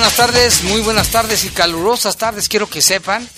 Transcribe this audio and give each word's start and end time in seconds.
Buenas 0.00 0.16
tardes, 0.16 0.62
muy 0.62 0.80
buenas 0.80 1.08
tardes 1.10 1.44
y 1.44 1.50
calurosas 1.50 2.16
tardes, 2.16 2.48
quiero 2.48 2.66
que 2.66 2.80
sepan. 2.80 3.28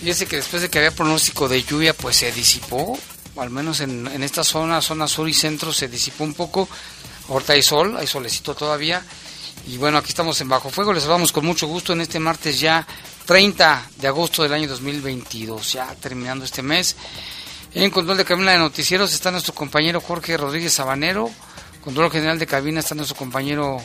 Fíjense 0.00 0.26
que 0.26 0.36
después 0.36 0.60
de 0.60 0.68
que 0.68 0.76
había 0.76 0.90
pronóstico 0.90 1.48
de 1.48 1.62
lluvia, 1.62 1.94
pues 1.94 2.18
se 2.18 2.30
disipó 2.32 2.98
al 3.38 3.48
menos 3.48 3.80
en, 3.80 4.06
esta 4.22 4.44
zona, 4.44 4.82
zona 4.82 5.08
sur 5.08 5.26
y 5.26 5.32
centro, 5.32 5.72
se 5.72 5.88
disipó 5.88 6.24
un 6.24 6.34
poco. 6.34 6.68
Ahorita 7.30 7.54
hay 7.54 7.62
sol, 7.62 7.96
hay 7.96 8.06
solecito 8.06 8.54
todavía. 8.54 9.02
Y 9.68 9.78
bueno, 9.78 9.96
aquí 9.96 10.10
estamos 10.10 10.38
en 10.42 10.50
Bajo 10.50 10.68
Fuego. 10.68 10.92
Les 10.92 11.04
saludamos 11.04 11.32
con 11.32 11.46
mucho 11.46 11.66
gusto 11.66 11.94
en 11.94 12.02
este 12.02 12.20
martes 12.20 12.60
ya 12.60 12.86
30 13.24 13.92
de 13.96 14.06
agosto 14.06 14.42
del 14.42 14.52
año 14.52 14.68
2022, 14.68 15.72
ya 15.72 15.94
terminando 15.94 16.44
este 16.44 16.60
mes. 16.60 16.94
En 17.72 17.90
control 17.90 18.18
de 18.18 18.26
cabina 18.26 18.52
de 18.52 18.58
noticieros 18.58 19.14
está 19.14 19.30
nuestro 19.30 19.54
compañero 19.54 20.02
Jorge 20.02 20.36
Rodríguez 20.36 20.74
Sabanero. 20.74 21.30
Control 21.82 22.10
general 22.10 22.38
de 22.38 22.46
cabina 22.46 22.80
está 22.80 22.94
nuestro 22.94 23.16
compañero 23.16 23.80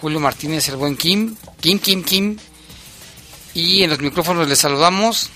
Julio 0.00 0.20
Martínez, 0.20 0.68
el 0.68 0.76
buen 0.76 0.96
Kim. 0.96 1.36
Kim, 1.60 1.78
Kim, 1.78 2.02
Kim. 2.02 2.38
Y 3.54 3.82
en 3.82 3.90
los 3.90 4.00
micrófonos 4.00 4.48
les 4.48 4.58
saludamos 4.58 5.30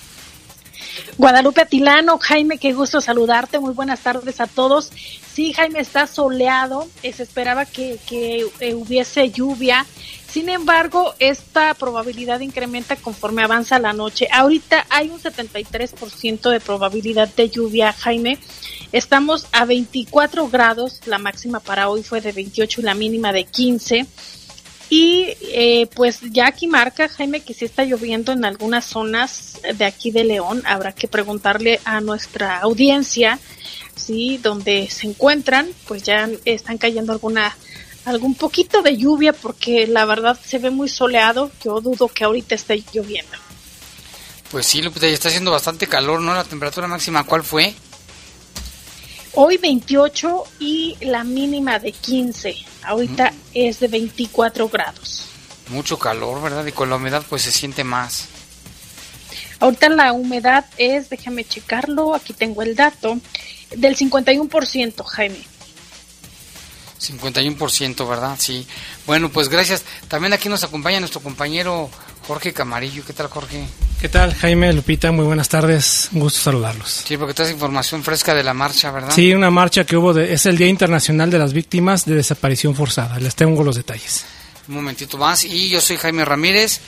Guadalupe 1.17 1.61
Atilano, 1.61 2.19
Jaime, 2.19 2.59
qué 2.59 2.73
gusto 2.73 3.01
saludarte, 3.01 3.59
muy 3.59 3.73
buenas 3.73 4.01
tardes 4.01 4.41
a 4.41 4.47
todos. 4.47 4.91
Sí, 5.33 5.53
Jaime, 5.53 5.81
está 5.81 6.07
soleado, 6.07 6.89
eh, 7.03 7.13
se 7.13 7.23
esperaba 7.23 7.65
que, 7.67 7.99
eh, 8.11 8.75
hubiese 8.75 9.31
lluvia, 9.31 9.87
sin 10.29 10.49
embargo, 10.49 11.15
esta 11.21 11.75
probabilidad 11.75 12.41
incrementa 12.41 12.97
conforme 12.97 13.45
avanza 13.45 13.79
la 13.79 13.93
noche. 13.93 14.27
Ahorita 14.33 14.85
hay 14.91 15.11
un 15.11 15.21
73% 15.21 16.51
de 16.51 16.59
probabilidad 16.59 17.29
de 17.29 17.49
lluvia, 17.49 17.93
Jaime. 17.93 18.39
Estamos 18.91 19.47
a 19.53 19.65
24 19.65 20.49
grados, 20.49 21.01
la 21.07 21.19
máxima 21.19 21.61
para 21.61 21.89
hoy 21.89 22.03
fue 22.03 22.21
de 22.21 22.33
28 22.33 22.81
y 22.81 22.85
la 22.85 22.95
mínima 22.95 23.33
de 23.33 23.45
15. 23.45 24.07
Y 24.91 25.37
eh, 25.41 25.89
pues 25.95 26.21
ya 26.23 26.49
aquí 26.49 26.67
marca, 26.67 27.09
Jaime, 27.09 27.41
que 27.41 27.55
si 27.55 27.65
está 27.65 27.85
lloviendo 27.85 28.33
en 28.33 28.45
algunas 28.45 28.85
zonas 28.85 29.61
de 29.77 29.85
aquí 29.85 30.11
de 30.11 30.25
León. 30.25 30.63
Habrá 30.67 30.93
que 30.93 31.09
preguntarle 31.09 31.81
a 31.85 32.01
nuestra 32.01 32.59
audiencia, 32.59 33.39
¿sí? 33.97 34.39
Donde 34.43 34.89
se 34.91 35.07
encuentran, 35.07 35.69
pues 35.87 36.03
ya 36.03 36.29
están 36.45 36.79
cayendo 36.79 37.13
alguna 37.13 37.57
algún 38.05 38.35
poquito 38.35 38.83
de 38.83 38.97
lluvia 38.99 39.33
porque 39.33 39.87
la 39.87 40.05
verdad 40.05 40.39
se 40.43 40.59
ve 40.59 40.71
muy 40.71 40.89
soleado. 40.89 41.51
Yo 41.65 41.81
dudo 41.81 42.09
que 42.09 42.25
ahorita 42.25 42.55
esté 42.55 42.83
lloviendo. 42.93 43.39
Pues 44.51 44.67
sí, 44.67 44.83
Lupita, 44.83 45.09
ya 45.09 45.15
está 45.15 45.29
haciendo 45.31 45.51
bastante 45.51 45.87
calor, 45.87 46.21
¿no? 46.21 46.35
La 46.35 46.45
temperatura 46.45 46.87
máxima, 46.87 47.25
¿cuál 47.25 47.43
fue? 47.43 47.75
Hoy 49.37 49.57
28 49.57 50.45
y 50.61 50.97
la 51.01 51.25
mínima 51.25 51.79
de 51.79 51.91
15. 51.91 52.57
Ahorita 52.85 53.31
mm. 53.31 53.35
es 53.55 53.81
de 53.81 53.89
24 53.89 54.69
grados. 54.69 55.29
Mucho 55.71 55.99
calor, 55.99 56.41
¿verdad? 56.41 56.65
Y 56.67 56.73
con 56.73 56.89
la 56.89 56.97
humedad 56.97 57.25
pues 57.29 57.43
se 57.43 57.51
siente 57.51 57.83
más. 57.83 58.29
Ahorita 59.59 59.89
la 59.89 60.13
humedad 60.13 60.65
es, 60.77 61.11
déjame 61.11 61.45
checarlo, 61.45 62.15
aquí 62.15 62.33
tengo 62.33 62.63
el 62.63 62.77
dato, 62.77 63.19
del 63.77 63.97
51%, 63.97 65.05
Jaime. 65.05 65.39
51%, 67.05 68.09
¿verdad? 68.09 68.37
Sí. 68.39 68.67
Bueno, 69.07 69.31
pues 69.31 69.49
gracias. 69.49 69.85
También 70.09 70.33
aquí 70.33 70.49
nos 70.49 70.65
acompaña 70.65 71.01
nuestro 71.01 71.21
compañero 71.21 71.91
Jorge 72.27 72.53
Camarillo. 72.53 73.05
¿Qué 73.05 73.13
tal, 73.13 73.29
Jorge? 73.29 73.65
¿Qué 74.01 74.09
tal, 74.09 74.35
Jaime, 74.35 74.73
Lupita? 74.73 75.13
Muy 75.13 75.25
buenas 75.25 75.49
tardes. 75.49 76.11
Un 76.13 76.21
gusto 76.21 76.41
saludarlos. 76.41 77.05
Sí, 77.07 77.17
porque 77.17 77.35
traes 77.35 77.53
información 77.53 78.03
fresca 78.03 78.35
de 78.35 78.43
la 78.43 78.55
marcha, 78.55 78.91
¿verdad? 78.91 79.11
Sí, 79.15 79.33
una 79.33 79.51
marcha 79.51 79.85
que 79.85 79.97
hubo, 79.97 80.13
de, 80.13 80.33
es 80.33 80.47
el 80.47 80.59
Día 80.59 80.67
Internacional 80.67 81.31
de 81.31 81.39
las 81.39 81.53
Víctimas 81.53 82.05
de 82.05 82.15
Desaparición 82.15 82.75
Forzada. 82.75 83.19
Les 83.19 83.35
tengo 83.35 83.63
los 83.65 83.77
detalles. 83.77 84.25
Un 84.69 84.75
momentito 84.75 85.17
más. 85.19 85.45
Y 85.45 85.69
yo 85.69 85.81
soy 85.81 85.97
Jaime 85.97 86.25
Ramírez. 86.25 86.81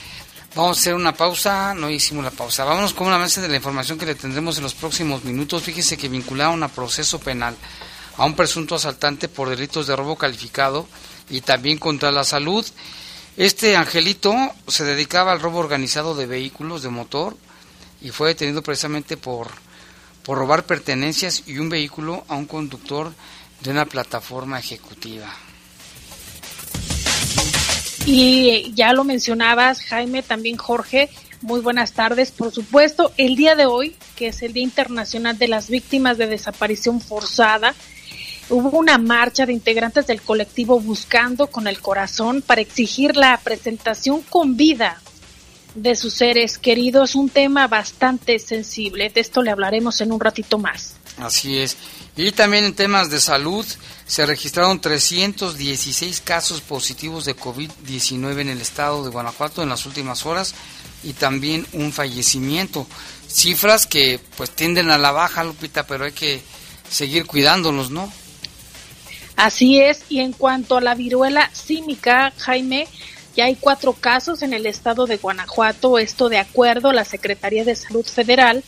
Vamos 0.54 0.78
a 0.78 0.80
hacer 0.80 0.94
una 0.94 1.14
pausa. 1.14 1.74
No 1.74 1.90
hicimos 1.90 2.24
la 2.24 2.30
pausa. 2.30 2.64
Vámonos 2.64 2.94
con 2.94 3.06
una 3.06 3.16
avance 3.16 3.40
de 3.40 3.48
la 3.48 3.56
información 3.56 3.98
que 3.98 4.06
le 4.06 4.14
tendremos 4.14 4.56
en 4.56 4.62
los 4.62 4.74
próximos 4.74 5.24
minutos. 5.24 5.62
Fíjese 5.62 5.96
que 5.96 6.08
vincularon 6.08 6.62
a 6.62 6.68
proceso 6.68 7.18
penal 7.20 7.56
a 8.16 8.24
un 8.24 8.34
presunto 8.34 8.74
asaltante 8.74 9.28
por 9.28 9.48
delitos 9.48 9.86
de 9.86 9.96
robo 9.96 10.16
calificado 10.16 10.86
y 11.28 11.40
también 11.40 11.78
contra 11.78 12.10
la 12.10 12.24
salud. 12.24 12.64
Este 13.36 13.76
angelito 13.76 14.34
se 14.66 14.84
dedicaba 14.84 15.32
al 15.32 15.40
robo 15.40 15.58
organizado 15.58 16.14
de 16.14 16.26
vehículos 16.26 16.82
de 16.82 16.88
motor 16.88 17.36
y 18.00 18.10
fue 18.10 18.28
detenido 18.28 18.62
precisamente 18.62 19.16
por, 19.16 19.48
por 20.22 20.38
robar 20.38 20.64
pertenencias 20.64 21.42
y 21.46 21.58
un 21.58 21.68
vehículo 21.68 22.24
a 22.28 22.36
un 22.36 22.46
conductor 22.46 23.12
de 23.60 23.70
una 23.70 23.84
plataforma 23.84 24.58
ejecutiva. 24.58 25.34
Y 28.06 28.72
ya 28.74 28.92
lo 28.92 29.02
mencionabas, 29.02 29.82
Jaime, 29.82 30.22
también 30.22 30.56
Jorge, 30.56 31.10
muy 31.42 31.60
buenas 31.60 31.92
tardes. 31.92 32.30
Por 32.30 32.52
supuesto, 32.52 33.12
el 33.16 33.34
día 33.34 33.56
de 33.56 33.66
hoy, 33.66 33.96
que 34.14 34.28
es 34.28 34.42
el 34.42 34.52
Día 34.52 34.62
Internacional 34.62 35.36
de 35.36 35.48
las 35.48 35.68
Víctimas 35.68 36.16
de 36.16 36.28
Desaparición 36.28 37.00
Forzada, 37.00 37.74
hubo 38.48 38.78
una 38.78 38.98
marcha 38.98 39.46
de 39.46 39.52
integrantes 39.52 40.06
del 40.06 40.22
colectivo 40.22 40.80
Buscando 40.80 41.48
con 41.48 41.66
el 41.66 41.80
Corazón 41.80 42.42
para 42.42 42.60
exigir 42.60 43.16
la 43.16 43.38
presentación 43.38 44.22
con 44.22 44.56
vida 44.56 45.00
de 45.74 45.94
sus 45.94 46.14
seres 46.14 46.58
queridos, 46.58 47.14
un 47.14 47.28
tema 47.28 47.68
bastante 47.68 48.38
sensible. 48.38 49.10
De 49.10 49.20
esto 49.20 49.42
le 49.42 49.50
hablaremos 49.50 50.00
en 50.00 50.10
un 50.10 50.20
ratito 50.20 50.58
más. 50.58 50.94
Así 51.18 51.58
es. 51.58 51.76
Y 52.16 52.32
también 52.32 52.64
en 52.64 52.74
temas 52.74 53.10
de 53.10 53.20
salud 53.20 53.64
se 54.06 54.24
registraron 54.24 54.80
316 54.80 56.20
casos 56.22 56.62
positivos 56.62 57.24
de 57.26 57.36
COVID-19 57.36 58.40
en 58.40 58.48
el 58.48 58.60
estado 58.60 59.04
de 59.04 59.10
Guanajuato 59.10 59.62
en 59.62 59.68
las 59.68 59.84
últimas 59.84 60.24
horas 60.24 60.54
y 61.02 61.12
también 61.12 61.66
un 61.72 61.92
fallecimiento. 61.92 62.86
Cifras 63.28 63.86
que 63.86 64.18
pues 64.36 64.50
tienden 64.50 64.90
a 64.90 64.98
la 64.98 65.10
baja, 65.10 65.44
Lupita, 65.44 65.86
pero 65.86 66.04
hay 66.04 66.12
que 66.12 66.40
seguir 66.88 67.26
cuidándolos, 67.26 67.90
¿no? 67.90 68.10
Así 69.36 69.80
es, 69.80 70.00
y 70.08 70.20
en 70.20 70.32
cuanto 70.32 70.78
a 70.78 70.80
la 70.80 70.94
viruela 70.94 71.50
símica, 71.52 72.32
Jaime, 72.38 72.88
ya 73.36 73.44
hay 73.44 73.54
cuatro 73.54 73.92
casos 73.92 74.42
en 74.42 74.54
el 74.54 74.64
estado 74.64 75.06
de 75.06 75.18
Guanajuato, 75.18 75.98
esto 75.98 76.30
de 76.30 76.38
acuerdo 76.38 76.88
a 76.88 76.94
la 76.94 77.04
Secretaría 77.04 77.64
de 77.64 77.76
Salud 77.76 78.06
Federal, 78.06 78.64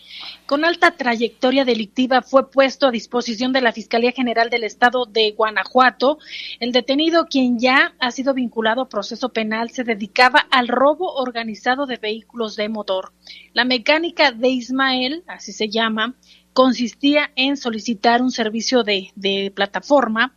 con 0.46 0.64
alta 0.64 0.93
trayectoria 0.93 1.64
delictiva 1.64 2.22
fue 2.22 2.50
puesto 2.50 2.87
a 2.87 2.90
disposición 2.93 3.52
de 3.52 3.60
la 3.60 3.72
Fiscalía 3.72 4.12
General 4.12 4.48
del 4.48 4.64
Estado 4.64 5.04
de 5.04 5.32
Guanajuato. 5.32 6.19
El 6.60 6.72
detenido, 6.72 7.26
quien 7.26 7.58
ya 7.58 7.94
ha 7.98 8.10
sido 8.12 8.32
vinculado 8.32 8.82
a 8.82 8.88
proceso 8.88 9.31
penal, 9.31 9.70
se 9.70 9.82
dedicaba 9.82 10.46
al 10.50 10.68
robo 10.68 11.12
organizado 11.14 11.87
de 11.87 11.97
vehículos 11.97 12.54
de 12.54 12.68
motor. 12.68 13.12
La 13.52 13.64
mecánica 13.64 14.30
de 14.30 14.49
Ismael, 14.49 15.25
así 15.26 15.52
se 15.52 15.68
llama, 15.68 16.14
consistía 16.52 17.32
en 17.37 17.56
solicitar 17.56 18.23
un 18.23 18.30
servicio 18.30 18.82
de, 18.82 19.11
de, 19.14 19.52
plataforma 19.54 20.35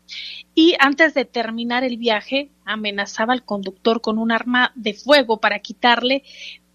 y 0.54 0.76
antes 0.80 1.14
de 1.14 1.24
terminar 1.24 1.86
el 1.86 1.96
viaje 1.96 2.52
amenazaba 2.66 3.32
al 3.32 3.46
conductor 3.46 4.02
con 4.02 4.18
un 4.18 4.32
arma 4.34 4.74
de 4.76 4.94
fuego 4.94 5.40
para 5.40 5.60
quitarle 5.60 6.24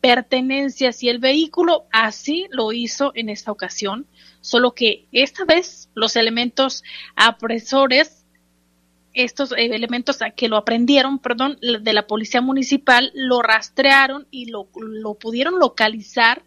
pertenencias 0.05 1.03
y 1.03 1.09
el 1.09 1.19
vehículo 1.19 1.87
así 1.91 2.47
lo 2.51 2.73
hizo 2.73 3.13
en 3.15 3.31
esta 3.31 3.51
ocasión, 3.51 4.07
solo 4.43 4.73
que 4.75 5.07
esta 5.13 5.47
vez 5.47 5.89
los 5.95 6.17
elementos 6.17 6.85
apresores 7.17 8.27
estos 9.15 9.55
elementos 9.57 10.19
que 10.37 10.49
lo 10.49 10.59
aprendieron, 10.59 11.21
perdón, 11.21 11.57
de 11.63 11.93
la 11.95 12.07
policía 12.07 12.43
municipal, 12.43 13.13
lo 13.15 13.41
rastrearon 13.41 14.27
y 14.31 14.51
lo, 14.51 14.69
lo 14.77 15.15
pudieron 15.15 15.59
localizar 15.59 16.43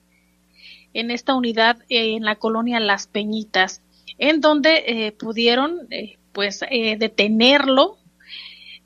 en 0.94 1.10
esta 1.10 1.34
unidad 1.34 1.80
eh, 1.90 2.14
en 2.16 2.26
la 2.26 2.36
colonia 2.36 2.80
Las 2.80 3.08
Peñitas, 3.08 3.82
en 4.20 4.40
donde 4.40 4.84
eh, 4.86 5.12
pudieron 5.14 5.88
eh, 5.90 6.20
pues 6.32 6.60
detenerlo. 6.60 7.98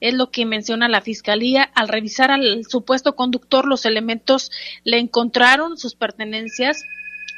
Es 0.01 0.15
lo 0.15 0.31
que 0.31 0.46
menciona 0.46 0.89
la 0.89 1.01
fiscalía. 1.01 1.63
Al 1.63 1.88
revisar 1.88 2.31
al 2.31 2.65
supuesto 2.65 3.15
conductor, 3.15 3.65
los 3.65 3.86
elementos 3.86 4.51
le 4.84 4.98
encontraron 4.98 5.77
sus 5.77 5.96
pertenencias, 5.96 6.84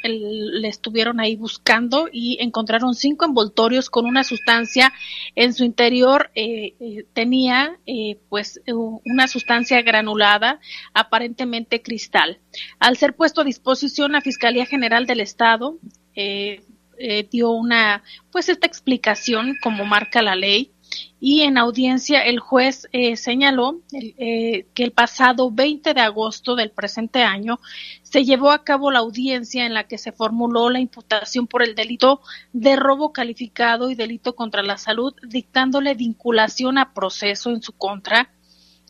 le 0.10 0.68
estuvieron 0.68 1.20
ahí 1.20 1.36
buscando 1.36 2.10
y 2.12 2.38
encontraron 2.42 2.94
cinco 2.94 3.26
envoltorios 3.26 3.90
con 3.90 4.06
una 4.06 4.24
sustancia 4.24 4.92
en 5.36 5.54
su 5.54 5.64
interior 5.64 6.32
eh, 6.36 6.76
eh, 6.80 7.06
tenía 7.14 7.78
eh, 7.86 8.18
pues 8.30 8.62
una 8.66 9.28
sustancia 9.28 9.82
granulada 9.82 10.60
aparentemente 10.94 11.82
cristal 11.82 12.40
al 12.80 12.98
ser 12.98 13.16
puesto 13.16 13.42
a 13.42 13.46
disposición 13.46 14.12
la 14.12 14.22
fiscalía 14.22 14.66
general 14.66 15.06
del 15.06 15.22
estado 15.22 15.78
dio 17.32 17.52
una 17.52 18.04
pues 18.32 18.50
esta 18.50 18.68
explicación 18.68 19.56
como 19.62 19.86
marca 19.86 20.22
la 20.22 20.36
ley 20.36 20.72
y 21.20 21.42
en 21.42 21.58
audiencia 21.58 22.22
el 22.22 22.40
juez 22.40 22.88
eh, 22.92 23.16
señaló 23.16 23.82
eh, 23.94 24.66
que 24.74 24.84
el 24.84 24.92
pasado 24.92 25.52
20 25.52 25.94
de 25.94 26.02
agosto 26.02 26.56
del 26.56 26.72
presente 26.72 27.24
año 27.24 27.60
se 28.02 28.26
llevó 28.26 28.52
a 28.52 28.64
cabo 28.64 28.92
la 28.92 29.00
audiencia 29.00 29.66
en 29.66 29.74
la 29.74 29.86
que 29.86 29.98
se 29.98 30.12
formuló 30.12 30.70
la 30.70 30.80
imputación 30.80 31.48
por 31.48 31.64
el 31.64 31.76
delito 31.76 32.22
de 32.52 32.76
robo 32.76 33.14
calificado 33.14 33.90
y 33.90 33.96
delito 33.96 34.36
contra 34.36 34.64
la 34.64 34.78
salud, 34.78 35.14
dictándole 35.28 35.96
vinculación 35.96 36.78
a 36.78 36.94
proceso 36.94 37.50
en 37.52 37.62
su 37.62 37.74
contra 37.74 38.30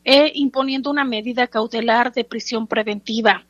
e 0.03 0.31
imponiendo 0.36 0.89
una 0.89 1.05
medida 1.05 1.48
cautelar 1.48 2.12
de 2.12 2.25
prisión 2.25 2.67
preventiva. 2.67 3.45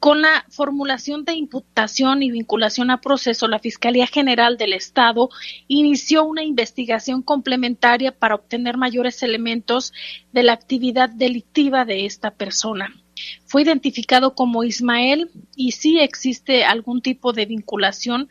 Con 0.00 0.22
la 0.22 0.44
formulación 0.48 1.24
de 1.24 1.34
imputación 1.34 2.22
y 2.22 2.30
vinculación 2.30 2.90
a 2.90 3.00
proceso, 3.00 3.48
la 3.48 3.58
Fiscalía 3.58 4.06
General 4.06 4.56
del 4.56 4.72
Estado 4.72 5.28
inició 5.66 6.24
una 6.24 6.44
investigación 6.44 7.20
complementaria 7.22 8.12
para 8.12 8.36
obtener 8.36 8.76
mayores 8.76 9.24
elementos 9.24 9.92
de 10.32 10.44
la 10.44 10.52
actividad 10.52 11.08
delictiva 11.08 11.84
de 11.84 12.06
esta 12.06 12.30
persona. 12.30 12.94
Fue 13.44 13.62
identificado 13.62 14.36
como 14.36 14.62
Ismael 14.62 15.30
y 15.56 15.72
sí 15.72 15.98
existe 15.98 16.64
algún 16.64 17.02
tipo 17.02 17.32
de 17.32 17.46
vinculación 17.46 18.28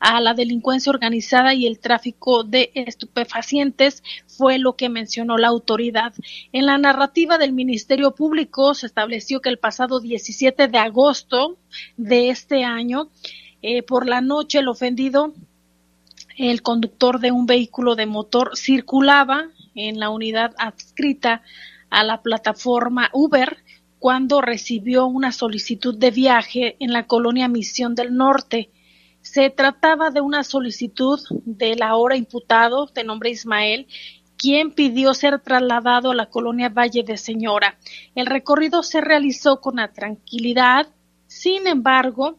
a 0.00 0.20
la 0.20 0.34
delincuencia 0.34 0.90
organizada 0.90 1.54
y 1.54 1.66
el 1.66 1.78
tráfico 1.78 2.44
de 2.44 2.70
estupefacientes 2.74 4.02
fue 4.26 4.58
lo 4.58 4.76
que 4.76 4.88
mencionó 4.88 5.36
la 5.38 5.48
autoridad. 5.48 6.12
En 6.52 6.66
la 6.66 6.78
narrativa 6.78 7.38
del 7.38 7.52
Ministerio 7.52 8.14
Público 8.14 8.74
se 8.74 8.86
estableció 8.86 9.40
que 9.40 9.48
el 9.48 9.58
pasado 9.58 10.00
17 10.00 10.68
de 10.68 10.78
agosto 10.78 11.56
de 11.96 12.30
este 12.30 12.64
año, 12.64 13.10
eh, 13.62 13.82
por 13.82 14.06
la 14.06 14.20
noche, 14.20 14.58
el 14.58 14.68
ofendido, 14.68 15.34
el 16.36 16.62
conductor 16.62 17.20
de 17.20 17.32
un 17.32 17.46
vehículo 17.46 17.94
de 17.94 18.06
motor, 18.06 18.56
circulaba 18.56 19.48
en 19.74 19.98
la 19.98 20.10
unidad 20.10 20.54
adscrita 20.58 21.42
a 21.90 22.04
la 22.04 22.22
plataforma 22.22 23.10
Uber 23.12 23.58
cuando 23.98 24.40
recibió 24.40 25.06
una 25.06 25.32
solicitud 25.32 25.96
de 25.96 26.10
viaje 26.10 26.76
en 26.80 26.92
la 26.92 27.06
colonia 27.06 27.48
Misión 27.48 27.94
del 27.94 28.14
Norte. 28.14 28.70
Se 29.26 29.50
trataba 29.50 30.10
de 30.10 30.20
una 30.20 30.44
solicitud 30.44 31.18
del 31.44 31.82
ahora 31.82 32.16
imputado 32.16 32.86
de 32.86 33.02
nombre 33.02 33.30
Ismael, 33.30 33.88
quien 34.38 34.70
pidió 34.70 35.14
ser 35.14 35.40
trasladado 35.40 36.12
a 36.12 36.14
la 36.14 36.26
colonia 36.26 36.68
Valle 36.68 37.02
de 37.02 37.16
Señora. 37.16 37.76
El 38.14 38.26
recorrido 38.26 38.84
se 38.84 39.00
realizó 39.00 39.60
con 39.60 39.76
la 39.76 39.92
tranquilidad, 39.92 40.86
sin 41.26 41.66
embargo, 41.66 42.38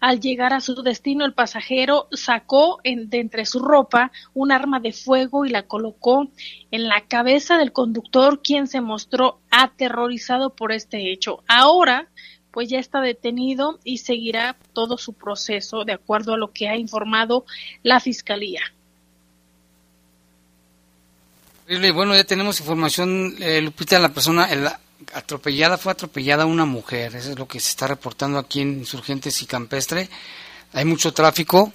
al 0.00 0.18
llegar 0.18 0.54
a 0.54 0.60
su 0.60 0.82
destino, 0.82 1.26
el 1.26 1.34
pasajero 1.34 2.08
sacó 2.10 2.78
de 2.82 3.20
entre 3.20 3.44
su 3.44 3.58
ropa 3.58 4.10
un 4.32 4.50
arma 4.50 4.80
de 4.80 4.92
fuego 4.92 5.44
y 5.44 5.50
la 5.50 5.64
colocó 5.64 6.30
en 6.70 6.88
la 6.88 7.02
cabeza 7.02 7.58
del 7.58 7.72
conductor, 7.72 8.40
quien 8.42 8.66
se 8.66 8.80
mostró 8.80 9.40
aterrorizado 9.50 10.56
por 10.56 10.72
este 10.72 11.12
hecho. 11.12 11.44
Ahora, 11.48 12.08
pues 12.54 12.68
ya 12.68 12.78
está 12.78 13.00
detenido 13.00 13.80
y 13.82 13.98
seguirá 13.98 14.56
todo 14.72 14.96
su 14.96 15.12
proceso 15.12 15.84
de 15.84 15.92
acuerdo 15.92 16.34
a 16.34 16.38
lo 16.38 16.52
que 16.52 16.68
ha 16.68 16.76
informado 16.76 17.44
la 17.82 17.98
Fiscalía. 17.98 18.60
Bueno, 21.66 22.14
ya 22.14 22.22
tenemos 22.22 22.60
información, 22.60 23.34
eh, 23.40 23.60
Lupita, 23.60 23.98
la 23.98 24.10
persona, 24.10 24.44
el, 24.52 24.68
atropellada, 25.14 25.78
fue 25.78 25.90
atropellada 25.90 26.46
una 26.46 26.64
mujer, 26.64 27.16
eso 27.16 27.32
es 27.32 27.38
lo 27.38 27.48
que 27.48 27.58
se 27.58 27.70
está 27.70 27.88
reportando 27.88 28.38
aquí 28.38 28.60
en 28.60 28.78
Insurgentes 28.78 29.42
y 29.42 29.46
Campestre. 29.46 30.08
Hay 30.74 30.84
mucho 30.84 31.12
tráfico. 31.12 31.72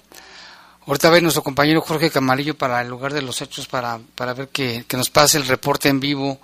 Ahorita 0.86 1.10
ve 1.10 1.20
nuestro 1.20 1.42
compañero 1.42 1.82
Jorge 1.82 2.10
Camarillo 2.10 2.56
para 2.56 2.80
el 2.80 2.88
lugar 2.88 3.12
de 3.12 3.20
los 3.20 3.42
hechos 3.42 3.68
para, 3.68 4.00
para 4.14 4.32
ver 4.32 4.48
que, 4.48 4.86
que 4.88 4.96
nos 4.96 5.10
pase 5.10 5.36
el 5.36 5.46
reporte 5.46 5.90
en 5.90 6.00
vivo. 6.00 6.40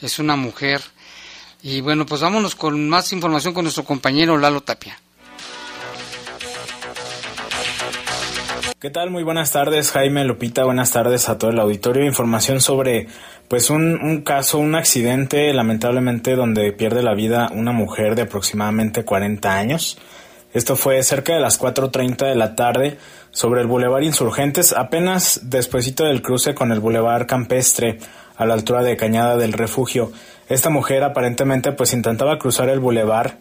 Es 0.00 0.20
una 0.20 0.36
mujer. 0.36 0.82
Y 1.62 1.80
bueno, 1.80 2.04
pues 2.06 2.20
vámonos 2.20 2.56
con 2.56 2.88
más 2.88 3.12
información 3.12 3.54
con 3.54 3.64
nuestro 3.64 3.84
compañero 3.84 4.36
Lalo 4.36 4.62
Tapia. 4.62 4.98
¿Qué 8.80 8.90
tal? 8.90 9.10
Muy 9.10 9.22
buenas 9.22 9.52
tardes, 9.52 9.92
Jaime 9.92 10.24
Lupita. 10.24 10.64
Buenas 10.64 10.90
tardes 10.90 11.28
a 11.28 11.38
todo 11.38 11.52
el 11.52 11.60
auditorio. 11.60 12.04
Información 12.04 12.60
sobre, 12.60 13.06
pues, 13.46 13.70
un, 13.70 13.94
un, 14.02 14.22
caso, 14.22 14.58
un 14.58 14.74
accidente, 14.74 15.54
lamentablemente, 15.54 16.34
donde 16.34 16.72
pierde 16.72 17.04
la 17.04 17.14
vida 17.14 17.48
una 17.54 17.70
mujer 17.70 18.16
de 18.16 18.22
aproximadamente 18.22 19.04
40 19.04 19.54
años. 19.54 19.98
Esto 20.52 20.74
fue 20.74 21.00
cerca 21.04 21.32
de 21.32 21.40
las 21.40 21.60
4.30 21.60 22.28
de 22.28 22.34
la 22.34 22.56
tarde 22.56 22.98
sobre 23.30 23.60
el 23.60 23.68
Boulevard 23.68 24.02
Insurgentes, 24.02 24.72
apenas 24.72 25.48
despuesito 25.48 26.04
del 26.04 26.20
cruce 26.20 26.54
con 26.54 26.72
el 26.72 26.80
Boulevard 26.80 27.26
Campestre, 27.26 28.00
a 28.42 28.46
la 28.46 28.54
altura 28.54 28.82
de 28.82 28.96
Cañada 28.96 29.36
del 29.36 29.52
Refugio. 29.52 30.12
Esta 30.48 30.70
mujer 30.70 31.02
aparentemente, 31.04 31.72
pues, 31.72 31.92
intentaba 31.92 32.38
cruzar 32.38 32.68
el 32.68 32.80
Boulevard 32.80 33.32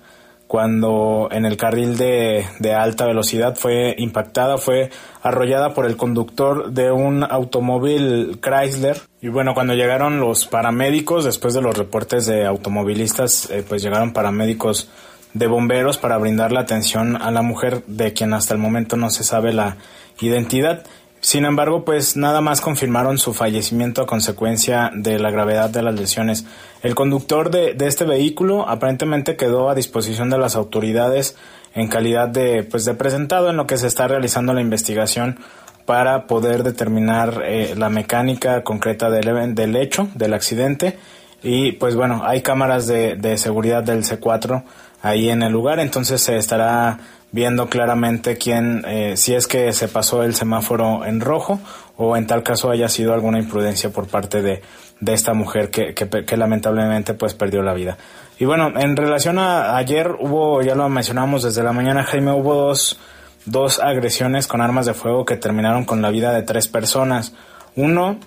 cuando 0.52 1.30
en 1.32 1.46
el 1.46 1.56
carril 1.56 1.98
de, 1.98 2.46
de, 2.60 2.74
alta 2.74 3.06
velocidad 3.06 3.56
fue 3.56 3.96
impactada, 3.98 4.58
fue 4.58 4.90
arrollada 5.24 5.74
por 5.74 5.86
el 5.86 5.96
conductor 5.96 6.72
de 6.74 6.92
un 6.92 7.24
automóvil 7.24 8.38
Chrysler. 8.42 8.98
Y 9.22 9.30
bueno, 9.30 9.54
cuando 9.54 9.76
llegaron 9.76 10.20
los 10.20 10.46
paramédicos, 10.48 11.24
después 11.24 11.54
de 11.54 11.62
los 11.62 11.78
reportes 11.78 12.26
de 12.26 12.46
automovilistas, 12.46 13.50
eh, 13.50 13.64
pues 13.66 13.82
llegaron 13.82 14.12
paramédicos 14.12 14.90
de 15.34 15.48
bomberos 15.48 15.98
para 15.98 16.18
brindar 16.18 16.52
la 16.52 16.60
atención 16.60 17.16
a 17.16 17.32
la 17.32 17.42
mujer 17.42 17.84
de 17.88 18.12
quien 18.12 18.34
hasta 18.34 18.54
el 18.54 18.60
momento 18.60 18.98
no 18.98 19.10
se 19.10 19.24
sabe 19.24 19.54
la 19.54 19.78
identidad. 20.20 20.84
Sin 21.22 21.46
embargo, 21.46 21.86
pues 21.86 22.18
nada 22.18 22.42
más 22.42 22.62
confirmaron 22.62 23.20
su 23.20 23.34
fallecimiento 23.34 24.02
a 24.02 24.08
consecuencia 24.08 24.92
de 24.94 25.20
la 25.20 25.30
gravedad 25.30 25.70
de 25.70 25.84
las 25.84 25.94
lesiones. 25.94 26.46
El 26.82 26.96
conductor 26.96 27.52
de, 27.52 27.76
de, 27.76 27.86
este 27.86 28.06
vehículo 28.06 28.68
aparentemente 28.68 29.36
quedó 29.36 29.70
a 29.70 29.76
disposición 29.76 30.32
de 30.32 30.40
las 30.40 30.56
autoridades 30.56 31.38
en 31.76 31.88
calidad 31.88 32.28
de, 32.28 32.64
pues, 32.64 32.86
de 32.86 32.96
presentado 32.96 33.52
en 33.52 33.58
lo 33.58 33.68
que 33.68 33.78
se 33.78 33.86
está 33.86 34.08
realizando 34.08 34.54
la 34.56 34.62
investigación 34.62 35.38
para 35.86 36.26
poder 36.26 36.64
determinar 36.64 37.44
eh, 37.46 37.76
la 37.78 37.90
mecánica 37.90 38.64
concreta 38.64 39.12
del, 39.12 39.54
del 39.54 39.76
hecho, 39.76 40.08
del 40.16 40.34
accidente. 40.34 40.98
Y 41.44 41.74
pues 41.74 41.96
bueno, 41.96 42.22
hay 42.24 42.42
cámaras 42.42 42.88
de, 42.88 43.16
de 43.16 43.38
seguridad 43.38 43.84
del 43.84 44.04
C4 44.04 44.64
ahí 45.02 45.30
en 45.30 45.42
el 45.42 45.52
lugar, 45.52 45.80
entonces 45.80 46.22
se 46.22 46.38
estará 46.38 47.00
viendo 47.32 47.70
claramente 47.70 48.38
quién, 48.38 48.84
eh, 48.86 49.16
si 49.16 49.34
es 49.34 49.48
que 49.48 49.72
se 49.74 49.88
pasó 49.88 50.24
el 50.24 50.36
semáforo 50.36 51.06
en 51.06 51.22
rojo 51.22 51.60
o 51.98 52.18
en 52.18 52.28
tal 52.28 52.44
caso 52.44 52.72
haya 52.72 52.90
sido 52.90 53.14
alguna 53.14 53.40
imprudencia 53.40 53.90
por 53.90 54.08
parte 54.08 54.42
de, 54.42 54.62
de 55.00 55.14
esta 55.14 55.34
mujer 55.34 55.70
que, 55.70 55.94
que, 55.94 56.38
lamentablemente 56.38 57.14
pues 57.14 57.34
perdió 57.34 57.62
la 57.64 57.74
vida. 57.74 57.98
Y 58.40 58.46
bueno, 58.46 58.72
en 58.76 58.96
relación 58.96 59.40
a 59.40 59.76
ayer 59.78 60.16
hubo, 60.20 60.62
ya 60.62 60.76
lo 60.76 60.88
mencionamos 60.90 61.44
desde 61.44 61.64
la 61.64 61.74
mañana, 61.74 62.04
Jaime, 62.04 62.32
hubo 62.32 62.56
dos, 62.56 63.00
dos 63.46 63.80
agresiones 63.80 64.48
con 64.48 64.62
armas 64.62 64.86
de 64.86 64.94
fuego 64.94 65.26
que 65.26 65.38
terminaron 65.38 65.86
con 65.86 66.02
la 66.02 66.10
vida 66.10 66.34
de 66.34 66.44
tres 66.44 66.68
personas. 66.68 67.34
Uno, 67.76 68.20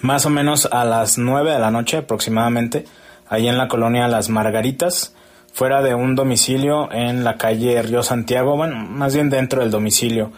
más 0.00 0.26
o 0.26 0.30
menos 0.30 0.66
a 0.70 0.84
las 0.84 1.18
nueve 1.18 1.52
de 1.52 1.58
la 1.58 1.70
noche 1.70 1.98
aproximadamente, 1.98 2.84
ahí 3.28 3.48
en 3.48 3.58
la 3.58 3.68
colonia 3.68 4.08
Las 4.08 4.28
Margaritas, 4.28 5.14
fuera 5.54 5.82
de 5.82 5.94
un 5.94 6.16
domicilio 6.16 6.92
en 6.92 7.22
la 7.22 7.38
calle 7.38 7.80
Río 7.80 8.02
Santiago, 8.02 8.56
bueno, 8.56 8.74
más 8.74 9.14
bien 9.14 9.30
dentro 9.30 9.60
del 9.60 9.70
domicilio. 9.70 10.32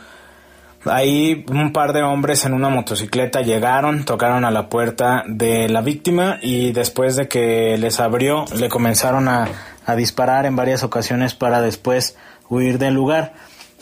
Ahí 0.84 1.44
un 1.48 1.72
par 1.72 1.94
de 1.94 2.02
hombres 2.02 2.44
en 2.44 2.52
una 2.52 2.68
motocicleta 2.68 3.40
llegaron, 3.40 4.04
tocaron 4.04 4.44
a 4.44 4.50
la 4.50 4.68
puerta 4.68 5.24
de 5.26 5.68
la 5.68 5.80
víctima 5.80 6.38
y 6.42 6.70
después 6.72 7.16
de 7.16 7.28
que 7.28 7.76
les 7.78 7.98
abrió 7.98 8.44
le 8.54 8.68
comenzaron 8.68 9.26
a, 9.26 9.48
a 9.86 9.96
disparar 9.96 10.44
en 10.44 10.54
varias 10.54 10.84
ocasiones 10.84 11.34
para 11.34 11.62
después 11.62 12.16
huir 12.50 12.78
del 12.78 12.94
lugar. 12.94 13.32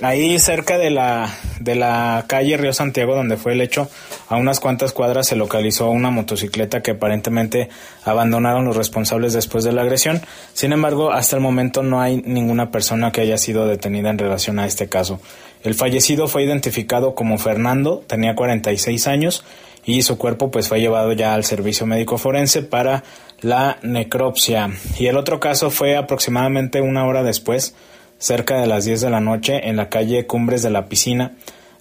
Ahí 0.04 0.38
cerca 0.38 0.76
de 0.76 0.90
la, 0.90 1.34
de 1.60 1.74
la 1.76 2.26
calle 2.26 2.58
Río 2.58 2.74
Santiago 2.74 3.14
donde 3.14 3.38
fue 3.38 3.52
el 3.52 3.62
hecho, 3.62 3.88
a 4.28 4.36
unas 4.36 4.60
cuantas 4.60 4.92
cuadras 4.92 5.26
se 5.26 5.34
localizó 5.34 5.88
una 5.88 6.10
motocicleta 6.10 6.82
que 6.82 6.90
aparentemente 6.90 7.70
abandonaron 8.04 8.66
los 8.66 8.76
responsables 8.76 9.32
después 9.32 9.64
de 9.64 9.72
la 9.72 9.80
agresión. 9.80 10.20
Sin 10.52 10.74
embargo, 10.74 11.10
hasta 11.10 11.36
el 11.36 11.42
momento 11.42 11.82
no 11.82 12.02
hay 12.02 12.18
ninguna 12.18 12.70
persona 12.70 13.12
que 13.12 13.22
haya 13.22 13.38
sido 13.38 13.66
detenida 13.66 14.10
en 14.10 14.18
relación 14.18 14.58
a 14.58 14.66
este 14.66 14.90
caso. 14.90 15.20
El 15.62 15.72
fallecido 15.72 16.28
fue 16.28 16.42
identificado 16.42 17.14
como 17.14 17.38
Fernando, 17.38 18.04
tenía 18.06 18.34
46 18.34 19.06
años 19.06 19.42
y 19.86 20.02
su 20.02 20.18
cuerpo 20.18 20.50
pues 20.50 20.68
fue 20.68 20.82
llevado 20.82 21.14
ya 21.14 21.32
al 21.32 21.44
servicio 21.44 21.86
médico 21.86 22.18
forense 22.18 22.60
para 22.60 23.04
la 23.40 23.78
necropsia. 23.80 24.68
Y 24.98 25.06
el 25.06 25.16
otro 25.16 25.40
caso 25.40 25.70
fue 25.70 25.96
aproximadamente 25.96 26.82
una 26.82 27.06
hora 27.06 27.22
después 27.22 27.74
cerca 28.18 28.58
de 28.58 28.66
las 28.66 28.84
10 28.84 29.02
de 29.02 29.10
la 29.10 29.20
noche 29.20 29.68
en 29.68 29.76
la 29.76 29.88
calle 29.88 30.26
Cumbres 30.26 30.62
de 30.62 30.70
la 30.70 30.86
Piscina, 30.86 31.32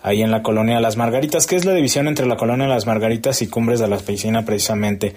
ahí 0.01 0.21
en 0.21 0.31
la 0.31 0.43
colonia 0.43 0.79
Las 0.79 0.97
Margaritas, 0.97 1.47
que 1.47 1.55
es 1.55 1.65
la 1.65 1.73
división 1.73 2.07
entre 2.07 2.25
la 2.25 2.35
colonia 2.35 2.67
Las 2.67 2.85
Margaritas 2.85 3.41
y 3.41 3.47
Cumbres 3.47 3.79
de 3.79 3.87
la 3.87 3.97
Piscina 3.97 4.43
precisamente. 4.45 5.13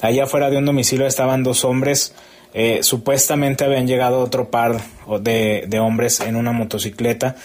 Allá 0.00 0.24
afuera 0.24 0.50
de 0.50 0.56
un 0.56 0.64
domicilio 0.64 1.06
estaban 1.06 1.42
dos 1.42 1.64
hombres, 1.64 2.14
eh, 2.54 2.80
supuestamente 2.82 3.64
habían 3.64 3.86
llegado 3.86 4.20
otro 4.20 4.50
par 4.50 4.80
de, 5.20 5.64
de 5.68 5.78
hombres 5.78 6.20
en 6.20 6.36
una 6.36 6.52
motocicleta, 6.52 7.36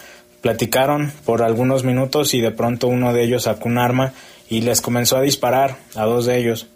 platicaron 0.42 1.12
por 1.26 1.44
algunos 1.44 1.84
minutos 1.84 2.34
y 2.34 2.42
de 2.42 2.52
pronto 2.52 2.88
uno 2.88 3.14
de 3.14 3.24
ellos 3.24 3.44
sacó 3.44 3.68
un 3.68 3.78
arma 3.78 4.14
y 4.50 4.62
les 4.62 4.82
comenzó 4.82 5.18
a 5.18 5.22
disparar 5.22 5.78
a 5.96 6.06
dos 6.06 6.26
de 6.26 6.38
ellos. 6.38 6.68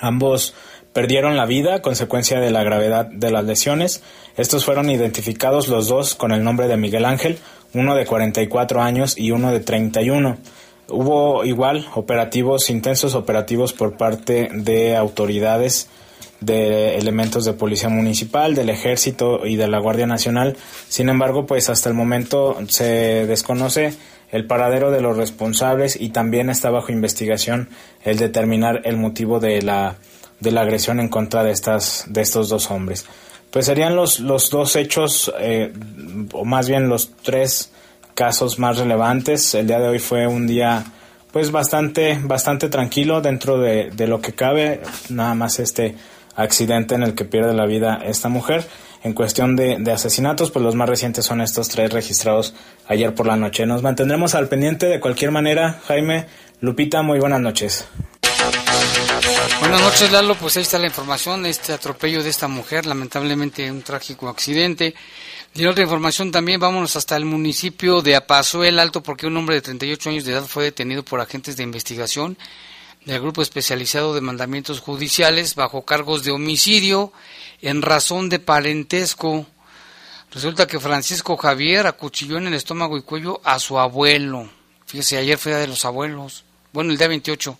Ambos 0.00 0.54
perdieron 0.98 1.36
la 1.36 1.46
vida 1.46 1.76
a 1.76 1.80
consecuencia 1.80 2.40
de 2.40 2.50
la 2.50 2.64
gravedad 2.64 3.06
de 3.06 3.30
las 3.30 3.44
lesiones. 3.44 4.02
Estos 4.36 4.64
fueron 4.64 4.90
identificados 4.90 5.68
los 5.68 5.86
dos 5.86 6.16
con 6.16 6.32
el 6.32 6.42
nombre 6.42 6.66
de 6.66 6.76
Miguel 6.76 7.04
Ángel, 7.04 7.38
uno 7.72 7.94
de 7.94 8.04
44 8.04 8.82
años 8.82 9.16
y 9.16 9.30
uno 9.30 9.52
de 9.52 9.60
31. 9.60 10.38
Hubo 10.88 11.44
igual 11.44 11.86
operativos, 11.94 12.68
intensos 12.68 13.14
operativos 13.14 13.72
por 13.72 13.96
parte 13.96 14.48
de 14.52 14.96
autoridades 14.96 15.88
de 16.40 16.98
elementos 16.98 17.44
de 17.44 17.52
policía 17.52 17.90
municipal, 17.90 18.56
del 18.56 18.68
ejército 18.68 19.46
y 19.46 19.54
de 19.54 19.68
la 19.68 19.78
Guardia 19.78 20.08
Nacional. 20.08 20.56
Sin 20.88 21.08
embargo, 21.10 21.46
pues 21.46 21.70
hasta 21.70 21.88
el 21.88 21.94
momento 21.94 22.58
se 22.66 23.24
desconoce 23.28 23.94
el 24.32 24.46
paradero 24.48 24.90
de 24.90 25.00
los 25.00 25.16
responsables 25.16 25.94
y 25.94 26.08
también 26.08 26.50
está 26.50 26.70
bajo 26.70 26.90
investigación 26.90 27.68
el 28.02 28.18
determinar 28.18 28.80
el 28.82 28.96
motivo 28.96 29.38
de 29.38 29.62
la, 29.62 29.96
de 30.40 30.52
la 30.52 30.62
agresión 30.62 31.00
en 31.00 31.08
contra 31.08 31.42
de, 31.44 31.50
estas, 31.50 32.04
de 32.08 32.20
estos 32.20 32.48
dos 32.48 32.70
hombres. 32.70 33.06
Pues 33.50 33.66
serían 33.66 33.96
los, 33.96 34.20
los 34.20 34.50
dos 34.50 34.76
hechos, 34.76 35.32
eh, 35.40 35.72
o 36.32 36.44
más 36.44 36.68
bien 36.68 36.88
los 36.88 37.12
tres 37.22 37.72
casos 38.14 38.58
más 38.58 38.78
relevantes. 38.78 39.54
El 39.54 39.66
día 39.66 39.78
de 39.78 39.88
hoy 39.88 39.98
fue 39.98 40.26
un 40.26 40.46
día 40.46 40.84
pues 41.32 41.50
bastante, 41.50 42.18
bastante 42.22 42.68
tranquilo 42.68 43.20
dentro 43.20 43.58
de, 43.58 43.90
de 43.90 44.06
lo 44.06 44.20
que 44.20 44.32
cabe, 44.32 44.80
nada 45.08 45.34
más 45.34 45.58
este 45.58 45.94
accidente 46.36 46.94
en 46.94 47.02
el 47.02 47.14
que 47.14 47.24
pierde 47.24 47.54
la 47.54 47.66
vida 47.66 48.00
esta 48.04 48.28
mujer. 48.28 48.66
En 49.04 49.12
cuestión 49.12 49.54
de, 49.54 49.76
de, 49.78 49.92
asesinatos, 49.92 50.50
pues 50.50 50.64
los 50.64 50.74
más 50.74 50.88
recientes 50.88 51.24
son 51.24 51.40
estos 51.40 51.68
tres 51.68 51.92
registrados 51.92 52.54
ayer 52.88 53.14
por 53.14 53.26
la 53.26 53.36
noche. 53.36 53.64
Nos 53.64 53.82
mantendremos 53.82 54.34
al 54.34 54.48
pendiente 54.48 54.86
de 54.86 54.98
cualquier 54.98 55.30
manera. 55.30 55.80
Jaime, 55.86 56.26
Lupita, 56.60 57.02
muy 57.02 57.20
buenas 57.20 57.40
noches. 57.40 57.86
Buenas 59.60 59.80
noches, 59.80 60.12
Lalo. 60.12 60.34
Pues 60.36 60.56
ahí 60.56 60.62
está 60.62 60.78
la 60.78 60.86
información, 60.86 61.44
este 61.44 61.72
atropello 61.72 62.22
de 62.22 62.30
esta 62.30 62.48
mujer, 62.48 62.86
lamentablemente 62.86 63.70
un 63.70 63.82
trágico 63.82 64.28
accidente. 64.28 64.94
Y 65.54 65.66
otra 65.66 65.82
información 65.82 66.30
también, 66.30 66.60
vámonos 66.60 66.94
hasta 66.96 67.16
el 67.16 67.24
municipio 67.24 68.00
de 68.00 68.22
el 68.64 68.78
Alto, 68.78 69.02
porque 69.02 69.26
un 69.26 69.36
hombre 69.36 69.56
de 69.56 69.62
38 69.62 70.10
años 70.10 70.24
de 70.24 70.32
edad 70.32 70.44
fue 70.44 70.64
detenido 70.64 71.02
por 71.02 71.20
agentes 71.20 71.56
de 71.56 71.64
investigación 71.64 72.38
del 73.04 73.20
Grupo 73.20 73.42
Especializado 73.42 74.14
de 74.14 74.20
Mandamientos 74.20 74.80
Judiciales 74.80 75.54
bajo 75.54 75.84
cargos 75.84 76.24
de 76.24 76.30
homicidio 76.30 77.12
en 77.60 77.82
razón 77.82 78.28
de 78.28 78.38
parentesco. 78.38 79.46
Resulta 80.30 80.66
que 80.66 80.78
Francisco 80.78 81.36
Javier 81.36 81.86
acuchilló 81.86 82.36
en 82.36 82.46
el 82.48 82.54
estómago 82.54 82.96
y 82.96 83.02
cuello 83.02 83.40
a 83.44 83.58
su 83.58 83.78
abuelo. 83.78 84.48
Fíjese, 84.86 85.16
ayer 85.16 85.38
fue 85.38 85.52
día 85.52 85.60
de 85.60 85.68
los 85.68 85.84
abuelos. 85.84 86.44
Bueno, 86.72 86.92
el 86.92 86.98
día 86.98 87.08
28. 87.08 87.58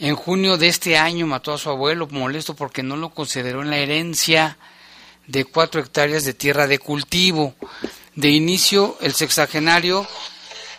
En 0.00 0.14
junio 0.14 0.56
de 0.56 0.68
este 0.68 0.96
año 0.96 1.26
mató 1.26 1.52
a 1.52 1.58
su 1.58 1.70
abuelo 1.70 2.06
molesto 2.06 2.54
porque 2.54 2.84
no 2.84 2.96
lo 2.96 3.10
consideró 3.10 3.62
en 3.62 3.70
la 3.70 3.78
herencia 3.78 4.56
de 5.26 5.44
cuatro 5.44 5.80
hectáreas 5.80 6.24
de 6.24 6.34
tierra 6.34 6.68
de 6.68 6.78
cultivo. 6.78 7.56
De 8.14 8.28
inicio, 8.28 8.96
el 9.00 9.12
sexagenario, 9.14 10.06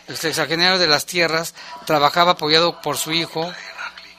el 0.08 0.16
sexagenario 0.16 0.80
de 0.80 0.88
las 0.88 1.06
tierras, 1.06 1.54
trabajaba 1.86 2.32
apoyado 2.32 2.82
por 2.82 2.96
su 2.96 3.12
hijo, 3.12 3.52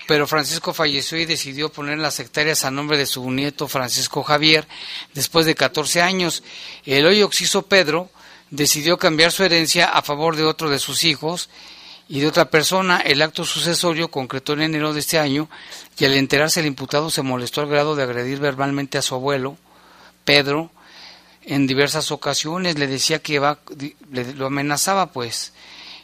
pero 0.06 0.26
Francisco 0.26 0.74
falleció 0.74 1.16
y 1.16 1.24
decidió 1.24 1.72
poner 1.72 1.96
las 1.96 2.20
hectáreas 2.20 2.66
a 2.66 2.70
nombre 2.70 2.98
de 2.98 3.06
su 3.06 3.30
nieto 3.30 3.68
Francisco 3.68 4.22
Javier 4.22 4.68
después 5.14 5.46
de 5.46 5.54
14 5.54 6.02
años. 6.02 6.42
El 6.84 7.06
hoy 7.06 7.22
oxiso 7.22 7.62
Pedro 7.62 8.10
decidió 8.50 8.98
cambiar 8.98 9.32
su 9.32 9.44
herencia 9.44 9.86
a 9.86 10.02
favor 10.02 10.36
de 10.36 10.44
otro 10.44 10.68
de 10.68 10.78
sus 10.78 11.04
hijos 11.04 11.48
y 12.10 12.20
de 12.20 12.26
otra 12.26 12.50
persona. 12.50 12.98
El 12.98 13.22
acto 13.22 13.44
sucesorio 13.44 14.10
concretó 14.10 14.52
en 14.52 14.62
enero 14.62 14.92
de 14.92 15.00
este 15.00 15.18
año 15.18 15.48
y 15.96 16.04
al 16.04 16.14
enterarse 16.14 16.60
el 16.60 16.66
imputado 16.66 17.08
se 17.08 17.22
molestó 17.22 17.62
al 17.62 17.68
grado 17.68 17.94
de 17.94 18.02
agredir 18.02 18.40
verbalmente 18.40 18.98
a 18.98 19.02
su 19.02 19.14
abuelo, 19.14 19.56
Pedro 20.24 20.70
en 21.42 21.66
diversas 21.66 22.10
ocasiones 22.10 22.78
le 22.78 22.86
decía 22.86 23.20
que 23.20 23.38
va, 23.38 23.60
le, 24.10 24.34
lo 24.34 24.46
amenazaba 24.46 25.06
pues. 25.06 25.52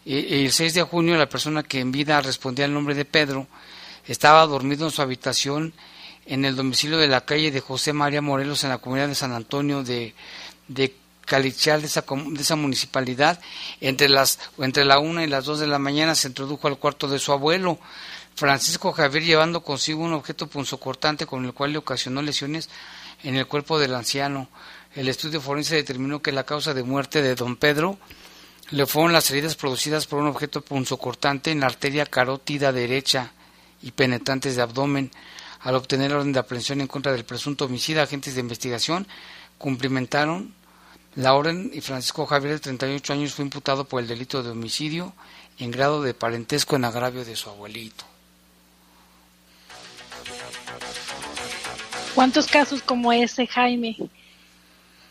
el 0.06 0.50
6 0.50 0.74
de 0.74 0.82
junio 0.82 1.16
la 1.16 1.28
persona 1.28 1.62
que 1.62 1.80
en 1.80 1.92
vida 1.92 2.20
respondía 2.22 2.64
al 2.64 2.72
nombre 2.72 2.94
de 2.94 3.04
Pedro 3.04 3.46
estaba 4.06 4.46
dormido 4.46 4.86
en 4.86 4.92
su 4.92 5.02
habitación 5.02 5.74
en 6.24 6.44
el 6.44 6.56
domicilio 6.56 6.96
de 6.96 7.08
la 7.08 7.24
calle 7.24 7.50
de 7.50 7.60
José 7.60 7.92
María 7.92 8.22
Morelos 8.22 8.64
en 8.64 8.70
la 8.70 8.78
comunidad 8.78 9.08
de 9.08 9.14
San 9.14 9.32
Antonio 9.32 9.82
de, 9.82 10.14
de 10.68 10.94
Calichal 11.26 11.82
de 11.82 11.88
esa, 11.88 12.02
de 12.08 12.40
esa 12.40 12.56
municipalidad. 12.56 13.38
Entre 13.82 14.08
las 14.08 14.38
entre 14.58 14.86
la 14.86 14.98
una 14.98 15.22
y 15.22 15.26
las 15.26 15.44
dos 15.44 15.60
de 15.60 15.66
la 15.66 15.78
mañana 15.78 16.14
se 16.14 16.28
introdujo 16.28 16.68
al 16.68 16.78
cuarto 16.78 17.08
de 17.08 17.18
su 17.18 17.32
abuelo. 17.32 17.78
Francisco 18.34 18.92
Javier 18.92 19.24
llevando 19.24 19.62
consigo 19.62 20.02
un 20.02 20.14
objeto 20.14 20.46
punzocortante 20.46 21.26
con 21.26 21.44
el 21.44 21.52
cual 21.52 21.72
le 21.72 21.78
ocasionó 21.78 22.22
lesiones 22.22 22.70
en 23.22 23.36
el 23.36 23.46
cuerpo 23.46 23.78
del 23.78 23.94
anciano. 23.94 24.48
El 24.94 25.08
estudio 25.08 25.40
forense 25.40 25.74
determinó 25.74 26.22
que 26.22 26.32
la 26.32 26.44
causa 26.44 26.72
de 26.72 26.82
muerte 26.82 27.20
de 27.22 27.34
don 27.34 27.56
Pedro 27.56 27.98
le 28.70 28.86
fueron 28.86 29.12
las 29.12 29.30
heridas 29.30 29.54
producidas 29.54 30.06
por 30.06 30.20
un 30.20 30.26
objeto 30.26 30.60
punzocortante 30.60 31.50
en 31.50 31.60
la 31.60 31.66
arteria 31.66 32.06
carótida 32.06 32.72
derecha 32.72 33.32
y 33.82 33.92
penetrantes 33.92 34.56
de 34.56 34.62
abdomen. 34.62 35.10
Al 35.60 35.74
obtener 35.74 36.12
orden 36.12 36.32
de 36.32 36.40
aprehensión 36.40 36.80
en 36.80 36.86
contra 36.86 37.12
del 37.12 37.24
presunto 37.24 37.64
homicida, 37.64 38.02
agentes 38.02 38.34
de 38.34 38.40
investigación 38.40 39.06
cumplimentaron 39.58 40.54
la 41.16 41.34
orden 41.34 41.70
y 41.72 41.80
Francisco 41.80 42.26
Javier, 42.26 42.52
de 42.52 42.60
38 42.60 43.12
años, 43.12 43.34
fue 43.34 43.44
imputado 43.44 43.84
por 43.84 44.00
el 44.00 44.06
delito 44.06 44.42
de 44.42 44.50
homicidio 44.50 45.14
en 45.58 45.70
grado 45.70 46.02
de 46.02 46.12
parentesco 46.12 46.76
en 46.76 46.84
agravio 46.84 47.24
de 47.24 47.34
su 47.34 47.48
abuelito. 47.48 48.04
¿Cuántos 52.14 52.46
casos 52.46 52.82
como 52.82 53.12
ese, 53.12 53.46
Jaime? 53.46 53.96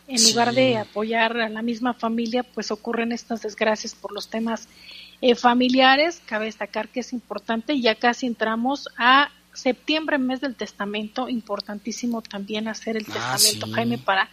En 0.08 0.22
lugar 0.22 0.54
de 0.54 0.78
apoyar 0.78 1.36
a 1.38 1.48
la 1.48 1.62
misma 1.62 1.92
familia, 1.92 2.44
pues 2.44 2.70
ocurren 2.70 3.10
estas 3.10 3.42
desgracias 3.42 3.94
por 3.94 4.12
los 4.12 4.28
temas 4.28 4.68
eh, 5.20 5.34
familiares. 5.34 6.22
Cabe 6.24 6.46
destacar 6.46 6.88
que 6.88 7.00
es 7.00 7.12
importante, 7.12 7.80
ya 7.80 7.96
casi 7.96 8.26
entramos 8.26 8.88
a 8.96 9.30
septiembre, 9.52 10.18
mes 10.18 10.40
del 10.40 10.54
testamento, 10.54 11.28
importantísimo 11.28 12.22
también 12.22 12.68
hacer 12.68 12.96
el 12.96 13.06
ah, 13.10 13.36
testamento, 13.36 13.66
Jaime, 13.74 13.98
para 13.98 14.28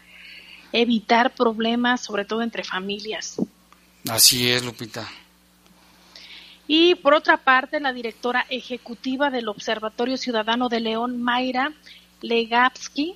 evitar 0.73 1.33
problemas, 1.33 2.01
sobre 2.01 2.25
todo 2.25 2.41
entre 2.41 2.63
familias. 2.63 3.38
Así 4.09 4.51
es, 4.51 4.63
Lupita. 4.65 5.07
Y 6.67 6.95
por 6.95 7.13
otra 7.13 7.38
parte, 7.38 7.79
la 7.79 7.93
directora 7.93 8.45
ejecutiva 8.49 9.29
del 9.29 9.47
Observatorio 9.47 10.17
Ciudadano 10.17 10.69
de 10.69 10.79
León, 10.79 11.21
Mayra 11.21 11.73
Legapsky 12.21 13.15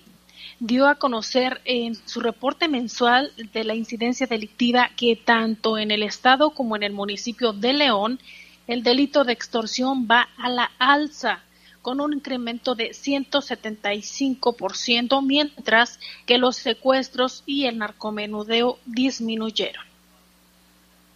dio 0.59 0.87
a 0.87 0.95
conocer 0.95 1.61
en 1.65 1.95
su 1.95 2.19
reporte 2.19 2.67
mensual 2.67 3.31
de 3.53 3.63
la 3.63 3.75
incidencia 3.75 4.27
delictiva 4.27 4.89
que 4.95 5.15
tanto 5.15 5.77
en 5.77 5.91
el 5.91 6.03
estado 6.03 6.51
como 6.51 6.75
en 6.75 6.83
el 6.83 6.93
municipio 6.93 7.53
de 7.53 7.73
León 7.73 8.19
el 8.67 8.83
delito 8.83 9.23
de 9.23 9.33
extorsión 9.33 10.07
va 10.09 10.27
a 10.37 10.49
la 10.49 10.71
alza 10.77 11.41
con 11.87 12.01
un 12.01 12.11
incremento 12.11 12.75
de 12.75 12.89
175%, 12.89 15.25
mientras 15.25 16.01
que 16.25 16.37
los 16.37 16.57
secuestros 16.57 17.43
y 17.45 17.67
el 17.67 17.77
narcomenudeo 17.77 18.77
disminuyeron. 18.85 19.85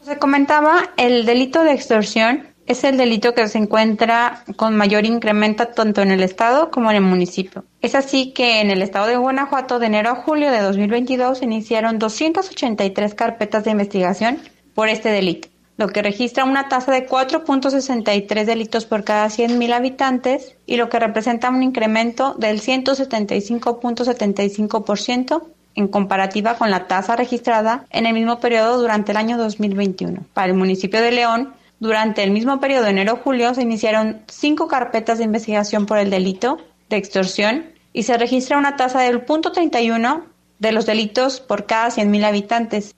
Se 0.01 0.17
comentaba 0.17 0.91
el 0.95 1.25
delito 1.25 1.65
de 1.65 1.73
extorsión 1.73 2.47
es 2.67 2.85
el 2.85 2.95
delito 2.95 3.33
que 3.33 3.49
se 3.49 3.57
encuentra 3.57 4.45
con 4.55 4.77
mayor 4.77 5.05
incremento 5.05 5.67
tanto 5.67 6.03
en 6.03 6.11
el 6.11 6.23
estado 6.23 6.71
como 6.71 6.89
en 6.89 6.95
el 6.95 7.03
municipio. 7.03 7.65
Es 7.81 7.93
así 7.93 8.31
que 8.31 8.61
en 8.61 8.71
el 8.71 8.81
estado 8.81 9.07
de 9.07 9.17
Guanajuato 9.17 9.77
de 9.77 9.87
enero 9.87 10.11
a 10.11 10.15
julio 10.15 10.51
de 10.51 10.61
2022 10.61 11.39
se 11.39 11.43
iniciaron 11.43 11.99
283 11.99 13.13
carpetas 13.13 13.65
de 13.65 13.71
investigación 13.71 14.39
por 14.73 14.87
este 14.87 15.09
delito, 15.09 15.49
lo 15.81 15.87
que 15.87 16.03
registra 16.03 16.45
una 16.45 16.69
tasa 16.69 16.91
de 16.91 17.09
4.63 17.09 18.45
delitos 18.45 18.85
por 18.85 19.03
cada 19.03 19.25
100.000 19.25 19.73
habitantes 19.73 20.55
y 20.67 20.77
lo 20.77 20.89
que 20.89 20.99
representa 20.99 21.49
un 21.49 21.63
incremento 21.63 22.35
del 22.35 22.61
175.75% 22.61 25.41
en 25.73 25.87
comparativa 25.87 26.53
con 26.53 26.69
la 26.69 26.87
tasa 26.87 27.15
registrada 27.15 27.87
en 27.89 28.05
el 28.05 28.13
mismo 28.13 28.39
periodo 28.39 28.79
durante 28.79 29.11
el 29.11 29.17
año 29.17 29.39
2021. 29.39 30.23
Para 30.35 30.51
el 30.51 30.53
municipio 30.53 31.01
de 31.01 31.13
León, 31.13 31.55
durante 31.79 32.21
el 32.21 32.29
mismo 32.29 32.59
periodo 32.59 32.85
enero-julio 32.85 33.55
se 33.55 33.63
iniciaron 33.63 34.21
cinco 34.27 34.67
carpetas 34.67 35.17
de 35.17 35.23
investigación 35.23 35.87
por 35.87 35.97
el 35.97 36.11
delito 36.11 36.59
de 36.89 36.97
extorsión 36.97 37.71
y 37.91 38.03
se 38.03 38.19
registra 38.19 38.59
una 38.59 38.75
tasa 38.75 39.01
del 39.01 39.25
0.31 39.25 40.25
de 40.61 40.71
los 40.71 40.85
delitos 40.85 41.41
por 41.41 41.65
cada 41.65 41.89
100.000 41.89 42.23
habitantes. 42.23 42.95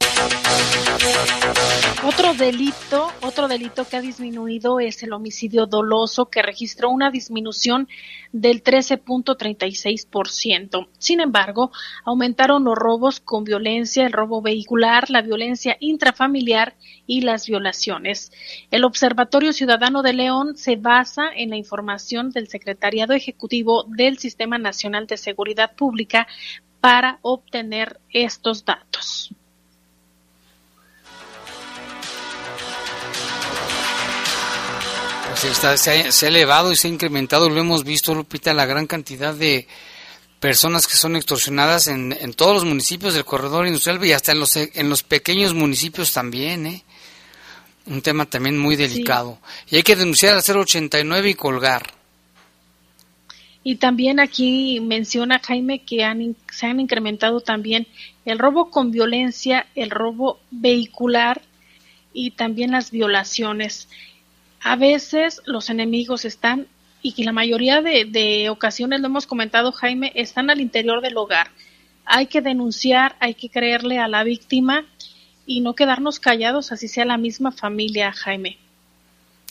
Otro 2.06 2.34
delito, 2.34 3.10
otro 3.22 3.48
delito 3.48 3.88
que 3.88 3.96
ha 3.96 4.02
disminuido 4.02 4.82
es 4.82 5.02
el 5.04 5.14
homicidio 5.14 5.66
doloso, 5.66 6.26
que 6.26 6.42
registró 6.42 6.90
una 6.90 7.10
disminución 7.10 7.88
del 8.34 8.62
13.36%. 8.62 10.90
Sin 10.98 11.22
embargo, 11.22 11.72
aumentaron 12.04 12.66
los 12.66 12.76
robos 12.76 13.22
con 13.22 13.46
violencia, 13.46 14.06
el 14.06 14.12
robo 14.12 14.42
vehicular, 14.42 15.10
la 15.10 15.22
violencia 15.22 15.78
intrafamiliar 15.80 16.76
y 17.08 17.22
las 17.22 17.48
violaciones. 17.48 18.34
El 18.72 18.84
Observatorio 18.84 19.54
Ciudadano 19.54 20.02
de 20.02 20.12
León 20.12 20.58
se 20.58 20.76
basa 20.76 21.30
en 21.34 21.52
la 21.52 21.56
información 21.56 22.32
del 22.32 22.50
Secretariado 22.50 23.14
Ejecutivo 23.14 23.86
del 23.88 24.18
Sistema 24.18 24.58
Nacional 24.58 25.08
de 25.08 25.16
Seguridad 25.16 25.76
Pública 25.76 26.28
para 26.84 27.18
obtener 27.22 27.98
estos 28.12 28.66
datos. 28.66 29.32
Pues 35.30 35.46
está- 35.46 35.78
se, 35.78 35.92
ha, 36.08 36.12
se 36.12 36.26
ha 36.26 36.30
elevado 36.30 36.72
y 36.72 36.76
se 36.76 36.88
ha 36.88 36.92
incrementado, 36.92 37.50
lo 37.50 37.60
hemos 37.60 37.84
visto, 37.84 38.14
Lupita, 38.14 38.54
la 38.54 38.66
gran 38.66 38.86
cantidad 38.88 39.34
de 39.34 39.68
personas 40.40 40.88
que 40.88 40.96
son 40.96 41.16
extorsionadas 41.16 41.88
en, 41.88 42.16
en 42.20 42.34
todos 42.34 42.54
los 42.54 42.66
municipios 42.66 43.14
del 43.14 43.26
corredor 43.26 43.66
industrial 43.66 44.04
y 44.06 44.12
hasta 44.12 44.34
en 44.34 44.40
los, 44.40 44.56
en 44.56 44.90
los 44.90 45.04
pequeños 45.04 45.54
municipios 45.54 46.12
también, 46.14 46.66
¿eh? 46.68 46.84
Un 47.86 48.02
tema 48.02 48.26
también 48.26 48.58
muy 48.58 48.76
delicado. 48.78 49.40
Y 49.70 49.76
hay 49.78 49.84
que 49.84 49.96
denunciar 49.98 50.36
al 50.36 50.42
089 50.44 51.30
y 51.32 51.34
colgar. 51.36 51.94
Y 53.64 53.76
también 53.76 54.20
aquí 54.20 54.80
menciona 54.82 55.40
Jaime 55.40 55.80
que 55.80 56.04
han, 56.04 56.36
se 56.52 56.66
han 56.66 56.80
incrementado 56.80 57.40
también 57.40 57.88
el 58.26 58.40
robo 58.40 58.70
con 58.70 58.92
violencia, 58.92 59.68
el 59.76 59.90
robo 59.90 60.40
vehicular 60.52 61.42
y 62.14 62.32
también 62.32 62.72
las 62.72 62.92
violaciones. 62.92 63.88
A 64.62 64.76
veces 64.76 65.42
los 65.46 65.70
enemigos 65.70 66.26
están, 66.26 66.68
y 67.02 67.14
que 67.14 67.24
la 67.24 67.34
mayoría 67.34 67.82
de, 67.82 68.06
de 68.06 68.50
ocasiones 68.50 69.02
lo 69.02 69.08
hemos 69.08 69.28
comentado 69.28 69.72
Jaime, 69.72 70.12
están 70.16 70.50
al 70.50 70.62
interior 70.62 71.02
del 71.02 71.18
hogar. 71.18 71.50
Hay 72.06 72.28
que 72.28 72.42
denunciar, 72.42 73.16
hay 73.20 73.34
que 73.34 73.50
creerle 73.50 74.00
a 74.00 74.08
la 74.08 74.24
víctima 74.24 74.86
y 75.46 75.62
no 75.62 75.74
quedarnos 75.74 76.20
callados, 76.20 76.72
así 76.72 76.88
sea 76.88 77.06
la 77.06 77.18
misma 77.18 77.52
familia, 77.52 78.12
Jaime. 78.14 78.58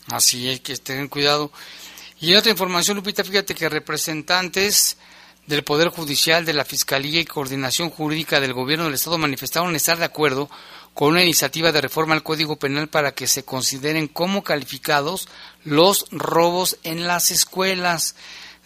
Así 0.07 0.47
hay 0.47 0.59
que 0.59 0.75
tener 0.77 1.09
cuidado. 1.09 1.51
Y 2.19 2.35
otra 2.35 2.51
información, 2.51 2.97
Lupita, 2.97 3.23
fíjate 3.23 3.55
que 3.55 3.69
representantes 3.69 4.97
del 5.47 5.63
Poder 5.63 5.89
Judicial, 5.89 6.45
de 6.45 6.53
la 6.53 6.65
Fiscalía 6.65 7.19
y 7.19 7.25
Coordinación 7.25 7.89
Jurídica 7.89 8.39
del 8.39 8.53
Gobierno 8.53 8.85
del 8.85 8.93
Estado 8.93 9.17
manifestaron 9.17 9.75
estar 9.75 9.97
de 9.97 10.05
acuerdo 10.05 10.49
con 10.93 11.09
una 11.09 11.23
iniciativa 11.23 11.71
de 11.71 11.81
reforma 11.81 12.13
al 12.13 12.23
Código 12.23 12.57
Penal 12.57 12.87
para 12.87 13.13
que 13.13 13.27
se 13.27 13.43
consideren 13.43 14.07
como 14.07 14.43
calificados 14.43 15.27
los 15.65 16.05
robos 16.11 16.77
en 16.83 17.07
las 17.07 17.31
escuelas. 17.31 18.15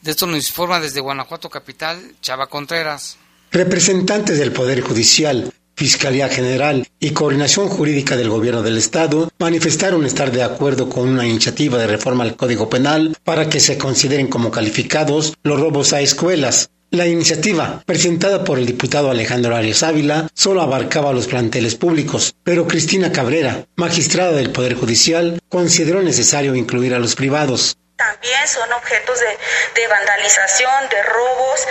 De 0.02 0.12
esto 0.12 0.28
nos 0.28 0.38
informa 0.38 0.80
desde 0.80 1.00
Guanajuato 1.00 1.50
Capital, 1.50 2.16
Chava 2.22 2.48
Contreras. 2.48 3.18
Representantes 3.52 4.38
del 4.38 4.52
Poder 4.52 4.82
Judicial, 4.82 5.52
Fiscalía 5.78 6.28
General 6.28 6.88
y 7.00 7.12
Coordinación 7.12 7.68
Jurídica 7.70 8.18
del 8.18 8.30
Gobierno 8.30 8.64
del 8.64 8.80
Estado 8.80 9.30
manifestaron 9.38 10.08
estar 10.08 10.32
de 10.32 10.42
acuerdo 10.42 10.90
con 10.90 11.08
una 11.08 11.28
iniciativa 11.28 11.78
de 11.78 11.86
reforma 11.86 12.24
al 12.24 12.36
Código 12.36 12.68
Penal 12.68 13.16
para 13.24 13.48
que 13.48 13.60
se 13.60 13.78
consideren 13.78 14.26
como 14.26 14.50
calificados 14.50 15.36
los 15.44 15.60
robos 15.60 15.94
a 15.94 16.02
escuelas. 16.02 16.72
La 16.90 17.06
iniciativa, 17.06 17.84
presentada 17.86 18.44
por 18.44 18.58
el 18.58 18.66
diputado 18.66 19.12
Alejandro 19.12 19.56
Arias 19.56 19.84
Ávila, 19.84 20.28
solo 20.34 20.62
abarcaba 20.64 21.14
los 21.14 21.28
planteles 21.28 21.76
públicos, 21.76 22.34
pero 22.44 22.66
Cristina 22.66 23.12
Cabrera, 23.12 23.68
magistrada 23.76 24.32
del 24.32 24.50
Poder 24.50 24.74
Judicial, 24.74 25.40
consideró 25.48 26.02
necesario 26.02 26.56
incluir 26.56 26.96
a 26.96 27.00
los 27.00 27.14
privados. 27.16 27.78
También 27.98 28.48
son 28.48 28.72
objetos 28.74 29.20
de, 29.20 29.38
de 29.74 29.88
vandalización, 29.88 30.88
de 30.90 31.02
robos. 31.02 31.68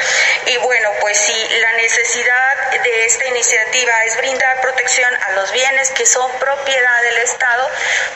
Y 0.46 0.56
bueno, 0.56 0.90
pues 1.00 1.16
si 1.16 1.48
la 1.60 1.72
necesidad 1.74 2.70
de 2.82 3.06
esta 3.06 3.26
iniciativa 3.26 4.04
es 4.04 4.16
brindar 4.16 4.60
protección 4.60 5.14
a 5.14 5.32
los 5.32 5.52
bienes 5.52 5.90
que 5.92 6.04
son 6.04 6.28
propiedad 6.32 7.02
del 7.02 7.18
Estado, 7.18 7.70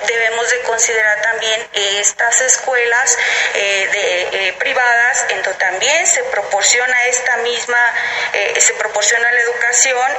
debemos 0.08 0.50
de 0.50 0.60
considerar 0.62 1.22
también 1.22 1.68
estas 1.72 2.40
escuelas 2.40 3.16
eh, 3.54 3.88
eh, 4.32 4.54
privadas 4.58 5.26
en 5.28 5.42
donde 5.42 5.58
también 5.58 6.06
se 6.06 6.24
proporciona 6.24 7.06
esta 7.06 7.36
misma, 7.38 7.94
eh, 8.32 8.60
se 8.60 8.74
proporciona 8.74 9.30
la 9.30 9.40
educación, 9.40 10.12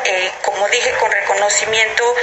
como 0.43 0.67
dije, 0.69 0.91
con 0.93 1.11
reconocimiento 1.11 2.15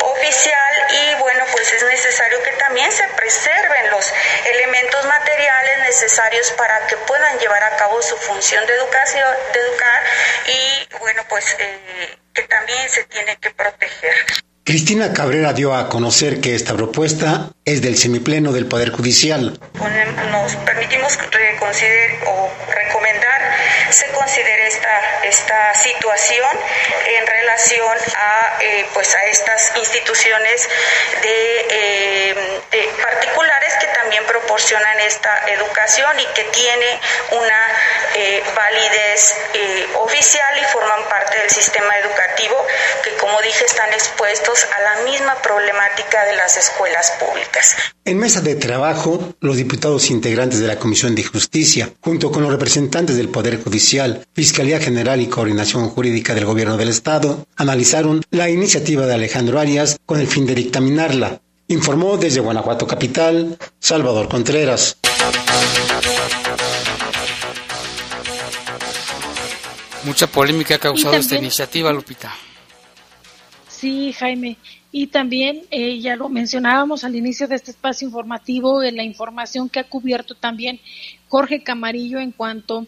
oficial. 0.00 0.86
Y 0.90 1.14
bueno, 1.16 1.44
pues 1.52 1.72
es 1.72 1.82
necesario 1.82 2.42
que 2.42 2.52
también 2.52 2.90
se 2.90 3.06
preserven 3.08 3.90
los 3.90 4.12
elementos 4.46 5.04
materiales 5.10 5.78
necesarios 5.88 6.52
para 6.56 6.86
que 6.86 6.96
puedan 7.08 7.36
llevar 7.38 7.62
a 7.64 7.76
cabo 7.76 8.00
su 8.00 8.16
función 8.16 8.64
de 8.66 8.74
educación, 8.74 9.28
de 9.52 9.58
educar 9.60 10.02
y 10.46 10.98
bueno, 11.00 11.22
pues 11.28 11.44
eh, 11.58 12.16
que 12.32 12.42
también 12.42 12.88
se 12.88 13.02
tiene 13.04 13.36
que 13.36 13.50
proteger. 13.50 14.14
Cristina 14.62 15.12
Cabrera 15.12 15.52
dio 15.52 15.74
a 15.74 15.88
conocer 15.88 16.40
que 16.40 16.54
esta 16.54 16.74
propuesta 16.76 17.50
es 17.64 17.82
del 17.82 17.96
semipleno 17.96 18.52
del 18.52 18.66
Poder 18.66 18.90
Judicial. 18.90 19.58
Nos 20.30 20.54
permitimos 20.56 21.18
reconsider 21.32 22.10
o 22.28 22.48
se 23.92 24.08
considere 24.08 24.66
esta 24.66 25.20
esta 25.24 25.74
situación 25.74 26.48
en 27.06 27.26
relación 27.26 27.96
a 28.16 28.58
eh, 28.60 28.86
pues 28.94 29.14
a 29.14 29.24
estas 29.26 29.72
instituciones 29.76 30.68
eh, 31.22 32.34
de 32.70 32.88
particulares 33.02 33.74
que 33.80 33.86
también 33.88 34.24
proporcionan 34.26 35.00
esta 35.00 35.48
educación 35.50 36.18
y 36.18 36.26
que 36.34 36.44
tiene 36.44 37.00
una 37.32 37.66
eh, 38.14 38.42
validez 38.54 39.34
oficial 39.94 40.58
y 40.60 40.64
forman 40.72 41.08
parte 41.08 41.38
del 41.38 41.50
sistema 41.50 41.98
educativo 41.98 42.56
que 43.04 43.14
como 43.16 43.40
dije 43.42 43.64
están 43.64 43.92
expuestos 43.92 44.66
a 44.76 44.80
la 44.82 45.02
misma 45.02 45.34
problemática 45.42 46.24
de 46.24 46.36
las 46.36 46.56
escuelas 46.56 47.12
públicas. 47.12 47.76
En 48.04 48.18
mesa 48.18 48.40
de 48.40 48.56
trabajo, 48.56 49.34
los 49.40 49.56
diputados 49.56 50.10
integrantes 50.10 50.58
de 50.60 50.66
la 50.66 50.78
Comisión 50.78 51.14
de 51.14 51.22
Justicia, 51.22 51.92
junto 52.00 52.32
con 52.32 52.42
los 52.42 52.50
representantes 52.50 53.16
del 53.16 53.28
Poder 53.28 53.62
Judicial, 53.62 53.79
Fiscalía 54.34 54.78
General 54.78 55.20
y 55.20 55.26
Coordinación 55.26 55.88
Jurídica 55.88 56.34
del 56.34 56.44
Gobierno 56.44 56.76
del 56.76 56.90
Estado, 56.90 57.46
analizaron 57.56 58.22
la 58.30 58.50
iniciativa 58.50 59.06
de 59.06 59.14
Alejandro 59.14 59.58
Arias 59.58 59.98
con 60.04 60.20
el 60.20 60.26
fin 60.26 60.44
de 60.46 60.54
dictaminarla. 60.54 61.40
Informó 61.68 62.16
desde 62.18 62.40
Guanajuato 62.40 62.86
Capital, 62.86 63.56
Salvador 63.78 64.28
Contreras. 64.28 64.98
Mucha 70.04 70.26
polémica 70.26 70.74
ha 70.74 70.78
causado 70.78 71.14
esta 71.14 71.36
iniciativa, 71.36 71.92
Lupita. 71.92 72.32
Sí, 73.68 74.12
Jaime. 74.12 74.58
Y 74.92 75.06
también, 75.06 75.62
eh, 75.70 76.00
ya 76.00 76.16
lo 76.16 76.28
mencionábamos 76.28 77.04
al 77.04 77.14
inicio 77.14 77.48
de 77.48 77.54
este 77.54 77.70
espacio 77.70 78.06
informativo, 78.06 78.82
en 78.82 78.96
la 78.96 79.04
información 79.04 79.68
que 79.68 79.78
ha 79.78 79.84
cubierto 79.84 80.34
también 80.34 80.80
Jorge 81.28 81.62
Camarillo 81.62 82.18
en 82.18 82.32
cuanto 82.32 82.86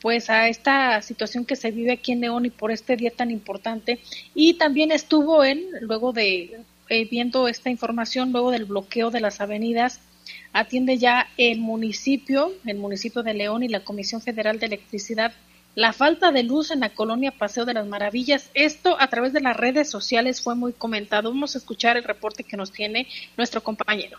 pues 0.00 0.30
a 0.30 0.48
esta 0.48 1.00
situación 1.02 1.44
que 1.44 1.56
se 1.56 1.70
vive 1.70 1.92
aquí 1.92 2.12
en 2.12 2.20
León 2.20 2.46
y 2.46 2.50
por 2.50 2.70
este 2.70 2.96
día 2.96 3.10
tan 3.10 3.30
importante. 3.30 4.00
Y 4.34 4.54
también 4.54 4.92
estuvo 4.92 5.44
él, 5.44 5.66
luego 5.80 6.12
de 6.12 6.60
eh, 6.88 7.08
viendo 7.10 7.48
esta 7.48 7.70
información, 7.70 8.32
luego 8.32 8.50
del 8.50 8.64
bloqueo 8.64 9.10
de 9.10 9.20
las 9.20 9.40
avenidas, 9.40 10.00
atiende 10.52 10.98
ya 10.98 11.28
el 11.36 11.60
municipio, 11.60 12.52
el 12.64 12.78
municipio 12.78 13.22
de 13.22 13.34
León 13.34 13.62
y 13.62 13.68
la 13.68 13.84
Comisión 13.84 14.20
Federal 14.20 14.58
de 14.58 14.66
Electricidad 14.66 15.32
la 15.74 15.92
falta 15.92 16.32
de 16.32 16.42
luz 16.42 16.70
en 16.70 16.80
la 16.80 16.90
colonia 16.90 17.30
Paseo 17.30 17.64
de 17.64 17.74
las 17.74 17.86
Maravillas. 17.86 18.50
Esto 18.54 18.96
a 19.00 19.08
través 19.08 19.32
de 19.32 19.40
las 19.40 19.56
redes 19.56 19.88
sociales 19.88 20.42
fue 20.42 20.54
muy 20.54 20.72
comentado. 20.72 21.30
Vamos 21.30 21.54
a 21.54 21.58
escuchar 21.58 21.96
el 21.96 22.04
reporte 22.04 22.44
que 22.44 22.56
nos 22.56 22.72
tiene 22.72 23.06
nuestro 23.36 23.62
compañero. 23.62 24.18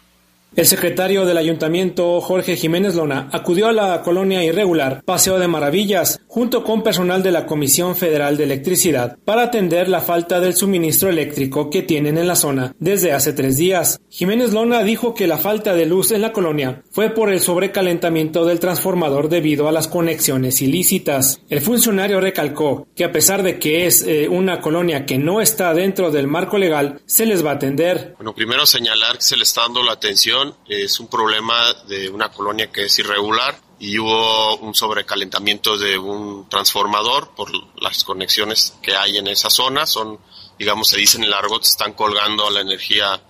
El 0.53 0.65
secretario 0.65 1.25
del 1.25 1.37
ayuntamiento, 1.37 2.19
Jorge 2.19 2.57
Jiménez 2.57 2.95
Lona, 2.95 3.29
acudió 3.31 3.67
a 3.67 3.71
la 3.71 4.01
colonia 4.01 4.43
irregular 4.43 5.01
Paseo 5.05 5.39
de 5.39 5.47
Maravillas, 5.47 6.19
junto 6.27 6.65
con 6.65 6.83
personal 6.83 7.23
de 7.23 7.31
la 7.31 7.45
Comisión 7.45 7.95
Federal 7.95 8.35
de 8.35 8.43
Electricidad, 8.43 9.17
para 9.23 9.43
atender 9.43 9.87
la 9.87 10.01
falta 10.01 10.41
del 10.41 10.53
suministro 10.53 11.07
eléctrico 11.07 11.69
que 11.69 11.83
tienen 11.83 12.17
en 12.17 12.27
la 12.27 12.35
zona 12.35 12.75
desde 12.79 13.13
hace 13.13 13.31
tres 13.31 13.55
días. 13.55 14.01
Jiménez 14.09 14.51
Lona 14.51 14.83
dijo 14.83 15.13
que 15.13 15.25
la 15.25 15.37
falta 15.37 15.73
de 15.73 15.85
luz 15.85 16.11
en 16.11 16.21
la 16.21 16.33
colonia 16.33 16.83
fue 16.91 17.11
por 17.11 17.31
el 17.31 17.39
sobrecalentamiento 17.39 18.43
del 18.43 18.59
transformador 18.59 19.29
debido 19.29 19.69
a 19.69 19.71
las 19.71 19.87
conexiones 19.87 20.61
ilícitas. 20.61 21.39
El 21.49 21.61
funcionario 21.61 22.19
recalcó 22.19 22.89
que 22.93 23.05
a 23.05 23.11
pesar 23.13 23.41
de 23.41 23.57
que 23.57 23.85
es 23.85 24.05
eh, 24.05 24.27
una 24.27 24.59
colonia 24.59 25.05
que 25.05 25.17
no 25.17 25.39
está 25.39 25.73
dentro 25.73 26.11
del 26.11 26.27
marco 26.27 26.57
legal, 26.57 27.01
se 27.05 27.25
les 27.25 27.45
va 27.45 27.51
a 27.51 27.55
atender. 27.55 28.15
Bueno, 28.17 28.35
primero 28.35 28.65
señalar 28.65 29.15
que 29.15 29.23
se 29.23 29.35
está 29.35 29.61
dando 29.61 29.81
la 29.81 29.93
atención. 29.93 30.40
Es 30.67 30.99
un 30.99 31.07
problema 31.07 31.73
de 31.87 32.09
una 32.09 32.29
colonia 32.29 32.71
que 32.71 32.85
es 32.85 32.99
irregular 32.99 33.59
y 33.79 33.97
hubo 33.97 34.57
un 34.57 34.75
sobrecalentamiento 34.75 35.77
de 35.77 35.97
un 35.97 36.47
transformador 36.49 37.31
por 37.35 37.51
las 37.81 38.03
conexiones 38.03 38.77
que 38.81 38.95
hay 38.95 39.17
en 39.17 39.27
esa 39.27 39.49
zona. 39.49 39.85
Son, 39.85 40.19
digamos, 40.59 40.89
se 40.89 40.97
dice 40.97 41.17
en 41.17 41.23
el 41.23 41.33
argot, 41.33 41.63
están 41.63 41.93
colgando 41.93 42.49
la 42.49 42.61
energía 42.61 43.21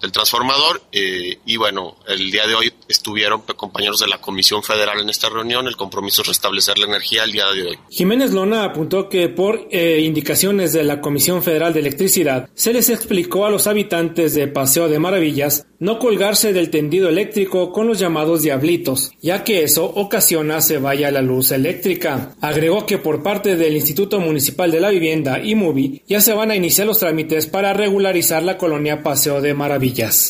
del 0.00 0.12
transformador 0.12 0.82
eh, 0.92 1.38
y 1.44 1.56
bueno, 1.56 1.96
el 2.06 2.30
día 2.30 2.46
de 2.46 2.54
hoy 2.54 2.72
estuvieron 2.88 3.42
compañeros 3.56 4.00
de 4.00 4.08
la 4.08 4.20
Comisión 4.20 4.62
Federal 4.62 5.00
en 5.00 5.10
esta 5.10 5.28
reunión, 5.28 5.66
el 5.66 5.76
compromiso 5.76 6.22
es 6.22 6.28
restablecer 6.28 6.78
la 6.78 6.86
energía 6.86 7.24
el 7.24 7.32
día 7.32 7.46
de 7.52 7.62
hoy. 7.62 7.78
Jiménez 7.90 8.32
Lona 8.32 8.64
apuntó 8.64 9.08
que 9.08 9.28
por 9.28 9.68
eh, 9.70 10.00
indicaciones 10.00 10.72
de 10.72 10.84
la 10.84 11.00
Comisión 11.00 11.42
Federal 11.42 11.72
de 11.72 11.80
Electricidad 11.80 12.48
se 12.54 12.72
les 12.72 12.88
explicó 12.90 13.46
a 13.46 13.50
los 13.50 13.66
habitantes 13.66 14.34
de 14.34 14.48
Paseo 14.48 14.88
de 14.88 14.98
Maravillas 14.98 15.66
no 15.80 15.98
colgarse 15.98 16.52
del 16.52 16.70
tendido 16.70 17.08
eléctrico 17.08 17.72
con 17.72 17.86
los 17.86 17.98
llamados 17.98 18.42
diablitos, 18.42 19.12
ya 19.20 19.44
que 19.44 19.62
eso 19.62 19.84
ocasiona 19.84 20.60
se 20.60 20.78
vaya 20.78 21.10
la 21.10 21.22
luz 21.22 21.52
eléctrica. 21.52 22.34
Agregó 22.40 22.84
que 22.84 22.98
por 22.98 23.22
parte 23.22 23.56
del 23.56 23.76
Instituto 23.76 24.18
Municipal 24.18 24.72
de 24.72 24.80
la 24.80 24.90
Vivienda 24.90 25.38
y 25.40 25.54
MUBI 25.54 26.02
ya 26.08 26.20
se 26.20 26.34
van 26.34 26.50
a 26.50 26.56
iniciar 26.56 26.86
los 26.86 26.98
trámites 26.98 27.46
para 27.46 27.72
regularizar 27.72 28.42
la 28.42 28.58
colonia 28.58 29.02
Paseo 29.02 29.40
de 29.40 29.54
Maravillas. 29.54 29.87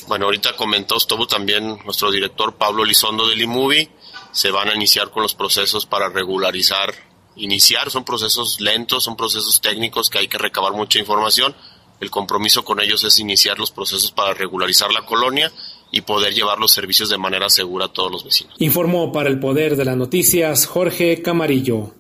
Bueno, 0.09 0.27
ahorita 0.27 0.57
comentó, 0.57 0.97
estuvo 0.97 1.27
también 1.27 1.79
nuestro 1.85 2.11
director 2.11 2.55
Pablo 2.55 2.85
Elizondo 2.85 3.27
del 3.27 3.41
IMUBI, 3.43 3.89
se 4.33 4.51
van 4.51 4.69
a 4.69 4.75
iniciar 4.75 5.11
con 5.11 5.23
los 5.23 5.35
procesos 5.35 5.87
para 5.87 6.09
regularizar, 6.09 6.95
iniciar, 7.37 7.91
son 7.91 8.05
procesos 8.05 8.61
lentos, 8.61 9.05
son 9.05 9.17
procesos 9.17 9.61
técnicos 9.61 10.11
que 10.11 10.19
hay 10.19 10.29
que 10.29 10.39
recabar 10.39 10.73
mucha 10.73 10.99
información, 10.99 11.55
el 12.01 12.11
compromiso 12.11 12.65
con 12.65 12.81
ellos 12.81 13.03
es 13.05 13.19
iniciar 13.19 13.59
los 13.59 13.71
procesos 13.71 14.13
para 14.13 14.35
regularizar 14.35 14.93
la 14.93 15.05
colonia 15.05 15.53
y 15.91 16.03
poder 16.03 16.35
llevar 16.35 16.59
los 16.59 16.73
servicios 16.73 17.09
de 17.09 17.19
manera 17.19 17.49
segura 17.49 17.87
a 17.87 17.89
todos 17.89 18.13
los 18.13 18.25
vecinos. 18.25 18.55
Informó 18.59 19.11
para 19.11 19.29
el 19.29 19.41
Poder 19.41 19.77
de 19.77 19.85
las 19.85 19.97
Noticias 19.97 20.67
Jorge 20.67 21.23
Camarillo. 21.23 21.95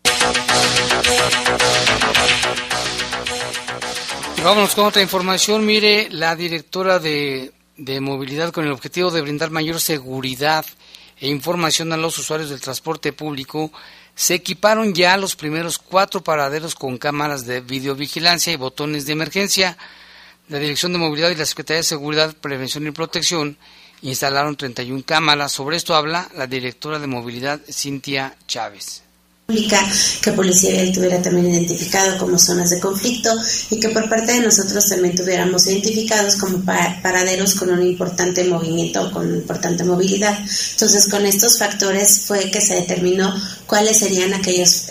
Vámonos 4.44 4.74
con 4.76 4.86
otra 4.86 5.02
información. 5.02 5.66
Mire, 5.66 6.08
la 6.10 6.36
directora 6.36 7.00
de, 7.00 7.52
de 7.76 8.00
movilidad 8.00 8.52
con 8.52 8.64
el 8.64 8.70
objetivo 8.70 9.10
de 9.10 9.20
brindar 9.20 9.50
mayor 9.50 9.80
seguridad 9.80 10.64
e 11.18 11.28
información 11.28 11.92
a 11.92 11.96
los 11.96 12.18
usuarios 12.18 12.48
del 12.48 12.60
transporte 12.60 13.12
público, 13.12 13.72
se 14.14 14.34
equiparon 14.34 14.94
ya 14.94 15.16
los 15.16 15.34
primeros 15.34 15.78
cuatro 15.78 16.22
paraderos 16.22 16.76
con 16.76 16.98
cámaras 16.98 17.46
de 17.46 17.60
videovigilancia 17.60 18.52
y 18.52 18.56
botones 18.56 19.06
de 19.06 19.12
emergencia. 19.12 19.76
La 20.48 20.58
Dirección 20.58 20.92
de 20.92 20.98
Movilidad 20.98 21.30
y 21.30 21.34
la 21.34 21.44
Secretaría 21.44 21.78
de 21.78 21.84
Seguridad, 21.84 22.34
Prevención 22.36 22.86
y 22.86 22.92
Protección 22.92 23.58
instalaron 24.02 24.56
31 24.56 25.02
cámaras. 25.04 25.50
Sobre 25.52 25.76
esto 25.76 25.96
habla 25.96 26.28
la 26.36 26.46
directora 26.46 27.00
de 27.00 27.08
Movilidad, 27.08 27.60
Cintia 27.68 28.36
Chávez 28.46 29.07
que 30.20 30.32
Policía 30.32 30.92
tuviera 30.92 31.22
también 31.22 31.48
identificado 31.48 32.18
como 32.18 32.38
zonas 32.38 32.68
de 32.68 32.80
conflicto 32.80 33.30
y 33.70 33.80
que 33.80 33.88
por 33.88 34.06
parte 34.06 34.32
de 34.32 34.40
nosotros 34.40 34.86
también 34.90 35.14
tuviéramos 35.16 35.66
identificados 35.68 36.36
como 36.36 36.62
paraderos 36.62 37.54
con 37.54 37.70
un 37.70 37.82
importante 37.82 38.44
movimiento, 38.44 39.10
con 39.10 39.34
importante 39.34 39.84
movilidad. 39.84 40.38
Entonces, 40.72 41.08
con 41.08 41.24
estos 41.24 41.58
factores 41.58 42.26
fue 42.26 42.50
que 42.50 42.60
se 42.60 42.74
determinó 42.74 43.34
cuáles 43.64 43.96
serían 43.96 44.34
aquellos, 44.34 44.88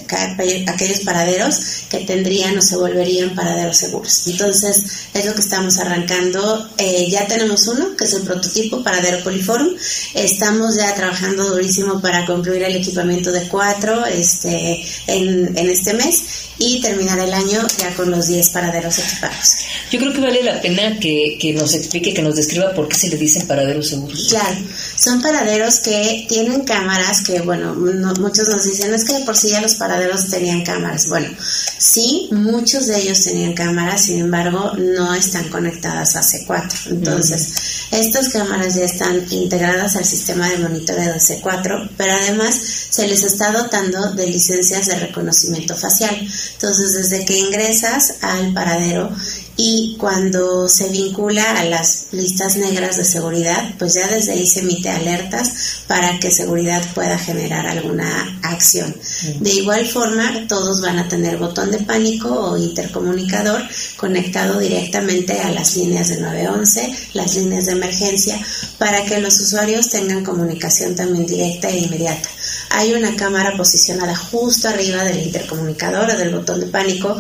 aquellos 0.68 1.00
paraderos 1.02 1.60
que 1.88 2.00
tendrían 2.00 2.58
o 2.58 2.62
se 2.64 2.78
volverían 2.78 3.36
paraderos 3.36 3.78
seguros. 3.78 4.26
Entonces, 4.26 4.86
es 5.14 5.24
lo 5.24 5.36
que 5.36 5.42
estamos 5.42 5.78
arrancando. 5.78 6.68
Eh, 6.80 7.08
ya 7.12 7.28
tenemos 7.28 7.68
uno, 7.68 7.96
que 7.96 8.06
es 8.06 8.14
el 8.14 8.24
prototipo 8.24 8.84
paradero 8.84 9.24
poliforum. 9.24 9.70
Estamos 10.16 10.78
ya 10.78 10.96
trabajando 10.96 11.48
durísimo 11.48 12.02
para 12.02 12.26
concluir 12.26 12.64
el 12.64 12.78
equipamiento 12.78 13.32
de 13.32 13.48
cuatro. 13.48 14.04
Este, 14.08 14.47
este, 14.48 14.86
en, 15.08 15.58
en 15.58 15.70
este 15.70 15.94
mes 15.94 16.24
y 16.60 16.82
terminar 16.82 17.20
el 17.20 17.34
año 17.34 17.66
ya 17.78 17.94
con 17.96 18.10
los 18.10 18.28
10 18.28 18.50
paraderos 18.50 18.98
equipados. 19.00 19.58
Yo 19.92 20.00
creo 20.00 20.14
que 20.14 20.22
vale 20.22 20.44
la 20.44 20.62
pena 20.62 20.98
que, 21.00 21.38
que, 21.40 21.54
nos 21.54 21.74
explique, 21.76 22.14
que 22.14 22.22
nos 22.22 22.36
describa 22.36 22.74
por 22.74 22.88
qué 22.88 22.96
se 22.96 23.10
le 23.10 23.18
dicen 23.18 23.48
paraderos 23.48 23.90
seguros. 23.90 24.28
Claro, 24.30 24.58
son 24.98 25.22
paraderos 25.22 25.80
que 25.80 26.26
tienen 26.28 26.64
cámaras 26.64 27.22
que, 27.22 27.42
bueno, 27.42 27.76
muchos 27.76 28.50
nos 28.50 28.64
dicen, 28.66 28.94
es 28.94 29.06
que 29.06 29.20
por 29.20 29.38
sí 29.38 29.50
ya 29.50 29.62
los 29.62 29.76
paraderos 29.76 30.28
tenían 30.28 30.64
cámaras. 30.64 31.08
Bueno, 31.08 31.30
sí, 31.78 32.30
muchos 32.32 32.88
de 32.88 33.00
ellos 33.00 33.24
tenían 33.24 33.54
cámaras, 33.54 34.06
sin 34.06 34.20
embargo, 34.20 34.74
no 34.78 35.14
están 35.14 35.50
conectadas 35.50 36.16
a 36.16 36.22
C4. 36.22 36.92
Entonces, 36.92 37.54
estas 37.92 38.30
cámaras 38.30 38.74
ya 38.74 38.86
están 38.86 39.24
integradas 39.30 39.96
al 39.96 40.06
sistema 40.06 40.50
de 40.50 40.58
monitoreo 40.58 41.14
de 41.14 41.20
C4, 41.20 41.92
pero 41.96 42.14
además 42.14 42.56
se 42.90 43.08
les 43.08 43.24
está 43.24 43.52
dotando 43.52 44.14
de 44.14 44.28
licencias 44.28 44.88
de 44.88 45.00
reconocimiento 45.00 45.76
facial. 45.76 46.16
Entonces, 46.54 46.94
desde 46.94 47.24
que 47.24 47.38
ingresas 47.38 48.16
al 48.22 48.52
paradero 48.52 49.12
y 49.58 49.96
cuando 49.98 50.70
se 50.70 50.90
vincula 50.90 51.60
a 51.60 51.66
las 51.66 52.08
listas 52.12 52.58
negras 52.58 52.96
de 52.96 53.04
seguridad, 53.04 53.74
pues 53.80 53.96
ya 53.96 54.08
desde 54.08 54.34
ahí 54.34 54.46
se 54.46 54.60
emite 54.60 54.90
alertas 54.90 55.84
para 55.88 56.20
que 56.20 56.30
seguridad 56.30 56.84
pueda 56.94 57.18
generar 57.18 57.66
alguna 57.66 58.40
acción. 58.44 58.96
De 59.40 59.52
igual 59.52 59.88
forma, 59.88 60.46
todos 60.48 60.82
van 60.82 61.00
a 61.00 61.08
tener 61.10 61.38
botón 61.38 61.72
de 61.72 61.80
pánico 61.80 62.30
o 62.30 62.58
intercomunicador 62.58 63.64
conectado 63.98 64.60
directamente 64.60 65.34
a 65.42 65.52
las 65.52 65.76
líneas 65.76 66.10
de 66.10 66.22
911, 66.22 66.96
las 67.14 67.36
líneas 67.36 67.66
de 67.66 67.72
emergencia, 67.72 68.40
para 68.78 69.04
que 69.06 69.20
los 69.20 69.40
usuarios 69.40 69.90
tengan 69.90 70.24
comunicación 70.24 70.96
también 70.96 71.26
directa 71.26 71.68
e 71.70 71.80
inmediata. 71.80 72.30
Hay 72.70 72.94
una 72.94 73.16
cámara 73.16 73.56
posicionada 73.56 74.16
justo 74.16 74.70
arriba 74.70 75.04
del 75.04 75.24
intercomunicador 75.24 76.10
o 76.10 76.18
del 76.18 76.36
botón 76.36 76.60
de 76.60 76.68
pánico 76.68 77.18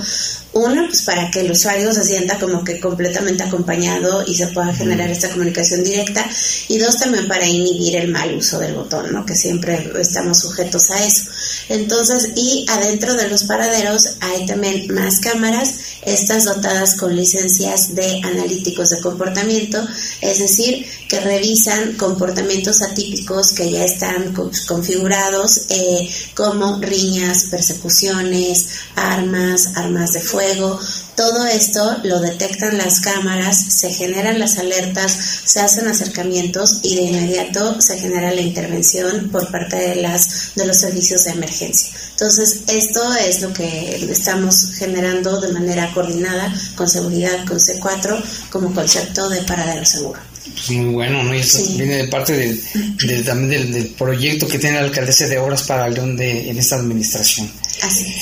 uno, 0.58 0.88
pues 0.88 1.04
para 1.04 1.30
que 1.30 1.42
el 1.42 1.52
usuario 1.52 1.94
se 1.94 2.04
sienta 2.04 2.40
como 2.40 2.64
que 2.64 2.80
completamente 2.80 3.44
acompañado 3.44 4.24
y 4.26 4.34
se 4.34 4.48
pueda 4.48 4.74
generar 4.74 5.10
esta 5.10 5.30
comunicación 5.30 5.84
directa. 5.84 6.28
Y 6.68 6.80
dos, 6.80 6.98
también 6.98 7.28
para 7.28 7.46
inhibir 7.46 7.96
el 7.98 8.08
mal 8.10 8.36
uso 8.36 8.58
del 8.58 8.74
botón, 8.74 9.14
¿no? 9.14 9.26
Que 9.26 9.36
siempre 9.36 9.92
estamos 10.00 10.40
sujetos 10.40 10.90
a 10.90 11.06
eso. 11.06 11.30
Entonces, 11.70 12.32
y 12.36 12.66
adentro 12.70 13.14
de 13.14 13.28
los 13.30 13.44
paraderos 13.44 14.16
hay 14.20 14.46
también 14.48 14.92
más 14.94 15.20
cámaras, 15.20 15.76
estas 16.08 16.46
dotadas 16.46 16.96
con 16.96 17.14
licencias 17.14 17.94
de 17.94 18.22
analíticos 18.24 18.90
de 18.90 19.02
comportamiento, 19.02 19.86
es 20.22 20.40
decir, 20.40 20.86
que 21.10 21.20
revisan 21.20 21.94
comportamientos 21.98 22.82
atípicos 22.82 23.52
que 23.52 23.70
ya 23.70 23.84
están 23.84 24.34
configurados, 24.68 25.66
eh, 25.70 26.10
como 26.34 26.80
riñas, 26.80 27.48
persecuciones, 27.52 28.70
armas, 28.96 29.72
armas 29.76 30.14
de 30.14 30.22
fuego 30.22 30.80
todo 31.18 31.48
esto 31.48 31.98
lo 32.04 32.20
detectan 32.20 32.78
las 32.78 33.02
cámaras, 33.02 33.60
se 33.74 33.92
generan 33.92 34.40
las 34.40 34.60
alertas, 34.60 35.18
se 35.46 35.60
hacen 35.60 35.88
acercamientos 35.88 36.80
y 36.84 36.96
de 36.96 37.02
inmediato 37.02 37.82
se 37.82 37.98
genera 37.98 38.32
la 38.32 38.42
intervención 38.42 39.30
por 39.30 39.52
parte 39.52 39.78
de 39.78 39.96
las 39.96 40.54
de 40.54 40.68
los 40.68 40.78
servicios 40.78 41.24
de 41.24 41.32
emergencia. 41.32 41.90
Entonces, 42.12 42.62
esto 42.68 43.02
es 43.16 43.42
lo 43.42 43.52
que 43.52 43.96
estamos 44.12 44.74
generando 44.76 45.42
de 45.42 45.52
manera 45.54 45.92
coordinada 45.92 46.54
con 46.76 46.88
seguridad 46.88 47.46
con 47.48 47.58
C4 47.58 48.24
como 48.52 48.72
concepto 48.74 49.28
de 49.30 49.42
paradero 49.42 49.86
seguro. 49.86 50.37
Pues 50.54 50.70
muy 50.72 50.94
bueno, 50.94 51.24
¿no? 51.24 51.36
Y 51.36 51.40
eso 51.40 51.64
viene 51.76 51.98
de 51.98 52.08
parte 52.08 52.34
del, 52.34 53.26
también 53.26 53.72
del, 53.72 53.88
proyecto 53.90 54.48
que 54.48 54.60
tiene 54.60 54.78
la 54.80 54.86
alcaldesa 54.86 55.28
de 55.28 55.38
Obras 55.38 55.64
para 55.64 55.88
León 55.90 56.18
de, 56.18 56.50
en 56.50 56.58
esta 56.58 56.76
administración. 56.76 57.52
Así 57.82 58.14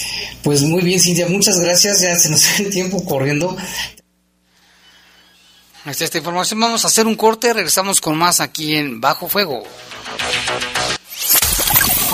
Pues 0.44 0.62
muy 0.62 0.84
bien, 0.84 1.00
Cintia, 1.00 1.28
muchas 1.28 1.60
gracias. 1.60 2.02
Ya 2.02 2.18
se 2.18 2.30
nos 2.30 2.44
da 2.44 2.58
el 2.60 2.70
tiempo 2.70 3.04
corriendo. 3.06 3.56
Hasta 5.86 6.04
esta 6.04 6.18
información 6.18 6.60
vamos 6.60 6.84
a 6.84 6.88
hacer 6.88 7.06
un 7.06 7.16
corte, 7.16 7.54
regresamos 7.54 8.02
con 8.02 8.18
más 8.18 8.40
aquí 8.40 8.76
en 8.76 9.00
Bajo 9.00 9.30
Fuego. 9.30 9.64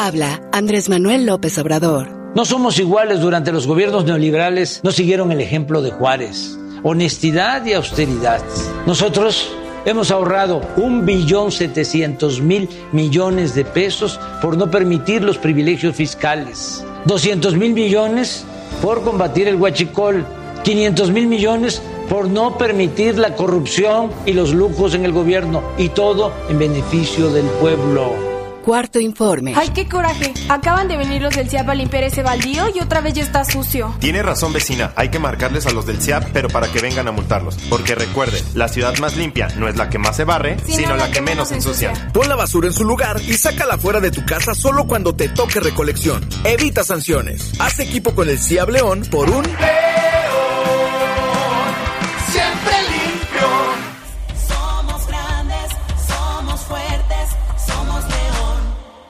Habla 0.00 0.40
Andrés 0.52 0.88
Manuel 0.88 1.26
López 1.26 1.58
Obrador. 1.58 2.08
No 2.36 2.44
somos 2.44 2.78
iguales 2.78 3.18
durante 3.18 3.50
los 3.50 3.66
gobiernos 3.66 4.04
neoliberales, 4.04 4.80
no 4.84 4.92
siguieron 4.92 5.32
el 5.32 5.40
ejemplo 5.40 5.82
de 5.82 5.90
Juárez. 5.90 6.56
Honestidad 6.84 7.66
y 7.66 7.72
austeridad. 7.72 8.40
Nosotros 8.86 9.50
hemos 9.86 10.12
ahorrado 10.12 10.60
un 10.76 11.04
billón 11.04 11.50
setecientos 11.50 12.40
mil 12.40 12.68
millones 12.92 13.56
de 13.56 13.64
pesos 13.64 14.20
por 14.40 14.56
no 14.56 14.70
permitir 14.70 15.24
los 15.24 15.36
privilegios 15.36 15.96
fiscales. 15.96 16.84
200 17.06 17.56
mil 17.56 17.72
millones 17.72 18.44
por 18.80 19.02
combatir 19.02 19.48
el 19.48 19.56
huachicol. 19.56 20.24
500 20.62 21.10
mil 21.10 21.26
millones 21.26 21.82
por 22.08 22.28
no 22.28 22.56
permitir 22.56 23.18
la 23.18 23.34
corrupción 23.34 24.12
y 24.26 24.32
los 24.32 24.54
lujos 24.54 24.94
en 24.94 25.04
el 25.04 25.10
gobierno. 25.10 25.60
Y 25.76 25.88
todo 25.88 26.32
en 26.48 26.60
beneficio 26.60 27.32
del 27.32 27.46
pueblo. 27.60 28.37
Cuarto 28.68 29.00
informe. 29.00 29.54
¡Ay, 29.56 29.70
qué 29.70 29.88
coraje! 29.88 30.34
Acaban 30.50 30.88
de 30.88 30.98
venir 30.98 31.22
los 31.22 31.34
del 31.34 31.48
CIAP 31.48 31.70
a 31.70 31.74
limpiar 31.74 32.04
ese 32.04 32.22
baldío 32.22 32.66
y 32.68 32.80
otra 32.80 33.00
vez 33.00 33.14
ya 33.14 33.22
está 33.22 33.42
sucio. 33.42 33.96
Tiene 33.98 34.22
razón, 34.22 34.52
vecina. 34.52 34.92
Hay 34.94 35.08
que 35.08 35.18
marcarles 35.18 35.64
a 35.64 35.70
los 35.70 35.86
del 35.86 36.02
CIAP, 36.02 36.28
pero 36.34 36.50
para 36.50 36.70
que 36.70 36.82
vengan 36.82 37.08
a 37.08 37.10
multarlos. 37.10 37.56
Porque 37.70 37.94
recuerde, 37.94 38.44
la 38.52 38.68
ciudad 38.68 38.94
más 38.98 39.16
limpia 39.16 39.48
no 39.56 39.68
es 39.68 39.76
la 39.76 39.88
que 39.88 39.96
más 39.96 40.16
se 40.16 40.24
barre, 40.24 40.58
sino, 40.66 40.96
la, 40.96 41.10
que, 41.10 41.22
menos 41.22 41.50
ensucia. 41.50 41.94
Pon 42.12 42.28
la 42.28 42.36
basura 42.36 42.66
en 42.66 42.74
su 42.74 42.84
lugar 42.84 43.18
y 43.26 43.38
sácala 43.38 43.78
fuera 43.78 44.00
de 44.00 44.10
tu 44.10 44.26
casa 44.26 44.54
solo 44.54 44.86
cuando 44.86 45.14
te 45.14 45.30
toque 45.30 45.60
recolección. 45.60 46.28
Evita 46.44 46.84
sanciones. 46.84 47.52
Haz 47.58 47.78
equipo 47.78 48.14
con 48.14 48.28
el 48.28 48.38
CIAP 48.38 48.68
León 48.68 49.02
por 49.10 49.30
un... 49.30 49.46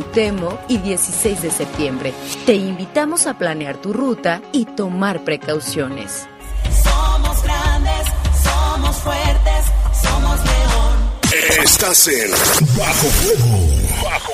Cuauhtémoc 0.00 0.58
y 0.68 0.78
16 0.78 1.42
de 1.42 1.50
septiembre. 1.50 2.14
Te 2.46 2.54
invitamos 2.54 3.26
a 3.26 3.36
planear 3.36 3.76
tu 3.76 3.92
ruta 3.92 4.40
y 4.52 4.64
tomar 4.64 5.24
precauciones. 5.24 6.26
Somos 6.82 7.42
grandes, 7.42 8.06
somos 8.42 8.96
fuertes, 8.96 9.64
somos 10.02 10.38
león. 10.44 11.64
Estás 11.64 12.08
en 12.08 12.30
Bajo 12.78 13.06
Fuego. 13.08 13.58
Bajo 14.02 14.32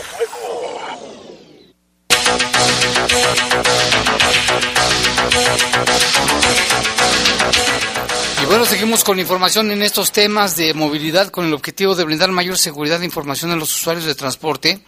Y 8.42 8.46
bueno, 8.46 8.64
seguimos 8.64 9.02
con 9.02 9.18
información 9.18 9.70
en 9.72 9.82
estos 9.82 10.12
temas 10.12 10.56
de 10.56 10.72
movilidad 10.74 11.28
con 11.28 11.46
el 11.46 11.54
objetivo 11.54 11.94
de 11.96 12.04
brindar 12.04 12.30
mayor 12.30 12.56
seguridad 12.56 13.00
de 13.00 13.04
información 13.04 13.50
a 13.50 13.56
los 13.56 13.74
usuarios 13.74 14.04
de 14.04 14.14
transporte. 14.14 14.80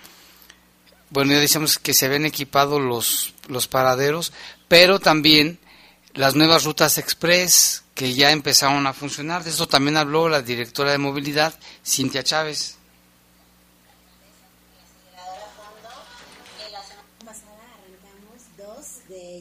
Bueno, 1.11 1.33
ya 1.33 1.40
decíamos 1.40 1.79
que 1.79 1.94
se 1.94 2.07
habían 2.07 2.27
equipado 2.27 2.79
los, 2.79 3.35
los 3.49 3.66
paraderos, 3.66 4.33
pero 4.68 5.01
también 5.01 5.59
las 6.14 6.35
nuevas 6.35 6.64
rutas 6.64 6.99
express 6.99 7.85
que 7.94 8.14
ya 8.14 8.31
empezaron 8.31 8.87
a 8.87 8.92
funcionar. 8.92 9.44
De 9.44 9.51
eso 9.51 9.66
también 9.66 9.97
habló 9.97 10.29
la 10.29 10.42
directora 10.42 10.92
de 10.92 10.99
movilidad, 10.99 11.55
Cintia 11.85 12.23
Chávez. 12.23 12.79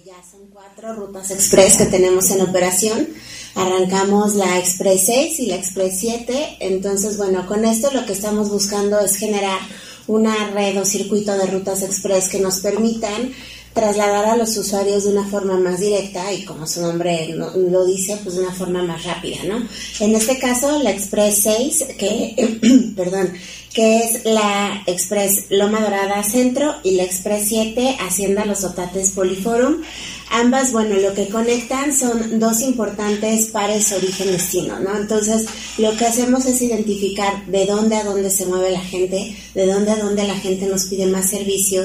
ya 0.05 0.23
son 0.29 0.47
cuatro 0.53 0.93
rutas 0.93 1.31
express 1.31 1.77
que 1.77 1.85
tenemos 1.85 2.29
en 2.31 2.41
operación. 2.41 3.09
Arrancamos 3.55 4.35
la 4.35 4.57
Express 4.57 5.07
6 5.07 5.39
y 5.39 5.45
la 5.47 5.55
Express 5.55 5.99
7. 5.99 6.57
Entonces, 6.61 7.17
bueno, 7.17 7.45
con 7.47 7.65
esto 7.65 7.91
lo 7.91 8.05
que 8.05 8.13
estamos 8.13 8.49
buscando 8.49 8.99
es 8.99 9.17
generar 9.17 9.59
una 10.07 10.49
red 10.51 10.79
o 10.81 10.85
circuito 10.85 11.37
de 11.37 11.45
rutas 11.47 11.81
express 11.83 12.29
que 12.29 12.39
nos 12.39 12.59
permitan 12.59 13.31
trasladar 13.73 14.25
a 14.25 14.35
los 14.37 14.57
usuarios 14.57 15.03
de 15.03 15.11
una 15.11 15.27
forma 15.27 15.55
más 15.59 15.79
directa 15.79 16.33
y 16.33 16.43
como 16.45 16.65
su 16.65 16.81
nombre 16.81 17.33
no- 17.35 17.51
lo 17.55 17.85
dice, 17.85 18.17
pues 18.23 18.35
de 18.35 18.41
una 18.41 18.53
forma 18.53 18.81
más 18.81 19.03
rápida, 19.03 19.37
¿no? 19.47 19.67
En 19.99 20.15
este 20.15 20.39
caso, 20.39 20.81
la 20.81 20.89
Express 20.91 21.39
6, 21.43 21.85
que, 21.99 22.93
perdón, 22.95 23.33
que 23.77 23.99
es 23.99 24.25
la 24.25 24.81
Express 24.87 25.51
Loma 25.51 25.79
Dorada 25.81 26.23
Centro 26.23 26.73
y 26.83 26.95
la 26.95 27.03
Express 27.03 27.49
7 27.49 27.97
Hacienda 27.99 28.43
Los 28.43 28.63
Otates 28.63 29.11
Poliforum. 29.11 29.83
Ambas, 30.31 30.71
bueno, 30.71 30.95
lo 30.95 31.13
que 31.13 31.27
conectan 31.27 31.95
son 31.95 32.39
dos 32.39 32.61
importantes 32.61 33.49
pares 33.51 33.91
origen-destino, 33.91 34.79
¿no? 34.79 34.97
Entonces, 34.97 35.45
lo 35.77 35.95
que 35.95 36.07
hacemos 36.07 36.47
es 36.47 36.59
identificar 36.59 37.45
de 37.45 37.67
dónde 37.67 37.97
a 37.97 38.03
dónde 38.03 38.31
se 38.31 38.47
mueve 38.47 38.71
la 38.71 38.81
gente, 38.81 39.37
de 39.53 39.65
dónde 39.67 39.91
a 39.91 39.97
dónde 39.97 40.27
la 40.27 40.39
gente 40.39 40.65
nos 40.65 40.85
pide 40.85 41.05
más 41.05 41.29
servicio 41.29 41.83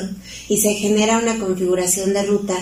y 0.48 0.56
se 0.62 0.72
genera 0.72 1.18
una 1.18 1.38
configuración 1.38 2.14
de 2.14 2.22
ruta 2.22 2.56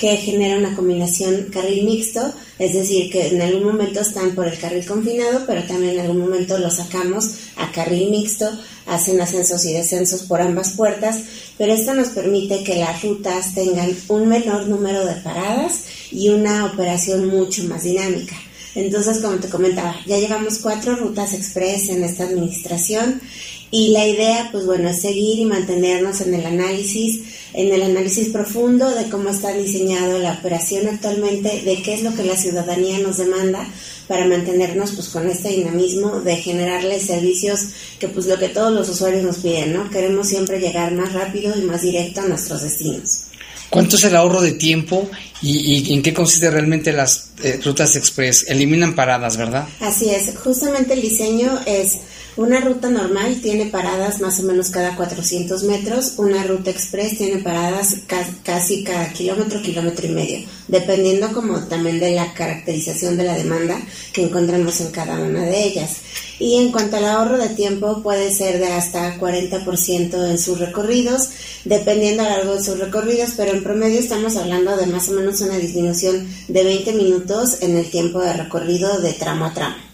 que 0.00 0.16
genera 0.16 0.56
una 0.56 0.74
combinación 0.74 1.48
carril 1.52 1.84
mixto, 1.84 2.32
es 2.58 2.72
decir, 2.72 3.12
que 3.12 3.28
en 3.28 3.42
algún 3.42 3.64
momento 3.64 4.00
están 4.00 4.34
por 4.34 4.48
el 4.48 4.58
carril 4.58 4.86
confinado, 4.86 5.44
pero 5.46 5.62
también 5.64 5.92
en 5.92 6.00
algún 6.00 6.20
momento 6.20 6.56
lo 6.56 6.70
sacamos 6.70 7.32
a 7.56 7.70
carril 7.70 8.10
mixto, 8.10 8.50
hacen 8.86 9.20
ascensos 9.20 9.62
y 9.66 9.74
descensos 9.74 10.22
por 10.22 10.40
ambas 10.40 10.70
puertas, 10.70 11.18
pero 11.58 11.74
esto 11.74 11.92
nos 11.92 12.08
permite 12.08 12.64
que 12.64 12.76
las 12.76 13.02
rutas 13.02 13.54
tengan 13.54 13.94
un 14.08 14.26
menor 14.26 14.68
número 14.68 15.04
de 15.04 15.16
paradas 15.16 15.84
y 16.10 16.30
una 16.30 16.64
operación 16.64 17.26
mucho 17.28 17.64
más 17.64 17.82
dinámica. 17.82 18.36
Entonces, 18.74 19.18
como 19.18 19.36
te 19.36 19.50
comentaba, 19.50 19.96
ya 20.06 20.18
llevamos 20.18 20.60
cuatro 20.60 20.96
rutas 20.96 21.34
express 21.34 21.90
en 21.90 22.04
esta 22.04 22.24
administración 22.24 23.20
y 23.70 23.88
la 23.92 24.06
idea, 24.06 24.48
pues 24.50 24.64
bueno, 24.64 24.88
es 24.88 25.00
seguir 25.00 25.38
y 25.40 25.44
mantenernos 25.44 26.20
en 26.22 26.34
el 26.34 26.46
análisis, 26.46 27.20
en 27.54 27.72
el 27.72 27.82
análisis 27.82 28.28
profundo 28.28 28.88
de 28.90 29.08
cómo 29.08 29.30
está 29.30 29.52
diseñado 29.52 30.18
la 30.18 30.32
operación 30.34 30.88
actualmente, 30.88 31.62
de 31.62 31.82
qué 31.82 31.94
es 31.94 32.02
lo 32.02 32.14
que 32.14 32.24
la 32.24 32.36
ciudadanía 32.36 32.98
nos 32.98 33.18
demanda 33.18 33.66
para 34.08 34.26
mantenernos 34.26 34.92
pues 34.92 35.08
con 35.08 35.28
este 35.28 35.50
dinamismo 35.50 36.20
de 36.20 36.36
generarles 36.36 37.06
servicios 37.06 37.60
que 37.98 38.08
pues 38.08 38.26
lo 38.26 38.38
que 38.38 38.48
todos 38.48 38.72
los 38.72 38.88
usuarios 38.88 39.22
nos 39.22 39.38
piden, 39.38 39.72
¿no? 39.72 39.88
Queremos 39.90 40.28
siempre 40.28 40.58
llegar 40.58 40.92
más 40.92 41.12
rápido 41.12 41.56
y 41.56 41.62
más 41.62 41.82
directo 41.82 42.20
a 42.20 42.24
nuestros 42.24 42.62
destinos. 42.62 43.24
¿Cuánto 43.70 43.94
es 43.94 44.04
el 44.04 44.16
ahorro 44.16 44.40
de 44.40 44.52
tiempo 44.52 45.08
y, 45.40 45.90
y 45.90 45.94
en 45.94 46.02
qué 46.02 46.12
consiste 46.12 46.50
realmente 46.50 46.92
las 46.92 47.30
eh, 47.44 47.60
rutas 47.64 47.94
express? 47.94 48.46
Eliminan 48.48 48.96
paradas, 48.96 49.36
¿verdad? 49.36 49.68
Así 49.78 50.10
es, 50.10 50.36
justamente 50.36 50.94
el 50.94 51.02
diseño 51.02 51.60
es 51.66 51.98
Una 52.40 52.58
ruta 52.62 52.88
normal 52.88 53.38
tiene 53.42 53.66
paradas 53.66 54.22
más 54.22 54.40
o 54.40 54.44
menos 54.44 54.70
cada 54.70 54.96
400 54.96 55.62
metros, 55.64 56.14
una 56.16 56.42
ruta 56.44 56.70
express 56.70 57.18
tiene 57.18 57.42
paradas 57.42 57.96
ca- 58.06 58.26
casi 58.42 58.82
cada 58.82 59.12
kilómetro, 59.12 59.60
kilómetro 59.60 60.06
y 60.06 60.12
medio, 60.12 60.48
dependiendo 60.66 61.34
como 61.34 61.58
también 61.68 62.00
de 62.00 62.12
la 62.12 62.32
caracterización 62.32 63.18
de 63.18 63.24
la 63.24 63.36
demanda 63.36 63.78
que 64.14 64.22
encontramos 64.22 64.80
en 64.80 64.90
cada 64.90 65.20
una 65.20 65.42
de 65.42 65.64
ellas. 65.64 65.96
Y 66.38 66.56
en 66.56 66.72
cuanto 66.72 66.96
al 66.96 67.04
ahorro 67.04 67.36
de 67.36 67.50
tiempo, 67.50 68.02
puede 68.02 68.32
ser 68.34 68.58
de 68.58 68.68
hasta 68.68 69.18
40% 69.20 70.30
en 70.30 70.38
sus 70.38 70.58
recorridos, 70.60 71.28
dependiendo 71.66 72.22
a 72.22 72.30
lo 72.30 72.36
largo 72.38 72.54
de 72.54 72.64
sus 72.64 72.78
recorridos, 72.78 73.32
pero 73.36 73.50
en 73.52 73.62
promedio 73.62 74.00
estamos 74.00 74.36
hablando 74.38 74.78
de 74.78 74.86
más 74.86 75.10
o 75.10 75.12
menos 75.12 75.42
una 75.42 75.58
disminución 75.58 76.26
de 76.48 76.64
20 76.64 76.94
minutos 76.94 77.58
en 77.60 77.76
el 77.76 77.90
tiempo 77.90 78.18
de 78.22 78.32
recorrido 78.32 78.98
de 78.98 79.12
tramo 79.12 79.44
a 79.44 79.52
tramo. 79.52 79.89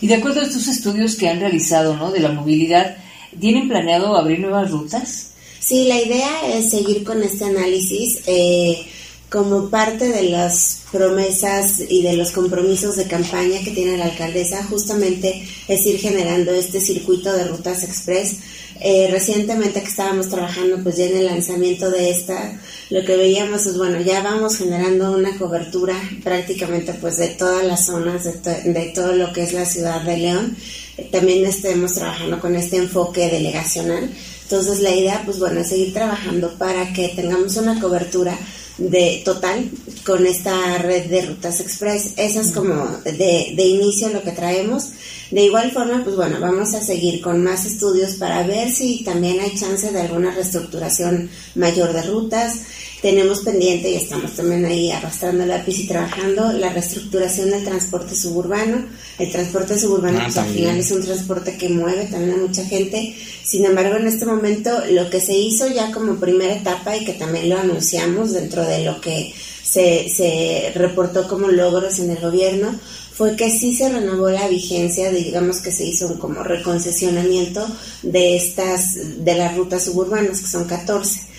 Y 0.00 0.06
de 0.06 0.14
acuerdo 0.14 0.40
a 0.40 0.44
estos 0.44 0.66
estudios 0.68 1.16
que 1.16 1.28
han 1.28 1.40
realizado 1.40 1.96
¿no? 1.96 2.10
de 2.10 2.20
la 2.20 2.32
movilidad, 2.32 2.96
¿tienen 3.38 3.68
planeado 3.68 4.16
abrir 4.16 4.40
nuevas 4.40 4.70
rutas? 4.70 5.30
Sí, 5.58 5.84
la 5.84 6.00
idea 6.00 6.54
es 6.54 6.70
seguir 6.70 7.04
con 7.04 7.22
este 7.22 7.44
análisis 7.44 8.20
eh, 8.26 8.86
como 9.28 9.68
parte 9.68 10.08
de 10.08 10.24
las 10.24 10.82
promesas 10.90 11.80
y 11.88 12.02
de 12.02 12.14
los 12.14 12.32
compromisos 12.32 12.96
de 12.96 13.06
campaña 13.06 13.60
que 13.62 13.70
tiene 13.70 13.96
la 13.96 14.06
alcaldesa, 14.06 14.64
justamente 14.64 15.46
es 15.68 15.86
ir 15.86 15.98
generando 15.98 16.52
este 16.52 16.80
circuito 16.80 17.32
de 17.32 17.44
rutas 17.44 17.84
express. 17.84 18.38
Eh, 18.82 19.08
recientemente 19.10 19.82
que 19.82 19.88
estábamos 19.88 20.28
trabajando 20.30 20.82
pues 20.82 20.96
ya 20.96 21.04
en 21.04 21.16
el 21.18 21.26
lanzamiento 21.26 21.90
de 21.90 22.10
esta, 22.10 22.58
lo 22.88 23.04
que 23.04 23.14
veíamos 23.16 23.66
es 23.66 23.76
bueno, 23.76 24.00
ya 24.00 24.22
vamos 24.22 24.56
generando 24.56 25.12
una 25.12 25.36
cobertura 25.36 25.94
prácticamente 26.24 26.94
pues 26.94 27.18
de 27.18 27.28
todas 27.28 27.62
las 27.64 27.84
zonas, 27.84 28.24
de, 28.24 28.32
to- 28.32 28.50
de 28.70 28.92
todo 28.94 29.12
lo 29.12 29.32
que 29.34 29.42
es 29.42 29.52
la 29.52 29.66
ciudad 29.66 30.00
de 30.02 30.16
León. 30.16 30.56
Eh, 30.96 31.08
También 31.12 31.44
estemos 31.44 31.92
trabajando 31.92 32.40
con 32.40 32.56
este 32.56 32.78
enfoque 32.78 33.28
delegacional. 33.28 34.10
Entonces 34.44 34.80
la 34.80 34.90
idea, 34.90 35.22
pues 35.26 35.38
bueno, 35.38 35.60
es 35.60 35.68
seguir 35.68 35.92
trabajando 35.92 36.56
para 36.58 36.92
que 36.94 37.08
tengamos 37.10 37.56
una 37.56 37.78
cobertura 37.80 38.36
de 38.78 39.22
total 39.24 39.70
con 40.04 40.26
esta 40.26 40.78
red 40.78 41.06
de 41.06 41.26
rutas 41.26 41.60
express. 41.60 42.12
Esa 42.16 42.40
es 42.40 42.52
como 42.52 42.86
de, 43.04 43.52
de 43.56 43.64
inicio 43.64 44.08
lo 44.08 44.22
que 44.22 44.32
traemos. 44.32 44.90
De 45.30 45.44
igual 45.44 45.70
forma, 45.70 46.02
pues 46.02 46.16
bueno, 46.16 46.40
vamos 46.40 46.74
a 46.74 46.82
seguir 46.82 47.20
con 47.20 47.44
más 47.44 47.64
estudios 47.64 48.14
para 48.14 48.42
ver 48.42 48.70
si 48.70 49.04
también 49.04 49.38
hay 49.38 49.54
chance 49.54 49.90
de 49.92 50.00
alguna 50.00 50.32
reestructuración 50.32 51.30
mayor 51.54 51.92
de 51.92 52.02
rutas. 52.02 52.54
Tenemos 53.00 53.40
pendiente 53.40 53.90
y 53.90 53.94
estamos 53.94 54.32
también 54.36 54.64
ahí 54.66 54.90
arrastrando 54.90 55.46
lápiz 55.46 55.78
y 55.78 55.86
trabajando 55.86 56.52
la 56.52 56.70
reestructuración 56.70 57.50
del 57.50 57.64
transporte 57.64 58.14
suburbano. 58.14 58.84
El 59.18 59.32
transporte 59.32 59.78
suburbano, 59.78 60.18
Ah, 60.20 60.24
pues 60.24 60.36
al 60.36 60.48
final 60.48 60.76
es 60.76 60.90
un 60.90 61.02
transporte 61.02 61.56
que 61.56 61.70
mueve 61.70 62.06
también 62.06 62.34
a 62.34 62.36
mucha 62.36 62.64
gente. 62.64 63.16
Sin 63.42 63.64
embargo, 63.64 63.96
en 63.96 64.06
este 64.06 64.26
momento 64.26 64.70
lo 64.90 65.08
que 65.08 65.20
se 65.20 65.34
hizo 65.34 65.66
ya 65.68 65.90
como 65.92 66.16
primera 66.16 66.54
etapa 66.54 66.94
y 66.94 67.04
que 67.06 67.14
también 67.14 67.48
lo 67.48 67.58
anunciamos 67.58 68.32
dentro 68.32 68.66
de 68.66 68.84
lo 68.84 69.00
que 69.00 69.32
se, 69.62 70.08
se 70.14 70.72
reportó 70.74 71.26
como 71.26 71.48
logros 71.48 71.98
en 72.00 72.10
el 72.10 72.18
gobierno 72.18 72.78
fue 73.14 73.36
que 73.36 73.50
sí 73.50 73.76
se 73.76 73.90
renovó 73.90 74.30
la 74.30 74.48
vigencia, 74.48 75.12
de, 75.12 75.18
digamos 75.18 75.60
que 75.60 75.70
se 75.70 75.84
hizo 75.84 76.06
un 76.06 76.16
como 76.16 76.42
reconcesionamiento 76.42 77.66
de 78.02 78.36
estas, 78.36 79.24
de 79.24 79.34
las 79.34 79.54
rutas 79.58 79.84
suburbanas, 79.84 80.40
que 80.40 80.48
son 80.48 80.64
14 80.64 81.29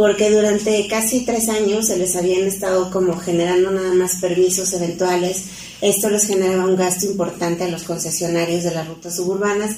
porque 0.00 0.30
durante 0.30 0.88
casi 0.88 1.26
tres 1.26 1.50
años 1.50 1.88
se 1.88 1.98
les 1.98 2.16
habían 2.16 2.48
estado 2.48 2.90
como 2.90 3.20
generando 3.20 3.70
nada 3.70 3.92
más 3.92 4.16
permisos 4.18 4.72
eventuales. 4.72 5.44
Esto 5.82 6.08
les 6.08 6.26
generaba 6.26 6.64
un 6.64 6.74
gasto 6.74 7.04
importante 7.04 7.64
a 7.64 7.68
los 7.68 7.82
concesionarios 7.82 8.64
de 8.64 8.70
las 8.70 8.88
rutas 8.88 9.16
suburbanas. 9.16 9.76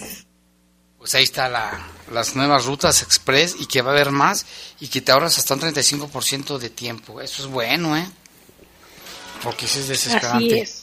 Pues 0.96 1.16
ahí 1.16 1.24
está 1.24 1.48
la, 1.48 1.88
las 2.12 2.36
nuevas 2.36 2.66
rutas 2.66 3.02
express 3.02 3.56
y 3.58 3.66
que 3.66 3.82
va 3.82 3.90
a 3.90 3.94
haber 3.94 4.12
más 4.12 4.46
y 4.78 4.86
que 4.86 5.00
te 5.00 5.10
ahorras 5.10 5.38
hasta 5.38 5.54
un 5.54 5.60
35% 5.62 6.56
de 6.56 6.70
tiempo. 6.70 7.20
Eso 7.20 7.42
es 7.42 7.48
bueno, 7.48 7.96
¿eh? 7.96 8.08
Porque 9.42 9.66
eso 9.66 9.80
es 9.80 9.88
desesperante. 9.88 10.62
Así 10.62 10.72
es. 10.72 10.81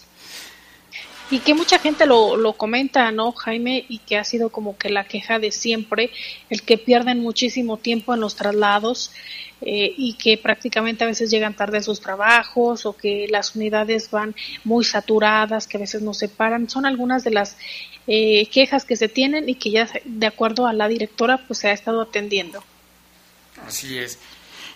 Y 1.31 1.39
que 1.39 1.53
mucha 1.53 1.77
gente 1.77 2.05
lo, 2.05 2.37
lo 2.37 2.53
comenta, 2.53 3.11
¿no, 3.11 3.31
Jaime? 3.31 3.85
Y 3.87 3.99
que 3.99 4.17
ha 4.17 4.23
sido 4.23 4.49
como 4.49 4.77
que 4.77 4.89
la 4.89 5.03
queja 5.03 5.37
de 5.37 5.51
siempre, 5.51 6.09
el 6.49 6.63
que 6.63 6.77
pierden 6.77 7.19
muchísimo 7.19 7.77
tiempo 7.77 8.13
en 8.13 8.19
los 8.19 8.35
traslados 8.35 9.11
eh, 9.61 9.93
y 9.97 10.13
que 10.13 10.37
prácticamente 10.37 11.03
a 11.03 11.07
veces 11.07 11.29
llegan 11.29 11.53
tarde 11.53 11.79
a 11.79 11.83
sus 11.83 11.99
trabajos 11.99 12.85
o 12.85 12.95
que 12.95 13.27
las 13.29 13.55
unidades 13.55 14.09
van 14.09 14.33
muy 14.63 14.85
saturadas, 14.85 15.67
que 15.67 15.75
a 15.75 15.81
veces 15.81 16.01
no 16.01 16.13
se 16.13 16.29
paran. 16.29 16.69
Son 16.69 16.85
algunas 16.85 17.25
de 17.25 17.31
las 17.31 17.57
eh, 18.07 18.45
quejas 18.47 18.85
que 18.85 18.95
se 18.95 19.09
tienen 19.09 19.49
y 19.49 19.55
que 19.55 19.71
ya 19.71 19.89
de 20.05 20.27
acuerdo 20.27 20.65
a 20.65 20.73
la 20.73 20.87
directora 20.87 21.45
pues 21.45 21.59
se 21.59 21.67
ha 21.67 21.73
estado 21.73 22.01
atendiendo. 22.01 22.63
Así 23.67 23.97
es. 23.97 24.17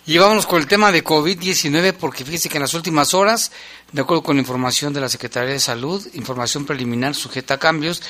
Y 0.06 0.18
vámonos 0.18 0.46
con 0.46 0.60
el 0.60 0.66
tema 0.66 0.92
de 0.92 1.02
COVID-19, 1.02 1.94
porque 1.94 2.26
fíjese 2.26 2.50
que 2.50 2.58
en 2.58 2.62
las 2.62 2.74
últimas 2.74 3.14
horas, 3.14 3.52
de 3.90 4.02
acuerdo 4.02 4.22
con 4.22 4.36
la 4.36 4.42
información 4.42 4.92
de 4.92 5.00
la 5.00 5.08
Secretaría 5.08 5.54
de 5.54 5.60
Salud, 5.60 6.06
información 6.12 6.66
preliminar 6.66 7.14
sujeta 7.14 7.54
a 7.54 7.58
cambios, 7.58 8.02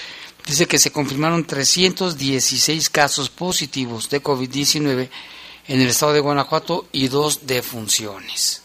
dice 0.45 0.67
que 0.67 0.79
se 0.79 0.91
confirmaron 0.91 1.47
316 1.47 2.91
casos 2.91 3.31
positivos 3.31 4.11
de 4.11 4.21
COVID-19 4.21 5.09
en 5.69 5.81
el 5.81 5.89
estado 5.89 6.13
de 6.13 6.21
Guanajuato 6.21 6.89
y 6.91 7.07
dos 7.07 7.47
defunciones. 7.47 8.63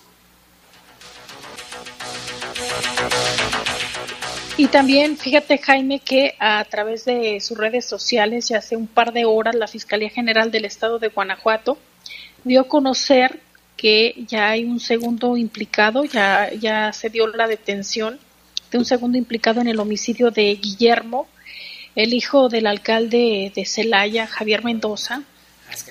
Y 4.58 4.68
también 4.68 5.18
fíjate 5.18 5.60
Jaime 5.60 6.00
que 6.00 6.36
a 6.40 6.66
través 6.66 7.06
de 7.06 7.40
sus 7.42 7.58
redes 7.58 7.86
sociales 7.86 8.50
ya 8.50 8.58
hace 8.58 8.76
un 8.76 8.88
par 8.88 9.14
de 9.14 9.26
horas 9.26 9.54
la 9.54 9.68
Fiscalía 9.68 10.10
General 10.10 10.50
del 10.50 10.66
Estado 10.66 10.98
de 10.98 11.10
Guanajuato 11.10 11.78
dio 12.44 12.62
a 12.62 12.68
conocer 12.68 13.40
que 13.78 14.26
ya 14.28 14.50
hay 14.50 14.66
un 14.66 14.80
segundo 14.80 15.38
implicado, 15.38 16.04
ya, 16.04 16.52
ya 16.54 16.92
se 16.94 17.10
dio 17.10 17.28
la 17.28 17.48
detención 17.48 18.20
de 18.72 18.78
un 18.78 18.86
segundo 18.86 19.18
implicado 19.18 19.62
en 19.62 19.68
el 19.68 19.80
homicidio 19.80 20.32
de 20.32 20.54
Guillermo, 20.56 21.28
el 21.96 22.14
hijo 22.14 22.50
del 22.50 22.68
alcalde 22.68 23.52
de 23.56 23.66
Celaya, 23.66 24.28
Javier 24.28 24.64
Mendoza. 24.64 25.24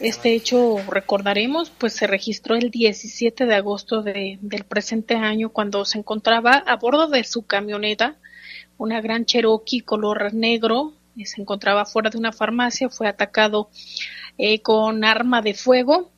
Este 0.01 0.35
hecho, 0.35 0.77
recordaremos, 0.91 1.71
pues 1.71 1.93
se 1.95 2.07
registró 2.07 2.57
el 2.57 2.71
17 2.71 3.47
de 3.47 3.55
agosto 3.55 4.03
de- 4.03 4.39
del 4.43 4.65
presente 4.65 5.15
año 5.15 5.51
cuando 5.51 5.85
se 5.85 5.99
encontraba 5.99 6.53
a 6.67 6.77
bordo 6.77 7.09
de 7.09 7.25
su 7.25 7.47
camioneta, 7.47 8.17
una 8.77 9.01
gran 9.01 9.25
Cherokee 9.25 9.81
color 9.81 10.35
negro, 10.35 10.95
se 11.25 11.41
encontraba 11.41 11.85
fuera 11.85 12.11
de 12.11 12.19
una 12.19 12.33
farmacia, 12.33 12.89
fue 12.89 13.09
atacado 13.09 13.71
eh, 14.37 14.61
con 14.63 15.05
arma 15.05 15.43
de 15.43 15.55
fuego. 15.55 16.11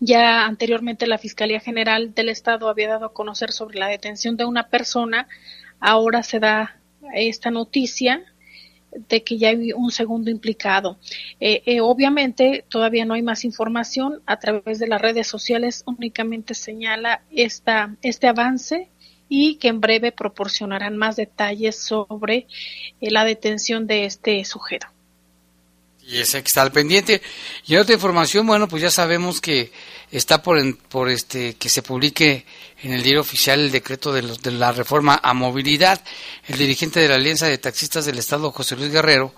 Ya 0.00 0.46
anteriormente 0.46 1.06
la 1.06 1.18
Fiscalía 1.18 1.60
General 1.60 2.14
del 2.14 2.28
Estado 2.28 2.68
había 2.68 2.88
dado 2.88 3.06
a 3.06 3.12
conocer 3.12 3.52
sobre 3.52 3.78
la 3.78 3.88
detención 3.88 4.36
de 4.36 4.44
una 4.44 4.68
persona. 4.68 5.28
Ahora 5.80 6.22
se 6.22 6.38
da 6.38 6.80
esta 7.14 7.50
noticia 7.50 8.24
de 8.92 9.22
que 9.22 9.38
ya 9.38 9.50
hay 9.50 9.72
un 9.72 9.90
segundo 9.90 10.30
implicado. 10.30 10.98
Eh, 11.40 11.62
eh, 11.66 11.80
obviamente 11.80 12.64
todavía 12.68 13.04
no 13.04 13.14
hay 13.14 13.22
más 13.22 13.44
información. 13.44 14.22
A 14.26 14.38
través 14.38 14.78
de 14.78 14.88
las 14.88 15.00
redes 15.00 15.26
sociales 15.26 15.82
únicamente 15.86 16.54
señala 16.54 17.22
esta, 17.30 17.96
este 18.02 18.28
avance 18.28 18.90
y 19.28 19.56
que 19.56 19.68
en 19.68 19.80
breve 19.80 20.12
proporcionarán 20.12 20.96
más 20.96 21.16
detalles 21.16 21.78
sobre 21.78 22.46
eh, 23.00 23.10
la 23.10 23.24
detención 23.24 23.86
de 23.86 24.04
este 24.04 24.44
sujeto. 24.44 24.86
Y 26.10 26.18
ese 26.18 26.42
que 26.42 26.48
está 26.48 26.62
al 26.62 26.72
pendiente. 26.72 27.20
Y 27.66 27.76
otra 27.76 27.94
información, 27.94 28.46
bueno, 28.46 28.66
pues 28.66 28.80
ya 28.82 28.90
sabemos 28.90 29.42
que 29.42 29.70
está 30.10 30.42
por, 30.42 30.58
en- 30.58 30.74
por 30.74 31.10
este 31.10 31.54
que 31.56 31.68
se 31.68 31.82
publique 31.82 32.46
en 32.82 32.92
el 32.94 33.02
diario 33.02 33.20
oficial 33.20 33.60
el 33.60 33.70
decreto 33.70 34.12
de, 34.12 34.22
los- 34.22 34.40
de 34.42 34.52
la 34.52 34.72
reforma 34.72 35.20
a 35.22 35.34
movilidad. 35.34 36.00
El 36.46 36.56
dirigente 36.58 37.00
de 37.00 37.08
la 37.08 37.16
Alianza 37.16 37.46
de 37.46 37.58
Taxistas 37.58 38.06
del 38.06 38.18
Estado, 38.18 38.50
José 38.52 38.74
Luis 38.76 38.90
Guerrero, 38.90 39.34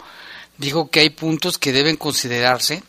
dijo 0.58 0.90
que 0.90 1.00
hay 1.00 1.10
puntos 1.10 1.58
que 1.58 1.72
deben 1.72 1.96
considerarse 1.96 2.84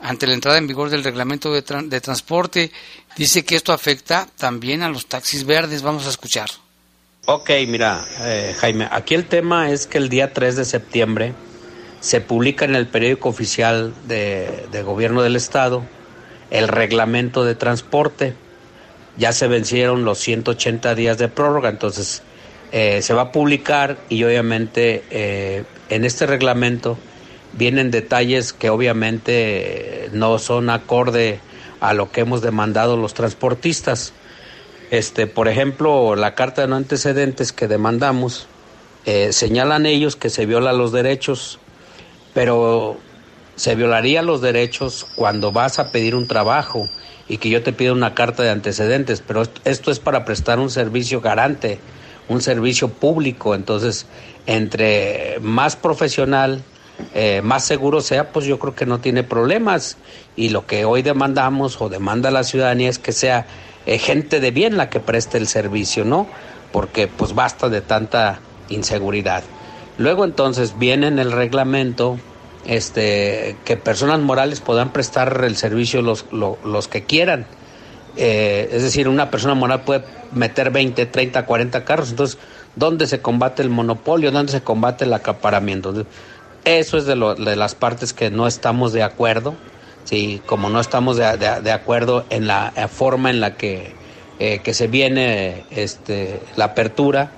ante 0.00 0.26
la 0.26 0.34
entrada 0.34 0.58
en 0.58 0.66
vigor 0.66 0.90
del 0.90 1.02
reglamento 1.04 1.52
de, 1.54 1.64
tran- 1.64 1.88
de 1.88 2.00
transporte. 2.02 2.70
Dice 3.16 3.44
que 3.46 3.56
esto 3.56 3.72
afecta 3.72 4.28
también 4.36 4.82
a 4.82 4.90
los 4.90 5.06
taxis 5.06 5.44
verdes. 5.44 5.80
Vamos 5.80 6.06
a 6.06 6.10
escuchar. 6.10 6.50
Ok, 7.24 7.48
mira, 7.66 8.04
eh, 8.20 8.54
Jaime, 8.60 8.88
aquí 8.90 9.14
el 9.14 9.26
tema 9.26 9.70
es 9.70 9.86
que 9.86 9.96
el 9.96 10.08
día 10.10 10.34
3 10.34 10.56
de 10.56 10.64
septiembre 10.66 11.32
se 12.02 12.20
publica 12.20 12.64
en 12.64 12.74
el 12.74 12.88
periódico 12.88 13.28
oficial 13.28 13.94
de, 14.08 14.82
gobierno 14.84 15.22
del 15.22 15.36
estado 15.36 15.84
el 16.50 16.68
reglamento 16.68 17.44
de 17.44 17.54
transporte. 17.54 18.34
Ya 19.16 19.32
se 19.32 19.46
vencieron 19.46 20.04
los 20.04 20.18
180 20.18 20.94
días 20.96 21.16
de 21.16 21.28
prórroga, 21.28 21.68
entonces 21.68 22.22
eh, 22.72 23.00
se 23.02 23.14
va 23.14 23.22
a 23.22 23.32
publicar 23.32 23.98
y 24.08 24.24
obviamente 24.24 25.04
eh, 25.10 25.64
en 25.90 26.04
este 26.04 26.26
reglamento 26.26 26.98
vienen 27.52 27.92
detalles 27.92 28.52
que 28.52 28.68
obviamente 28.68 30.10
no 30.12 30.38
son 30.40 30.70
acorde 30.70 31.38
a 31.80 31.94
lo 31.94 32.10
que 32.10 32.22
hemos 32.22 32.42
demandado 32.42 32.96
los 32.96 33.14
transportistas. 33.14 34.12
Este, 34.90 35.28
por 35.28 35.46
ejemplo, 35.46 36.16
la 36.16 36.34
carta 36.34 36.62
de 36.62 36.68
no 36.68 36.76
antecedentes 36.76 37.52
que 37.52 37.68
demandamos, 37.68 38.48
eh, 39.06 39.32
señalan 39.32 39.86
ellos 39.86 40.16
que 40.16 40.30
se 40.30 40.46
violan 40.46 40.78
los 40.78 40.90
derechos 40.90 41.60
pero 42.34 42.96
se 43.56 43.74
violaría 43.74 44.22
los 44.22 44.40
derechos 44.40 45.06
cuando 45.14 45.52
vas 45.52 45.78
a 45.78 45.90
pedir 45.92 46.14
un 46.14 46.26
trabajo 46.26 46.88
y 47.28 47.38
que 47.38 47.50
yo 47.50 47.62
te 47.62 47.72
pida 47.72 47.92
una 47.92 48.14
carta 48.14 48.42
de 48.42 48.50
antecedentes, 48.50 49.20
pero 49.20 49.42
est- 49.42 49.58
esto 49.64 49.90
es 49.90 50.00
para 50.00 50.24
prestar 50.24 50.58
un 50.58 50.70
servicio 50.70 51.20
garante, 51.20 51.78
un 52.28 52.40
servicio 52.40 52.88
público, 52.88 53.54
entonces 53.54 54.06
entre 54.46 55.38
más 55.40 55.76
profesional, 55.76 56.62
eh, 57.14 57.40
más 57.42 57.64
seguro 57.64 58.00
sea, 58.00 58.32
pues 58.32 58.46
yo 58.46 58.58
creo 58.58 58.74
que 58.74 58.86
no 58.86 59.00
tiene 59.00 59.22
problemas 59.22 59.98
y 60.36 60.48
lo 60.48 60.66
que 60.66 60.84
hoy 60.84 61.02
demandamos 61.02 61.80
o 61.80 61.88
demanda 61.88 62.30
la 62.30 62.44
ciudadanía 62.44 62.88
es 62.90 62.98
que 62.98 63.12
sea 63.12 63.46
eh, 63.86 63.98
gente 63.98 64.40
de 64.40 64.50
bien 64.50 64.76
la 64.76 64.88
que 64.88 65.00
preste 65.00 65.38
el 65.38 65.46
servicio, 65.46 66.04
¿no? 66.04 66.30
Porque 66.70 67.08
pues 67.08 67.34
basta 67.34 67.68
de 67.68 67.82
tanta 67.82 68.40
inseguridad. 68.68 69.44
Luego 70.02 70.24
entonces 70.24 70.78
viene 70.78 71.06
en 71.06 71.20
el 71.20 71.30
reglamento 71.30 72.18
este, 72.64 73.56
que 73.64 73.76
personas 73.76 74.18
morales 74.18 74.60
puedan 74.60 74.92
prestar 74.92 75.44
el 75.44 75.56
servicio 75.56 76.02
los, 76.02 76.26
lo- 76.32 76.58
los 76.64 76.88
que 76.88 77.04
quieran. 77.04 77.46
Eh, 78.16 78.68
es 78.72 78.82
decir, 78.82 79.06
una 79.08 79.30
persona 79.30 79.54
moral 79.54 79.84
puede 79.84 80.04
meter 80.32 80.70
20, 80.72 81.06
30, 81.06 81.46
40 81.46 81.84
carros. 81.84 82.10
Entonces, 82.10 82.38
¿dónde 82.74 83.06
se 83.06 83.22
combate 83.22 83.62
el 83.62 83.70
monopolio? 83.70 84.32
¿Dónde 84.32 84.50
se 84.50 84.62
combate 84.62 85.04
el 85.04 85.12
acaparamiento? 85.14 85.94
Eso 86.64 86.98
es 86.98 87.06
de, 87.06 87.14
las 87.14 87.76
partes 87.76 88.12
que 88.12 88.28
no 88.30 88.48
estamos 88.48 88.92
de 88.92 89.04
acuerdo. 89.04 89.54
Sí, 90.02 90.42
como 90.46 90.68
no 90.68 90.80
estamos 90.80 91.16
de, 91.16 91.70
acuerdo 91.72 92.26
en 92.30 92.48
la 92.48 92.72
forma 92.92 93.30
en 93.30 93.40
la 93.40 93.56
que, 93.56 93.92
eh, 94.40 94.58
que 94.64 94.74
se 94.74 94.88
viene 94.88 95.64
este, 95.70 96.40
la 96.56 96.64
apertura, 96.66 97.30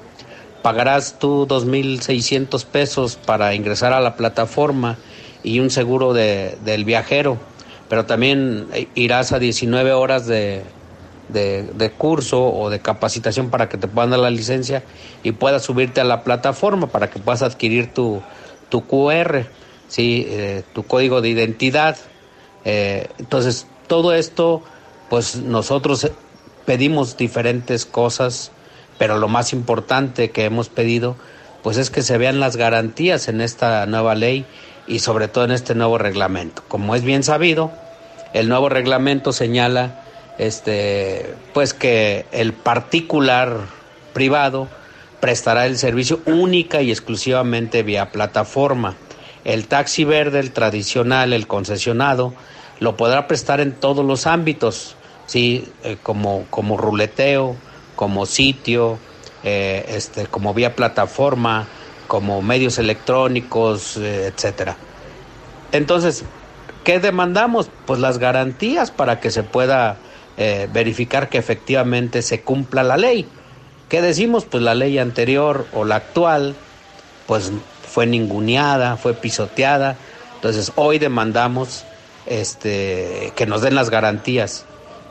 pagarás 0.64 1.18
tú 1.18 1.46
2.600 1.46 2.64
pesos 2.64 3.16
para 3.16 3.54
ingresar 3.54 3.92
a 3.92 4.00
la 4.00 4.16
plataforma 4.16 4.96
y 5.42 5.60
un 5.60 5.68
seguro 5.68 6.14
de, 6.14 6.56
del 6.64 6.86
viajero, 6.86 7.36
pero 7.90 8.06
también 8.06 8.68
eh, 8.72 8.88
irás 8.94 9.32
a 9.32 9.38
19 9.38 9.92
horas 9.92 10.26
de, 10.26 10.62
de, 11.28 11.92
curso 11.98 12.42
o 12.42 12.70
de 12.70 12.80
capacitación 12.80 13.50
para 13.50 13.68
que 13.68 13.76
te 13.76 13.88
puedan 13.88 14.08
dar 14.08 14.20
la 14.20 14.30
licencia 14.30 14.82
y 15.22 15.32
puedas 15.32 15.64
subirte 15.64 16.00
a 16.00 16.04
la 16.04 16.24
plataforma 16.24 16.86
para 16.86 17.10
que 17.10 17.18
puedas 17.18 17.42
adquirir 17.42 17.92
tu, 17.92 18.22
tu 18.70 18.86
QR, 18.86 19.44
¿sí? 19.88 20.24
Eh, 20.30 20.62
tu 20.72 20.84
código 20.84 21.20
de 21.20 21.28
identidad. 21.28 21.98
Eh, 22.64 23.08
entonces, 23.18 23.66
todo 23.86 24.14
esto, 24.14 24.62
pues 25.10 25.36
nosotros 25.36 26.10
pedimos 26.64 27.18
diferentes 27.18 27.84
cosas, 27.84 28.50
pero 28.98 29.18
lo 29.18 29.28
más 29.28 29.52
importante 29.52 30.30
que 30.30 30.44
hemos 30.44 30.68
pedido, 30.68 31.16
pues 31.62 31.76
es 31.76 31.90
que 31.90 32.02
se 32.02 32.18
vean 32.18 32.40
las 32.40 32.56
garantías 32.56 33.28
en 33.28 33.40
esta 33.40 33.86
nueva 33.86 34.14
ley 34.14 34.44
y 34.86 34.98
sobre 34.98 35.28
todo 35.28 35.44
en 35.44 35.52
este 35.52 35.74
nuevo 35.74 35.98
reglamento. 35.98 36.62
Como 36.68 36.94
es 36.94 37.02
bien 37.02 37.22
sabido, 37.22 37.72
el 38.32 38.48
nuevo 38.48 38.68
reglamento 38.68 39.32
señala 39.32 40.02
este 40.38 41.34
pues 41.52 41.74
que 41.74 42.26
el 42.32 42.52
particular 42.52 43.58
privado 44.12 44.68
prestará 45.20 45.66
el 45.66 45.78
servicio 45.78 46.20
única 46.26 46.82
y 46.82 46.90
exclusivamente 46.90 47.82
vía 47.82 48.10
plataforma. 48.10 48.94
El 49.44 49.66
taxi 49.68 50.04
verde, 50.04 50.40
el 50.40 50.52
tradicional, 50.52 51.32
el 51.32 51.46
concesionado, 51.46 52.34
lo 52.80 52.96
podrá 52.96 53.26
prestar 53.26 53.60
en 53.60 53.72
todos 53.72 54.04
los 54.04 54.26
ámbitos, 54.26 54.96
sí, 55.26 55.72
Eh, 55.82 55.96
como, 56.02 56.44
como 56.50 56.76
ruleteo, 56.76 57.56
como 57.96 58.26
sitio, 58.26 58.98
eh, 59.42 59.84
este, 59.88 60.26
como 60.26 60.54
vía 60.54 60.74
plataforma, 60.74 61.66
como 62.06 62.42
medios 62.42 62.78
electrónicos, 62.78 63.96
eh, 63.96 64.26
etcétera. 64.26 64.76
Entonces, 65.72 66.24
¿qué 66.84 66.98
demandamos? 67.00 67.70
Pues 67.86 68.00
las 68.00 68.18
garantías 68.18 68.90
para 68.90 69.20
que 69.20 69.30
se 69.30 69.42
pueda 69.42 69.98
eh, 70.36 70.68
verificar 70.72 71.28
que 71.28 71.38
efectivamente 71.38 72.22
se 72.22 72.40
cumpla 72.40 72.82
la 72.82 72.96
ley. 72.96 73.26
¿Qué 73.88 74.00
decimos? 74.02 74.44
Pues 74.44 74.62
la 74.62 74.74
ley 74.74 74.98
anterior 74.98 75.66
o 75.72 75.84
la 75.84 75.96
actual, 75.96 76.54
pues 77.26 77.52
fue 77.86 78.06
ninguneada, 78.06 78.96
fue 78.96 79.14
pisoteada. 79.14 79.96
Entonces, 80.36 80.72
hoy 80.76 80.98
demandamos 80.98 81.84
este, 82.26 83.32
que 83.36 83.46
nos 83.46 83.62
den 83.62 83.74
las 83.74 83.90
garantías 83.90 84.64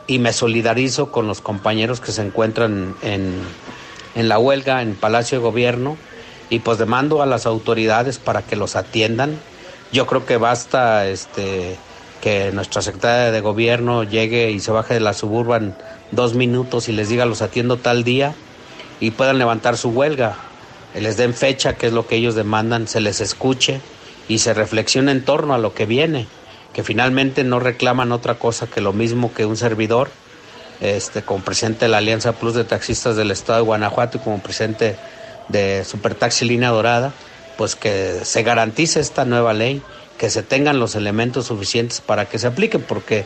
y 0.06 0.18
me 0.18 0.32
solidarizo 0.32 1.10
con 1.10 1.26
los 1.26 1.40
compañeros 1.40 2.00
que 2.00 2.12
se 2.12 2.22
encuentran 2.22 2.94
en, 3.02 3.40
en 4.14 4.28
la 4.28 4.38
huelga 4.38 4.82
en 4.82 4.94
Palacio 4.94 5.38
de 5.38 5.44
Gobierno 5.44 5.96
y 6.50 6.58
pues 6.60 6.78
demando 6.78 7.22
a 7.22 7.26
las 7.26 7.46
autoridades 7.46 8.18
para 8.18 8.42
que 8.42 8.56
los 8.56 8.76
atiendan. 8.76 9.38
Yo 9.92 10.06
creo 10.06 10.26
que 10.26 10.36
basta 10.36 11.06
este, 11.06 11.76
que 12.20 12.52
nuestra 12.52 12.82
secretaria 12.82 13.30
de 13.30 13.40
Gobierno 13.40 14.02
llegue 14.02 14.50
y 14.50 14.60
se 14.60 14.70
baje 14.72 14.94
de 14.94 15.00
la 15.00 15.12
suburban 15.12 15.76
dos 16.10 16.34
minutos 16.34 16.88
y 16.88 16.92
les 16.92 17.08
diga 17.08 17.26
los 17.26 17.42
atiendo 17.42 17.76
tal 17.76 18.04
día 18.04 18.34
y 19.00 19.10
puedan 19.10 19.38
levantar 19.38 19.76
su 19.76 19.90
huelga, 19.90 20.36
les 20.94 21.16
den 21.16 21.34
fecha, 21.34 21.74
que 21.74 21.88
es 21.88 21.92
lo 21.92 22.06
que 22.06 22.16
ellos 22.16 22.34
demandan, 22.34 22.88
se 22.88 23.00
les 23.00 23.20
escuche 23.20 23.80
y 24.28 24.38
se 24.38 24.54
reflexione 24.54 25.12
en 25.12 25.24
torno 25.24 25.54
a 25.54 25.58
lo 25.58 25.74
que 25.74 25.86
viene, 25.86 26.26
que 26.74 26.82
finalmente 26.82 27.44
no 27.44 27.60
reclaman 27.60 28.12
otra 28.12 28.34
cosa 28.34 28.66
que 28.66 28.82
lo 28.82 28.92
mismo 28.92 29.32
que 29.32 29.46
un 29.46 29.56
servidor, 29.56 30.10
este, 30.80 31.22
como 31.22 31.42
presidente 31.42 31.86
de 31.86 31.88
la 31.88 31.98
Alianza 31.98 32.32
Plus 32.32 32.54
de 32.54 32.64
Taxistas 32.64 33.16
del 33.16 33.30
Estado 33.30 33.60
de 33.60 33.64
Guanajuato 33.64 34.18
y 34.18 34.20
como 34.20 34.42
presidente 34.42 34.96
de 35.48 35.84
Supertaxi 35.84 36.44
Línea 36.44 36.70
Dorada, 36.70 37.12
pues 37.56 37.76
que 37.76 38.20
se 38.24 38.42
garantice 38.42 39.00
esta 39.00 39.24
nueva 39.24 39.54
ley, 39.54 39.80
que 40.18 40.28
se 40.28 40.42
tengan 40.42 40.80
los 40.80 40.96
elementos 40.96 41.46
suficientes 41.46 42.00
para 42.00 42.26
que 42.26 42.38
se 42.38 42.48
aplique, 42.48 42.80
porque 42.80 43.24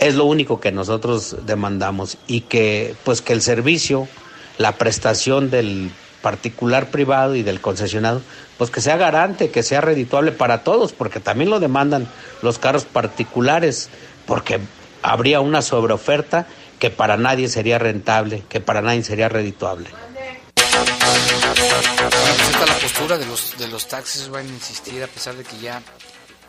es 0.00 0.14
lo 0.14 0.24
único 0.24 0.58
que 0.58 0.72
nosotros 0.72 1.36
demandamos 1.44 2.16
y 2.26 2.42
que 2.42 2.94
pues 3.04 3.20
que 3.20 3.34
el 3.34 3.42
servicio, 3.42 4.08
la 4.56 4.72
prestación 4.72 5.50
del 5.50 5.90
particular 6.22 6.90
privado 6.90 7.34
y 7.34 7.42
del 7.42 7.60
concesionado, 7.60 8.22
pues 8.58 8.70
que 8.70 8.80
sea 8.80 8.96
garante, 8.96 9.50
que 9.50 9.62
sea 9.62 9.80
redituable 9.80 10.32
para 10.32 10.64
todos, 10.64 10.92
porque 10.92 11.20
también 11.20 11.50
lo 11.50 11.60
demandan 11.60 12.08
los 12.42 12.58
carros 12.58 12.84
particulares, 12.84 13.88
porque 14.26 14.60
habría 15.02 15.40
una 15.40 15.62
sobreoferta 15.62 16.46
que 16.78 16.90
para 16.90 17.16
nadie 17.16 17.48
sería 17.48 17.78
rentable, 17.78 18.42
que 18.48 18.60
para 18.60 18.82
nadie 18.82 19.02
sería 19.04 19.28
redituable. 19.28 19.90
Bueno, 20.58 21.54
pues 21.56 22.50
esta 22.50 22.62
es 22.64 22.68
la 22.68 22.78
postura 22.78 23.18
de 23.18 23.26
los, 23.26 23.58
de 23.58 23.68
los 23.68 23.88
taxis, 23.88 24.28
van 24.28 24.46
a 24.46 24.48
insistir 24.48 25.02
a 25.02 25.06
pesar 25.06 25.34
de 25.36 25.44
que 25.44 25.58
ya 25.58 25.82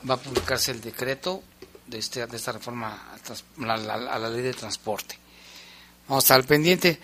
va 0.09 0.15
a 0.15 0.17
publicarse 0.17 0.71
el 0.71 0.81
decreto 0.81 1.43
de, 1.87 1.97
este, 1.97 2.25
de 2.25 2.37
esta 2.37 2.51
reforma 2.51 3.09
a, 3.13 3.17
trans- 3.17 3.43
la- 3.57 3.73
a 4.13 4.19
la 4.19 4.29
ley 4.29 4.41
de 4.41 4.53
transporte. 4.53 5.17
Vamos 6.07 6.29
a 6.31 6.35
al 6.35 6.43
pendiente. 6.43 6.99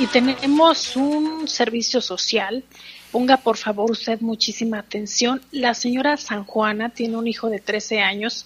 Y 0.00 0.06
tenemos 0.08 0.96
un 0.96 1.46
servicio 1.46 2.00
social. 2.00 2.64
Ponga 3.12 3.36
por 3.36 3.56
favor 3.56 3.92
usted 3.92 4.20
muchísima 4.20 4.80
atención. 4.80 5.40
La 5.52 5.72
señora 5.72 6.16
San 6.16 6.44
Juana 6.44 6.90
tiene 6.90 7.16
un 7.16 7.28
hijo 7.28 7.48
de 7.48 7.60
13 7.60 8.00
años 8.00 8.44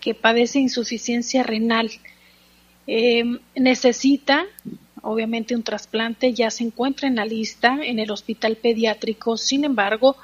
que 0.00 0.14
padece 0.14 0.60
insuficiencia 0.60 1.42
renal. 1.42 1.90
Eh, 2.86 3.24
necesita, 3.56 4.44
obviamente, 5.02 5.56
un 5.56 5.64
trasplante. 5.64 6.32
Ya 6.32 6.50
se 6.50 6.62
encuentra 6.62 7.08
en 7.08 7.16
la 7.16 7.24
lista 7.24 7.76
en 7.82 7.98
el 7.98 8.12
hospital 8.12 8.56
pediátrico. 8.56 9.36
Sin 9.36 9.64
embargo, 9.64 10.16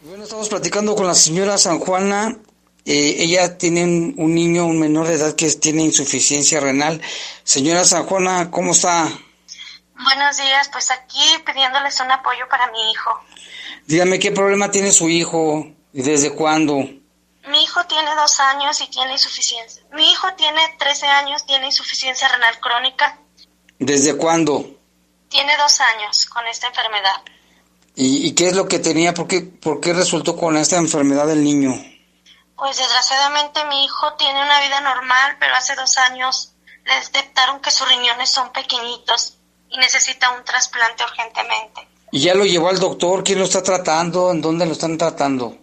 Bueno, 0.02 0.24
estamos 0.24 0.48
platicando 0.48 0.94
con 0.94 1.06
la 1.06 1.14
señora 1.14 1.58
San 1.58 1.78
Juana. 1.78 2.38
Eh, 2.86 3.16
ella 3.18 3.58
tiene 3.58 3.84
un, 3.84 4.34
niño, 4.34 4.66
un 4.66 4.80
menor 4.80 5.06
de 5.06 5.14
edad 5.14 5.34
que 5.34 5.50
tiene 5.50 5.84
insuficiencia 5.84 6.61
renal. 6.61 7.02
Señora 7.44 7.84
San 7.84 8.04
Juana, 8.04 8.50
¿cómo 8.50 8.72
está? 8.72 9.12
Buenos 10.03 10.38
días, 10.38 10.68
pues 10.70 10.90
aquí 10.90 11.20
pidiéndoles 11.44 12.01
un 12.01 12.11
apoyo 12.11 12.48
para 12.48 12.70
mi 12.70 12.90
hijo. 12.90 13.11
Dígame 13.86 14.18
qué 14.18 14.32
problema 14.32 14.70
tiene 14.70 14.92
su 14.92 15.11
hijo 15.11 15.66
y 15.92 16.03
desde 16.03 16.34
cuándo. 16.34 16.76
Mi 17.48 17.62
hijo 17.62 17.84
tiene 17.86 18.14
dos 18.14 18.40
años 18.40 18.80
y 18.80 18.86
tiene 18.88 19.12
insuficiencia. 19.12 19.82
Mi 19.92 20.11
hijo 20.11 20.28
tiene 20.36 20.61
13 20.78 21.07
años, 21.07 21.44
tiene 21.44 21.66
insuficiencia 21.66 22.28
renal 22.28 22.59
crónica. 22.61 23.18
¿Desde 23.78 24.16
cuándo? 24.16 24.64
Tiene 25.28 25.55
dos 25.59 25.80
años 25.80 26.24
con 26.26 26.46
esta 26.46 26.68
enfermedad. 26.68 27.22
¿Y, 27.94 28.26
y 28.26 28.34
qué 28.34 28.48
es 28.48 28.57
lo 28.57 28.68
que 28.68 28.78
tenía? 28.78 29.12
¿Por 29.12 29.26
qué, 29.26 29.42
¿Por 29.42 29.80
qué 29.80 29.92
resultó 29.92 30.36
con 30.36 30.57
esta 30.57 30.76
enfermedad 30.76 31.26
del 31.26 31.44
niño? 31.44 31.72
Pues 32.57 32.78
desgraciadamente 32.78 33.64
mi 33.66 33.84
hijo 33.84 34.14
tiene 34.14 34.42
una 34.42 34.61
vida 34.61 34.80
normal, 34.80 35.36
pero 35.38 35.55
hace 35.57 35.74
dos 35.74 35.98
años 35.98 36.55
le 36.84 36.94
detectaron 36.94 37.61
que 37.61 37.70
sus 37.70 37.88
riñones 37.88 38.30
son 38.30 38.53
pequeñitos 38.53 39.39
y 39.70 39.78
necesita 39.78 40.30
un 40.30 40.44
trasplante 40.44 41.04
urgentemente. 41.04 41.88
¿Y 42.12 42.20
ya 42.22 42.34
lo 42.34 42.44
llevó 42.44 42.68
al 42.68 42.78
doctor? 42.78 43.22
¿Quién 43.22 43.38
lo 43.38 43.44
está 43.44 43.62
tratando? 43.62 44.30
¿En 44.30 44.40
dónde 44.40 44.66
lo 44.66 44.72
están 44.72 44.98
tratando? 44.98 45.56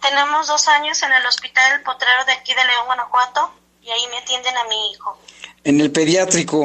Tenemos 0.00 0.46
dos 0.46 0.66
años 0.68 1.02
en 1.02 1.12
el 1.12 1.26
hospital 1.26 1.72
El 1.74 1.82
Potrero 1.82 2.24
de 2.24 2.32
aquí 2.32 2.54
de 2.54 2.64
León, 2.64 2.86
Guanajuato, 2.86 3.52
y 3.82 3.90
ahí 3.90 4.06
me 4.10 4.18
atienden 4.18 4.56
a 4.56 4.64
mi 4.64 4.92
hijo. 4.92 5.18
En 5.64 5.80
el 5.80 5.92
pediátrico. 5.92 6.64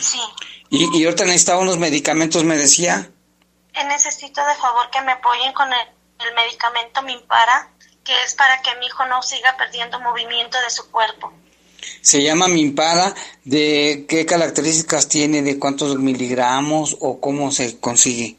Sí. 0.00 0.20
Y, 0.72 1.00
y 1.00 1.04
ahorita 1.04 1.24
necesitaba 1.24 1.58
unos 1.58 1.78
medicamentos, 1.78 2.44
me 2.44 2.56
decía. 2.56 3.10
Eh, 3.74 3.84
Necesito 3.86 4.40
de 4.46 4.54
favor 4.54 4.88
que 4.90 5.00
me 5.00 5.10
apoyen 5.10 5.52
con 5.52 5.66
el, 5.72 5.80
el 6.20 6.34
medicamento 6.36 7.02
Mimpara, 7.02 7.68
que 8.04 8.12
es 8.22 8.34
para 8.34 8.62
que 8.62 8.76
mi 8.76 8.86
hijo 8.86 9.04
no 9.06 9.20
siga 9.20 9.56
perdiendo 9.56 9.98
movimiento 9.98 10.60
de 10.60 10.70
su 10.70 10.88
cuerpo. 10.92 11.32
Se 12.00 12.22
llama 12.22 12.48
Mimpara. 12.48 13.14
¿De 13.44 14.06
qué 14.08 14.26
características 14.26 15.08
tiene? 15.08 15.42
¿De 15.42 15.58
cuántos 15.58 15.98
miligramos? 15.98 16.96
¿O 17.00 17.20
cómo 17.20 17.50
se 17.50 17.78
consigue? 17.78 18.36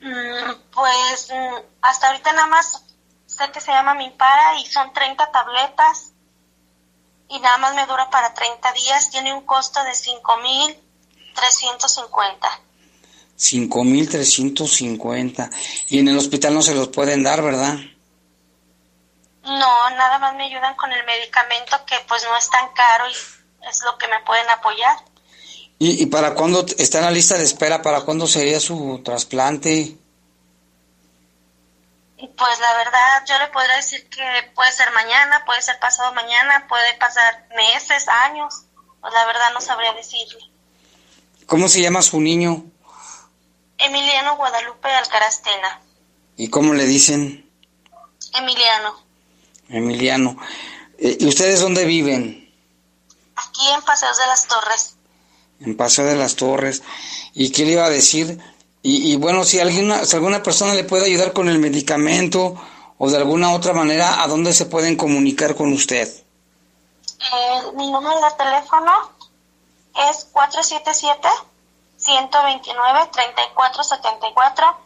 Mm, 0.00 0.52
pues 0.72 1.28
mm, 1.32 1.56
hasta 1.82 2.08
ahorita 2.08 2.32
nada 2.32 2.46
más 2.46 2.82
sé 3.26 3.44
que 3.52 3.60
se 3.60 3.70
llama 3.70 3.94
Mimpara 3.94 4.58
y 4.60 4.66
son 4.66 4.92
30 4.92 5.30
tabletas 5.30 6.12
y 7.28 7.38
nada 7.40 7.58
más 7.58 7.74
me 7.74 7.84
dura 7.86 8.08
para 8.10 8.32
30 8.34 8.72
días. 8.72 9.10
Tiene 9.10 9.34
un 9.34 9.42
costo 9.42 9.80
de 9.84 9.90
5.350. 9.90 10.76
5.350. 13.38 15.50
Y 15.88 15.98
en 15.98 16.08
el 16.08 16.16
hospital 16.18 16.54
no 16.54 16.62
se 16.62 16.74
los 16.74 16.88
pueden 16.88 17.22
dar, 17.22 17.42
¿verdad? 17.42 17.76
No, 19.46 19.90
nada 19.90 20.18
más 20.18 20.34
me 20.34 20.44
ayudan 20.44 20.74
con 20.74 20.92
el 20.92 21.04
medicamento 21.04 21.76
que 21.86 21.96
pues 22.08 22.24
no 22.24 22.36
es 22.36 22.50
tan 22.50 22.72
caro 22.72 23.08
y 23.08 23.12
es 23.12 23.82
lo 23.84 23.96
que 23.96 24.08
me 24.08 24.20
pueden 24.20 24.48
apoyar. 24.50 24.96
¿Y, 25.78 26.02
y 26.02 26.06
para 26.06 26.34
cuándo 26.34 26.64
está 26.78 26.98
en 26.98 27.04
la 27.04 27.10
lista 27.10 27.36
de 27.36 27.44
espera? 27.44 27.82
¿Para 27.82 28.00
cuándo 28.00 28.26
sería 28.26 28.58
su 28.60 29.02
trasplante? 29.04 29.96
Pues 32.16 32.58
la 32.60 32.76
verdad 32.78 33.24
yo 33.26 33.38
le 33.38 33.48
podría 33.48 33.76
decir 33.76 34.08
que 34.08 34.50
puede 34.54 34.72
ser 34.72 34.90
mañana, 34.92 35.44
puede 35.44 35.60
ser 35.60 35.78
pasado 35.78 36.12
mañana, 36.14 36.66
puede 36.66 36.94
pasar 36.94 37.46
meses, 37.54 38.08
años. 38.08 38.64
Pues 39.00 39.12
la 39.12 39.26
verdad 39.26 39.52
no 39.52 39.60
sabría 39.60 39.92
decirle. 39.92 40.40
¿Cómo 41.46 41.68
se 41.68 41.82
llama 41.82 42.02
su 42.02 42.20
niño? 42.20 42.64
Emiliano 43.78 44.36
Guadalupe 44.36 44.88
Alcarastena. 44.88 45.80
¿Y 46.36 46.48
cómo 46.48 46.72
le 46.72 46.84
dicen? 46.86 47.48
Emiliano. 48.34 49.05
Emiliano. 49.68 50.36
Eh, 50.98 51.16
¿Y 51.20 51.26
ustedes 51.26 51.60
dónde 51.60 51.84
viven? 51.84 52.52
Aquí 53.34 53.68
en 53.74 53.82
Paseos 53.82 54.16
de 54.18 54.26
las 54.26 54.46
Torres. 54.46 54.96
En 55.60 55.76
Paseo 55.76 56.04
de 56.04 56.16
las 56.16 56.36
Torres. 56.36 56.82
¿Y 57.34 57.50
qué 57.50 57.64
le 57.64 57.72
iba 57.72 57.84
a 57.84 57.90
decir? 57.90 58.38
Y, 58.82 59.12
y 59.12 59.16
bueno, 59.16 59.44
si 59.44 59.58
alguna, 59.58 60.04
si 60.04 60.16
alguna 60.16 60.42
persona 60.42 60.74
le 60.74 60.84
puede 60.84 61.06
ayudar 61.06 61.32
con 61.32 61.48
el 61.48 61.58
medicamento 61.58 62.54
o 62.98 63.10
de 63.10 63.16
alguna 63.16 63.52
otra 63.52 63.72
manera, 63.72 64.22
¿a 64.22 64.28
dónde 64.28 64.52
se 64.52 64.66
pueden 64.66 64.96
comunicar 64.96 65.56
con 65.56 65.72
usted? 65.72 66.08
Eh, 67.18 67.62
mi 67.74 67.90
número 67.90 68.20
de 68.20 68.30
teléfono 68.36 68.92
es 70.10 70.26
477-129-3474. 71.98 74.76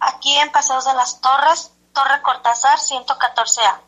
Aquí 0.00 0.36
en 0.36 0.52
Paseos 0.52 0.84
de 0.84 0.94
las 0.94 1.20
Torres, 1.20 1.72
Torre 1.92 2.22
Cortázar, 2.22 2.78
114A. 2.78 3.80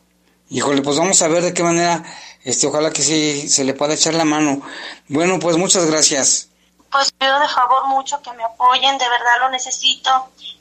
Híjole, 0.51 0.82
pues 0.82 0.98
vamos 0.98 1.22
a 1.22 1.28
ver 1.28 1.44
de 1.44 1.55
qué 1.55 1.62
manera, 1.62 2.03
este, 2.44 2.66
ojalá 2.66 2.92
que 2.92 3.03
sí 3.03 3.48
se 3.48 3.62
le 3.62 3.72
pueda 3.72 3.94
echar 3.94 4.14
la 4.14 4.24
mano. 4.24 4.61
Bueno, 5.07 5.38
pues 5.38 5.57
muchas 5.57 5.86
gracias. 5.86 6.48
Pues 6.90 7.12
pido 7.12 7.38
de 7.38 7.46
favor 7.46 7.86
mucho 7.86 8.20
que 8.20 8.32
me 8.32 8.42
apoyen, 8.42 8.98
de 8.98 9.09
verdad 9.09 9.38
lo 9.42 9.51
necesito. 9.51 10.11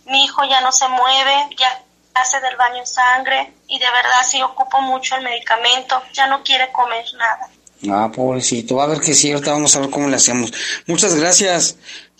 Mi 0.06 0.26
hijo 0.26 0.44
ya 0.48 0.62
no 0.62 0.72
se 0.72 0.88
mueve, 0.88 1.56
ya 1.58 1.84
hace 2.14 2.40
del 2.40 2.56
baño 2.56 2.86
sangre 2.86 3.52
y 3.68 3.80
de 3.80 3.86
verdad 3.86 4.22
sí 4.28 4.40
ocupo 4.44 4.80
mucho 4.82 5.16
el 5.16 5.24
medicamento, 5.24 6.02
ya 6.14 6.28
no 6.28 6.44
quiere 6.44 6.72
comer 6.72 7.06
nada. 7.18 7.50
Ah, 7.90 8.12
pobrecito, 8.12 8.76
va 8.76 8.84
a 8.84 8.88
ver 8.88 9.00
que 9.00 9.16
sí, 9.16 9.32
ahorita 9.32 9.54
vamos 9.54 9.76
a 9.76 9.80
ver 9.80 9.90
cómo 9.90 10.08
le 10.08 10.18
hacemos. 10.18 10.54
Muchas 10.86 11.16
gracias. 11.16 11.78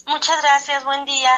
Muchas 0.08 0.42
gracias, 0.42 0.84
buen 0.84 1.06
día. 1.06 1.32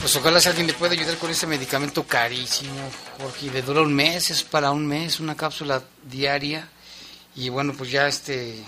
Pues 0.00 0.16
ojalá 0.16 0.40
si 0.40 0.48
alguien 0.48 0.66
le 0.66 0.72
pueda 0.72 0.92
ayudar 0.94 1.16
con 1.18 1.30
ese 1.30 1.46
medicamento 1.46 2.04
carísimo, 2.04 2.72
Jorge, 3.18 3.46
y 3.46 3.50
le 3.50 3.62
dura 3.62 3.82
un 3.82 3.92
mes, 3.94 4.30
es 4.30 4.42
para 4.42 4.70
un 4.70 4.86
mes, 4.86 5.20
una 5.20 5.36
cápsula 5.36 5.82
diaria. 6.04 6.66
Y 7.36 7.48
bueno, 7.50 7.74
pues 7.76 7.90
ya 7.90 8.08
este, 8.08 8.62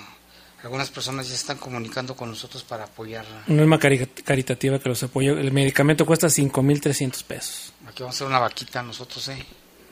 algunas 0.63 0.91
personas 0.91 1.29
ya 1.29 1.35
están 1.35 1.57
comunicando 1.57 2.15
con 2.15 2.29
nosotros 2.29 2.63
para 2.63 2.85
apoyarla. 2.85 3.45
Una 3.49 3.63
alma 3.63 3.79
cari- 3.79 4.07
caritativa 4.23 4.79
que 4.79 4.89
los 4.91 5.03
apoya. 5.03 5.33
El 5.33 5.53
medicamento 5.53 6.05
cuesta 6.05 6.27
5.300 6.29 7.23
pesos. 7.25 7.73
Aquí 7.89 8.03
vamos 8.03 8.15
a 8.15 8.17
hacer 8.19 8.27
una 8.27 8.39
vaquita 8.39 8.83
nosotros, 8.83 9.27
¿eh? 9.29 9.45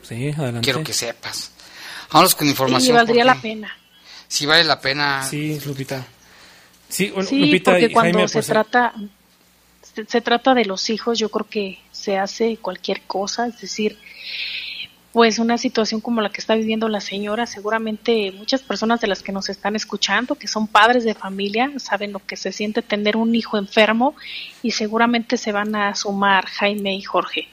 Sí, 0.02 0.28
adelante. 0.28 0.60
Quiero 0.60 0.84
que 0.84 0.92
sepas. 0.92 1.52
Vamos 2.12 2.34
con 2.34 2.48
información. 2.48 2.90
Y 2.90 2.96
valdría 2.96 3.24
la 3.24 3.40
pena. 3.40 3.74
Sí, 4.28 4.44
vale 4.44 4.64
la 4.64 4.78
pena. 4.80 5.26
Sí, 5.28 5.58
Lupita. 5.64 6.06
Sí, 6.88 7.10
bueno, 7.10 7.28
Sí, 7.28 7.38
Lupita 7.38 7.70
porque 7.72 7.86
y 7.86 7.92
cuando 7.92 8.18
Jaime, 8.18 8.28
se 8.28 8.34
pues, 8.34 8.46
trata 8.46 8.92
se, 9.94 10.20
trata 10.20 10.54
de 10.54 10.64
los 10.64 10.90
hijos, 10.90 11.18
yo 11.18 11.28
creo 11.28 11.46
que 11.48 11.78
se 11.92 12.18
hace 12.18 12.56
cualquier 12.56 13.02
cosa, 13.02 13.46
es 13.46 13.60
decir, 13.60 13.98
pues 15.12 15.38
una 15.38 15.58
situación 15.58 16.00
como 16.00 16.20
la 16.20 16.30
que 16.30 16.40
está 16.40 16.54
viviendo 16.54 16.88
la 16.88 17.00
señora, 17.00 17.46
seguramente 17.46 18.30
muchas 18.32 18.62
personas 18.62 19.00
de 19.00 19.08
las 19.08 19.22
que 19.22 19.32
nos 19.32 19.48
están 19.48 19.74
escuchando, 19.74 20.36
que 20.36 20.46
son 20.46 20.68
padres 20.68 21.04
de 21.04 21.14
familia, 21.14 21.72
saben 21.78 22.12
lo 22.12 22.24
que 22.24 22.36
se 22.36 22.52
siente 22.52 22.82
tener 22.82 23.16
un 23.16 23.34
hijo 23.34 23.58
enfermo 23.58 24.14
y 24.62 24.70
seguramente 24.70 25.36
se 25.36 25.52
van 25.52 25.74
a 25.74 25.94
sumar 25.96 26.46
Jaime 26.46 26.94
y 26.94 27.02
Jorge. 27.02 27.48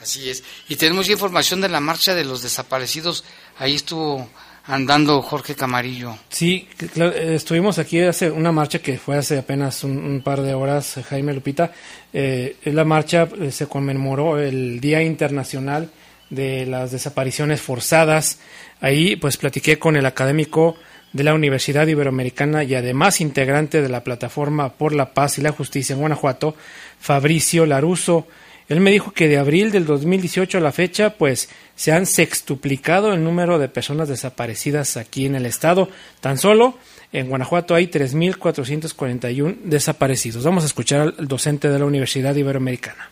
Así 0.00 0.30
es. 0.30 0.44
Y 0.68 0.76
tenemos 0.76 1.10
información 1.10 1.60
de 1.60 1.68
la 1.68 1.80
marcha 1.80 2.14
de 2.14 2.24
los 2.24 2.42
desaparecidos. 2.42 3.24
Ahí 3.58 3.74
estuvo 3.74 4.30
andando 4.70 5.20
Jorge 5.22 5.54
Camarillo. 5.54 6.16
Sí, 6.28 6.68
eh, 6.96 7.32
estuvimos 7.34 7.78
aquí 7.78 8.00
hace 8.00 8.30
una 8.30 8.52
marcha 8.52 8.78
que 8.78 8.98
fue 8.98 9.16
hace 9.16 9.38
apenas 9.38 9.84
un, 9.84 10.22
par 10.24 10.40
de 10.40 10.54
horas, 10.54 10.96
eh, 10.96 11.02
Jaime 11.02 11.34
Lupita. 11.34 11.72
Eh, 12.12 12.56
la 12.64 12.84
marcha 12.84 13.28
eh, 13.40 13.50
se 13.50 13.66
conmemoró 13.66 14.38
el 14.38 14.80
Día 14.80 15.02
Internacional 15.02 15.90
de 16.30 16.66
las 16.66 16.92
Desapariciones 16.92 17.60
Forzadas. 17.60 18.38
Ahí 18.80 19.16
pues 19.16 19.36
platiqué 19.36 19.78
con 19.78 19.96
el 19.96 20.06
académico 20.06 20.76
de 21.12 21.24
la 21.24 21.34
Universidad 21.34 21.88
Iberoamericana 21.88 22.62
y 22.62 22.74
además 22.74 23.20
integrante 23.20 23.82
de 23.82 23.88
la 23.88 24.04
Plataforma 24.04 24.74
por 24.74 24.94
la 24.94 25.12
Paz 25.12 25.38
y 25.38 25.42
la 25.42 25.50
Justicia 25.50 25.94
en 25.94 26.00
Guanajuato, 26.00 26.54
Fabricio 27.00 27.66
Laruso. 27.66 28.28
Él 28.70 28.78
me 28.78 28.92
dijo 28.92 29.10
que 29.10 29.26
de 29.26 29.36
abril 29.36 29.72
del 29.72 29.84
2018 29.84 30.58
a 30.58 30.60
la 30.60 30.70
fecha, 30.70 31.10
pues 31.10 31.48
se 31.74 31.90
han 31.90 32.06
sextuplicado 32.06 33.12
el 33.12 33.24
número 33.24 33.58
de 33.58 33.68
personas 33.68 34.08
desaparecidas 34.08 34.96
aquí 34.96 35.26
en 35.26 35.34
el 35.34 35.44
estado. 35.44 35.88
Tan 36.20 36.38
solo 36.38 36.78
en 37.12 37.28
Guanajuato 37.28 37.74
hay 37.74 37.88
3.441 37.88 39.56
desaparecidos. 39.64 40.44
Vamos 40.44 40.62
a 40.62 40.68
escuchar 40.68 41.00
al 41.18 41.26
docente 41.26 41.68
de 41.68 41.80
la 41.80 41.84
Universidad 41.84 42.32
Iberoamericana. 42.36 43.10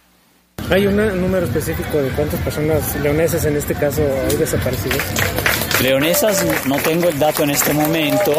¿Hay 0.71 0.87
un 0.87 0.97
número 0.97 1.45
específico 1.47 1.99
de 2.01 2.11
cuántas 2.11 2.41
personas 2.43 2.95
leoneses 3.03 3.45
en 3.45 3.57
este 3.57 3.75
caso 3.75 4.03
hay 4.31 4.37
desaparecidos? 4.37 5.03
Leonesas 5.83 6.67
no 6.67 6.77
tengo 6.77 7.09
el 7.09 7.19
dato 7.19 7.43
en 7.43 7.51
este 7.51 7.73
momento, 7.73 8.33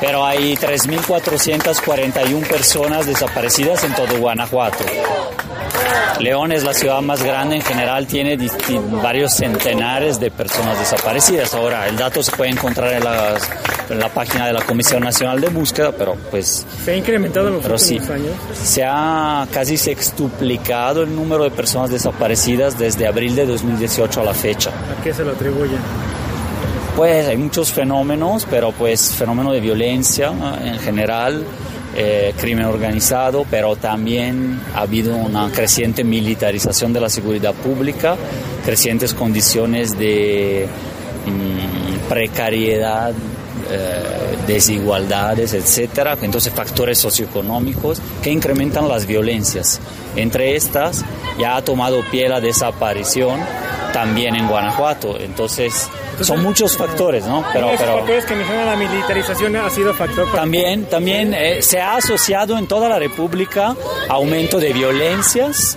pero 0.00 0.26
hay 0.26 0.56
3.441 0.56 2.48
personas 2.48 3.06
desaparecidas 3.06 3.84
en 3.84 3.94
todo 3.94 4.18
Guanajuato. 4.18 4.84
León 6.20 6.52
es 6.52 6.64
la 6.64 6.74
ciudad 6.74 7.00
más 7.00 7.22
grande, 7.22 7.56
en 7.56 7.62
general 7.62 8.06
tiene 8.06 8.36
varios 9.02 9.32
centenares 9.34 10.20
de 10.20 10.30
personas 10.30 10.78
desaparecidas. 10.78 11.54
Ahora, 11.54 11.88
el 11.88 11.96
dato 11.96 12.22
se 12.22 12.32
puede 12.32 12.50
encontrar 12.50 12.92
en, 12.92 13.04
las- 13.04 13.48
en 13.88 13.98
la 13.98 14.08
página 14.08 14.46
de 14.46 14.52
la 14.52 14.62
Comisión 14.62 15.02
Nacional 15.02 15.40
de 15.40 15.48
Búsqueda, 15.48 15.92
pero 15.92 16.14
pues 16.30 16.66
¿Se 16.84 16.92
ha 16.92 16.96
incrementado 16.96 17.48
en 17.48 17.54
los 17.54 17.62
Pero 17.62 17.78
sí. 17.78 17.94
últimos 17.94 18.14
años? 18.16 18.32
se 18.62 18.84
ha 18.84 19.46
casi 19.52 19.76
sextuplicado 19.76 21.02
el 21.02 21.14
número 21.16 21.44
de 21.44 21.50
personas 21.50 21.90
desaparecidas 21.90 22.78
desde 22.78 23.06
abril 23.06 23.34
de 23.34 23.46
2018 23.46 24.20
a 24.20 24.24
la 24.24 24.34
fecha. 24.34 24.70
¿A 24.70 25.02
qué 25.02 25.12
se 25.14 25.24
lo 25.24 25.32
atribuyen? 25.32 25.78
Pues 26.96 27.28
hay 27.28 27.36
muchos 27.36 27.72
fenómenos, 27.72 28.46
pero 28.50 28.72
pues 28.72 29.12
fenómeno 29.14 29.52
de 29.52 29.60
violencia 29.60 30.32
en 30.62 30.78
general, 30.80 31.44
eh, 31.96 32.34
crimen 32.38 32.66
organizado, 32.66 33.44
pero 33.50 33.76
también 33.76 34.60
ha 34.74 34.82
habido 34.82 35.16
una 35.16 35.50
creciente 35.50 36.04
militarización 36.04 36.92
de 36.92 37.00
la 37.00 37.08
seguridad 37.08 37.54
pública, 37.54 38.16
crecientes 38.64 39.12
condiciones 39.12 39.98
de 39.98 40.66
mm, 41.26 42.08
precariedad, 42.08 43.12
eh, 43.70 44.36
desigualdades, 44.46 45.54
etcétera, 45.54 46.16
entonces 46.20 46.52
factores 46.52 46.98
socioeconómicos 46.98 48.00
que 48.22 48.30
incrementan 48.30 48.88
las 48.88 49.06
violencias. 49.06 49.80
Entre 50.16 50.56
estas 50.56 51.04
ya 51.38 51.56
ha 51.56 51.62
tomado 51.62 52.02
pie 52.10 52.28
la 52.28 52.40
desaparición 52.40 53.40
también 53.92 54.36
en 54.36 54.48
Guanajuato. 54.48 55.18
Entonces, 55.18 55.88
son 56.20 56.42
muchos 56.42 56.76
factores, 56.76 57.24
¿no? 57.26 57.44
Pero, 57.52 57.68
Esos 57.68 57.80
pero 57.80 57.96
factores 57.98 58.24
que 58.24 58.34
mencionan 58.34 58.66
la 58.66 58.76
militarización 58.76 59.56
ha 59.56 59.70
sido 59.70 59.94
factor 59.94 60.26
para... 60.26 60.42
también, 60.42 60.84
también 60.84 61.34
eh, 61.34 61.62
se 61.62 61.80
ha 61.80 61.96
asociado 61.96 62.58
en 62.58 62.66
toda 62.66 62.88
la 62.88 62.98
República 62.98 63.76
aumento 64.08 64.58
de 64.58 64.72
violencias 64.72 65.76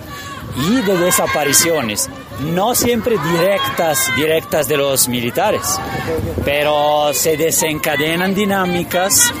y 0.56 0.82
de 0.82 0.96
desapariciones. 0.98 2.08
No 2.40 2.74
siempre 2.74 3.16
directas, 3.32 3.98
directas 4.16 4.68
de 4.68 4.76
los 4.76 5.08
militares, 5.08 5.80
pero 6.44 7.12
se 7.12 7.36
desencadenan 7.36 8.34
dinámicas 8.34 9.32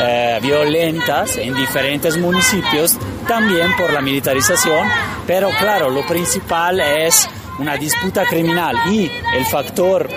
eh, 0.00 0.38
violentas 0.42 1.36
en 1.38 1.54
diferentes 1.54 2.16
municipios, 2.18 2.96
también 3.26 3.74
por 3.76 3.92
la 3.92 4.00
militarización, 4.00 4.86
pero 5.26 5.48
claro, 5.58 5.90
lo 5.90 6.06
principal 6.06 6.80
es 6.80 7.28
una 7.58 7.76
disputa 7.76 8.24
criminal 8.26 8.76
y 8.90 9.10
el 9.34 9.44
factor 9.46 10.08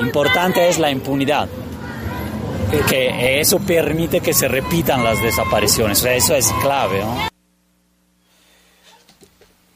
importante 0.00 0.68
es 0.68 0.78
la 0.78 0.90
impunidad 0.90 1.48
que 2.88 3.40
eso 3.40 3.58
permite 3.58 4.20
que 4.20 4.32
se 4.32 4.48
repitan 4.48 5.02
las 5.02 5.20
desapariciones. 5.20 6.04
Eso 6.04 6.34
es 6.34 6.52
clave. 6.62 7.00
¿no? 7.00 7.39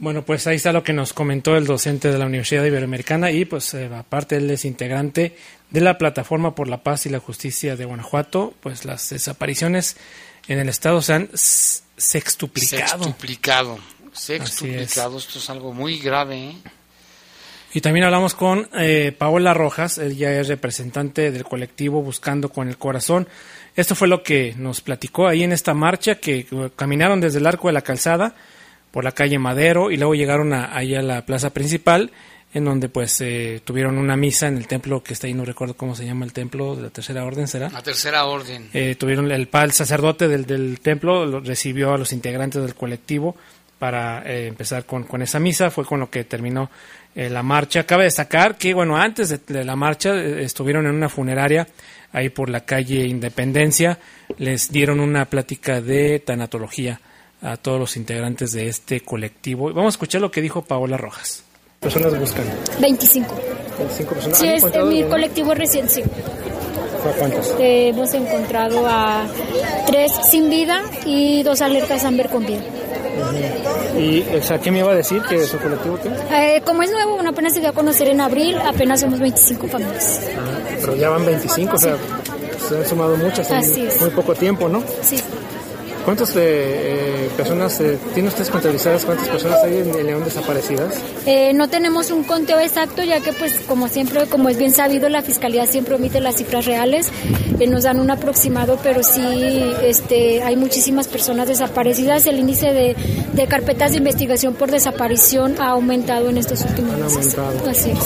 Bueno, 0.05 0.23
pues 0.23 0.47
ahí 0.47 0.57
está 0.57 0.71
lo 0.71 0.85
que 0.85 0.93
nos 0.93 1.15
comentó 1.15 1.57
el 1.57 1.65
docente 1.65 2.13
de 2.13 2.19
la 2.19 2.27
Universidad 2.27 2.63
Iberoamericana 2.63 3.31
y 3.31 3.47
pues 3.47 3.73
eh, 3.73 3.87
aparte 3.87 4.37
él 4.37 4.51
es 4.51 4.67
integrante 4.67 5.35
de 5.71 5.81
la 5.81 5.97
Plataforma 5.97 6.55
por 6.55 6.69
la 6.69 6.83
Paz 6.83 7.07
y 7.07 7.09
la 7.09 7.21
Justicia 7.21 7.75
de 7.75 7.87
Guanajuato, 7.87 8.53
pues 8.61 8.85
las 8.85 9.09
desapariciones 9.09 9.97
en 10.47 10.59
el 10.59 10.69
estado 10.69 11.01
se 11.01 11.15
han 11.15 11.31
sextuplicado. 11.33 13.03
Sextuplicado. 13.03 13.79
Es. 14.13 14.21
Sextuplicado. 14.21 15.17
Esto 15.17 15.39
es 15.39 15.49
algo 15.49 15.73
muy 15.73 15.99
grave, 15.99 16.51
¿eh? 16.51 16.57
Y 17.73 17.81
también 17.81 18.05
hablamos 18.05 18.35
con 18.35 18.69
eh, 18.75 19.11
Paola 19.17 19.55
Rojas, 19.55 19.97
ella 19.97 20.39
es 20.39 20.49
representante 20.49 21.31
del 21.31 21.45
colectivo 21.45 22.03
Buscando 22.03 22.51
con 22.51 22.69
el 22.69 22.77
Corazón. 22.77 23.27
Esto 23.75 23.95
fue 23.95 24.09
lo 24.09 24.23
que 24.23 24.55
nos 24.59 24.83
platicó 24.83 25.29
ahí 25.29 25.45
en 25.45 25.53
esta 25.53 25.73
marcha, 25.73 26.17
que 26.17 26.41
eh, 26.41 26.71
caminaron 26.77 27.23
desde 27.23 27.39
el 27.39 27.47
arco 27.47 27.69
de 27.69 27.73
la 27.73 27.81
calzada 27.81 28.35
por 28.95 29.03
la 29.03 29.11
calle 29.11 29.41
Madero 29.41 29.91
y 29.91 29.97
luego 29.97 30.15
llegaron 30.15 30.53
a, 30.53 30.73
ahí 30.77 30.95
a 30.95 31.03
la 31.03 31.27
plaza 31.27 31.51
principal, 31.51 32.13
en 32.55 32.65
donde 32.65 32.89
pues 32.89 33.21
eh, 33.21 33.61
tuvieron 33.65 33.99
una 33.99 34.17
misa 34.17 34.47
en 34.47 34.57
el 34.57 34.69
templo 34.69 35.03
que 35.03 35.15
está 35.15 35.27
ahí, 35.27 35.35
no 35.35 35.45
recuerdo 35.45 35.75
cómo 35.77 35.97
se 35.97 36.07
llama 36.07 36.25
el 36.25 36.33
templo 36.33 36.77
de 36.77 36.83
la 36.83 36.91
Tercera 36.91 37.25
Orden, 37.25 37.49
¿será? 37.49 37.69
La 37.71 37.83
tercera 37.83 38.25
orden. 38.27 38.69
Eh, 38.73 38.95
tuvieron 38.95 39.29
el, 39.33 39.49
el 39.53 39.73
sacerdote 39.73 40.29
del, 40.29 40.47
del 40.47 40.79
templo 40.79 41.27
lo- 41.27 41.41
recibió 41.41 41.93
a 41.93 41.99
los 41.99 42.13
integrantes 42.13 42.63
del 42.63 42.77
colectivo 42.77 43.35
para 43.81 44.23
eh, 44.25 44.47
empezar 44.47 44.87
con, 44.87 45.03
con 45.03 45.21
esa 45.23 45.41
misa 45.41 45.73
fue 45.73 45.85
con 45.85 45.99
lo 45.99 46.09
que 46.09 46.23
terminó 46.23 46.71
eh, 47.17 47.29
la 47.29 47.43
marcha 47.43 47.83
cabe 47.85 48.05
destacar 48.05 48.57
que 48.57 48.73
bueno 48.73 48.97
antes 48.97 49.29
de, 49.31 49.39
de 49.45 49.65
la 49.65 49.75
marcha 49.75 50.15
estuvieron 50.15 50.87
en 50.87 50.95
una 50.95 51.09
funeraria 51.09 51.67
ahí 52.13 52.29
por 52.29 52.49
la 52.51 52.61
calle 52.61 53.05
Independencia 53.05 53.99
les 54.39 54.71
dieron 54.71 55.01
una 55.01 55.25
plática 55.25 55.81
de 55.81 56.21
tanatología 56.21 57.01
a 57.45 57.57
todos 57.57 57.79
los 57.79 57.97
integrantes 57.97 58.53
de 58.53 58.69
este 58.69 59.01
colectivo 59.03 59.67
vamos 59.73 59.87
a 59.87 59.97
escuchar 59.97 60.21
lo 60.21 60.31
que 60.31 60.41
dijo 60.41 60.63
Paola 60.63 60.97
Rojas 60.97 61.45
personas 61.81 62.19
buscan 62.19 62.45
25. 62.81 63.35
25 63.79 64.15
personas 64.15 64.39
Sí, 64.39 64.49
¿Han 64.49 64.55
es 64.55 64.65
mi 64.65 64.77
alguna? 64.79 65.09
colectivo 65.09 65.55
recién, 65.55 65.89
sí. 65.89 66.03
¿Cuántos? 67.19 67.55
Eh, 67.59 67.89
hemos 67.89 68.15
encontrado 68.15 68.87
a 68.89 69.27
tres 69.87 70.11
sin 70.31 70.49
vida 70.49 70.81
y 71.05 71.43
dos 71.43 71.61
alertas 71.61 72.03
Amber 72.05 72.31
con 72.31 72.47
vida. 72.47 72.63
y 73.99 74.23
o 74.35 74.43
sea, 74.43 74.59
¿qué 74.59 74.71
me 74.71 74.79
iba 74.79 74.91
a 74.93 74.95
decir 74.95 75.21
que 75.29 75.45
su 75.45 75.59
colectivo 75.59 75.99
qué? 76.03 76.09
Eh, 76.57 76.63
como 76.65 76.83
es 76.83 76.91
nuevo, 76.91 77.15
bueno, 77.17 77.29
apenas 77.31 77.53
se 77.53 77.61
dio 77.61 77.69
a 77.69 77.73
conocer 77.73 78.09
en 78.09 78.23
abril, 78.23 78.57
apenas 78.65 79.01
somos 79.01 79.19
25 79.21 79.69
familias. 79.69 80.23
Pero 80.81 80.97
ya 80.97 81.11
van 81.11 81.27
25, 81.27 81.75
o 81.75 81.79
sea, 81.79 81.97
se 82.69 82.77
han 82.79 82.87
sumado 82.89 83.17
muchas 83.17 83.51
en 83.51 83.57
Así 83.59 83.83
es. 83.87 84.01
muy 84.01 84.09
poco 84.11 84.35
tiempo, 84.35 84.69
¿no? 84.71 84.83
Sí. 85.03 85.17
¿Cuántas 86.05 86.31
eh, 86.31 86.39
eh, 86.39 87.29
personas, 87.37 87.81
eh, 87.81 87.99
tienen 88.13 88.29
ustedes 88.29 88.51
contabilizadas 88.51 89.05
cuántas 89.05 89.27
personas 89.29 89.63
hay 89.65 89.79
en, 89.79 89.95
en 89.95 90.07
León 90.07 90.23
desaparecidas? 90.25 90.95
Eh, 91.25 91.53
no 91.55 91.69
tenemos 91.69 92.11
un 92.11 92.25
conteo 92.25 92.61
exacto, 92.61 93.03
ya 93.03 93.21
que, 93.21 93.33
pues, 93.33 93.55
como 93.67 93.89
siempre, 93.89 94.27
como 94.27 94.49
es 94.51 94.59
bien 94.59 94.73
sabido, 94.73 95.09
la 95.09 95.23
fiscalía 95.23 95.67
siempre 95.67 95.95
omite 95.95 96.21
las 96.21 96.37
cifras 96.37 96.67
reales. 96.67 97.09
Eh, 97.59 97.67
nos 97.67 97.85
dan 97.85 98.01
un 98.01 98.11
aproximado, 98.11 98.79
pero 98.83 99.03
sí, 99.03 99.23
este, 99.83 100.43
hay 100.43 100.57
muchísimas 100.57 101.09
personas 101.09 101.49
desaparecidas. 101.49 102.27
El 102.27 102.39
índice 102.39 102.73
de, 102.73 102.97
de 103.33 103.47
carpetas 103.47 103.93
de 103.93 103.99
investigación 103.99 104.55
por 104.55 104.71
desaparición 104.71 105.55
ha 105.59 105.69
aumentado 105.69 106.29
en 106.29 106.37
estos 106.37 106.61
últimos 106.63 106.99
meses. 106.99 107.39
aumentado. 107.39 107.71
Así 107.71 107.91
es. 107.91 107.99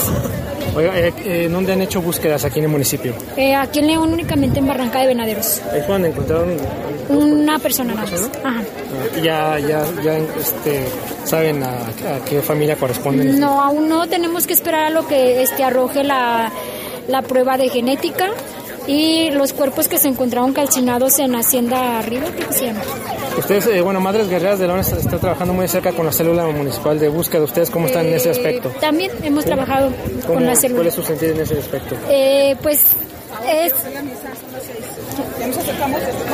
Oiga, 0.75 0.93
eh, 0.97 1.49
¿dónde 1.51 1.73
han 1.73 1.81
hecho 1.81 1.99
búsquedas 2.01 2.45
aquí 2.45 2.59
en 2.59 2.65
el 2.65 2.71
municipio? 2.71 3.13
Eh, 3.35 3.55
aquí 3.55 3.79
en 3.79 3.87
León, 3.87 4.13
únicamente 4.13 4.59
en 4.59 4.67
Barranca 4.67 4.99
de 5.01 5.07
Venaderos. 5.07 5.61
Ahí 5.73 5.81
fue 5.81 5.93
donde 5.95 6.09
encontraron, 6.09 6.55
Una 7.09 7.57
persona 7.57 7.88
Ajá. 7.97 8.15
ah, 8.45 8.61
ya, 9.21 9.59
ya, 9.59 9.83
ya 10.03 10.17
este, 10.17 10.85
saben 11.25 11.63
a, 11.63 11.69
a 11.69 12.25
qué 12.27 12.41
familia 12.41 12.75
corresponden. 12.75 13.39
No, 13.39 13.61
aún 13.61 13.87
no 13.89 14.07
tenemos 14.07 14.45
que 14.47 14.53
esperar 14.53 14.85
a 14.85 14.89
lo 14.89 15.07
que 15.07 15.41
este 15.41 15.63
arroje 15.63 16.03
la, 16.03 16.51
la 17.07 17.21
prueba 17.21 17.57
de 17.57 17.69
genética 17.69 18.29
y 18.87 19.29
los 19.31 19.53
cuerpos 19.53 19.87
que 19.87 19.97
se 19.99 20.07
encontraron 20.07 20.51
calcinados 20.53 21.19
en 21.19 21.35
Hacienda 21.35 21.99
Arriba, 21.99 22.25
creo 22.35 22.47
que 22.47 22.53
se 22.53 22.65
llama. 22.67 22.81
Ustedes, 23.37 23.67
eh, 23.67 23.81
bueno, 23.81 23.99
Madres 24.01 24.27
Guerreras 24.29 24.57
de 24.59 24.67
León 24.67 24.79
está, 24.79 24.97
está 24.97 25.17
trabajando 25.19 25.53
muy 25.53 25.67
cerca 25.67 25.91
con 25.91 26.05
la 26.05 26.11
célula 26.11 26.45
municipal 26.47 26.97
de 26.99 27.07
búsqueda. 27.07 27.43
¿Ustedes 27.43 27.69
cómo 27.69 27.85
están 27.85 28.07
en 28.07 28.15
ese 28.15 28.29
Eh, 28.29 28.31
aspecto? 28.31 28.69
También 28.81 29.11
hemos 29.23 29.43
¿Cómo- 29.45 29.55
trabajado 29.55 29.91
cómo- 30.25 30.33
con 30.35 30.43
la 30.45 30.51
¿Cuál 30.53 30.57
célula. 30.57 30.89
es 30.89 30.95
su 30.95 31.03
sentir 31.03 31.29
en 31.29 31.39
ese 31.41 31.59
aspecto? 31.59 31.95
Eh, 32.09 32.55
pues 32.63 32.83
es 33.47 33.73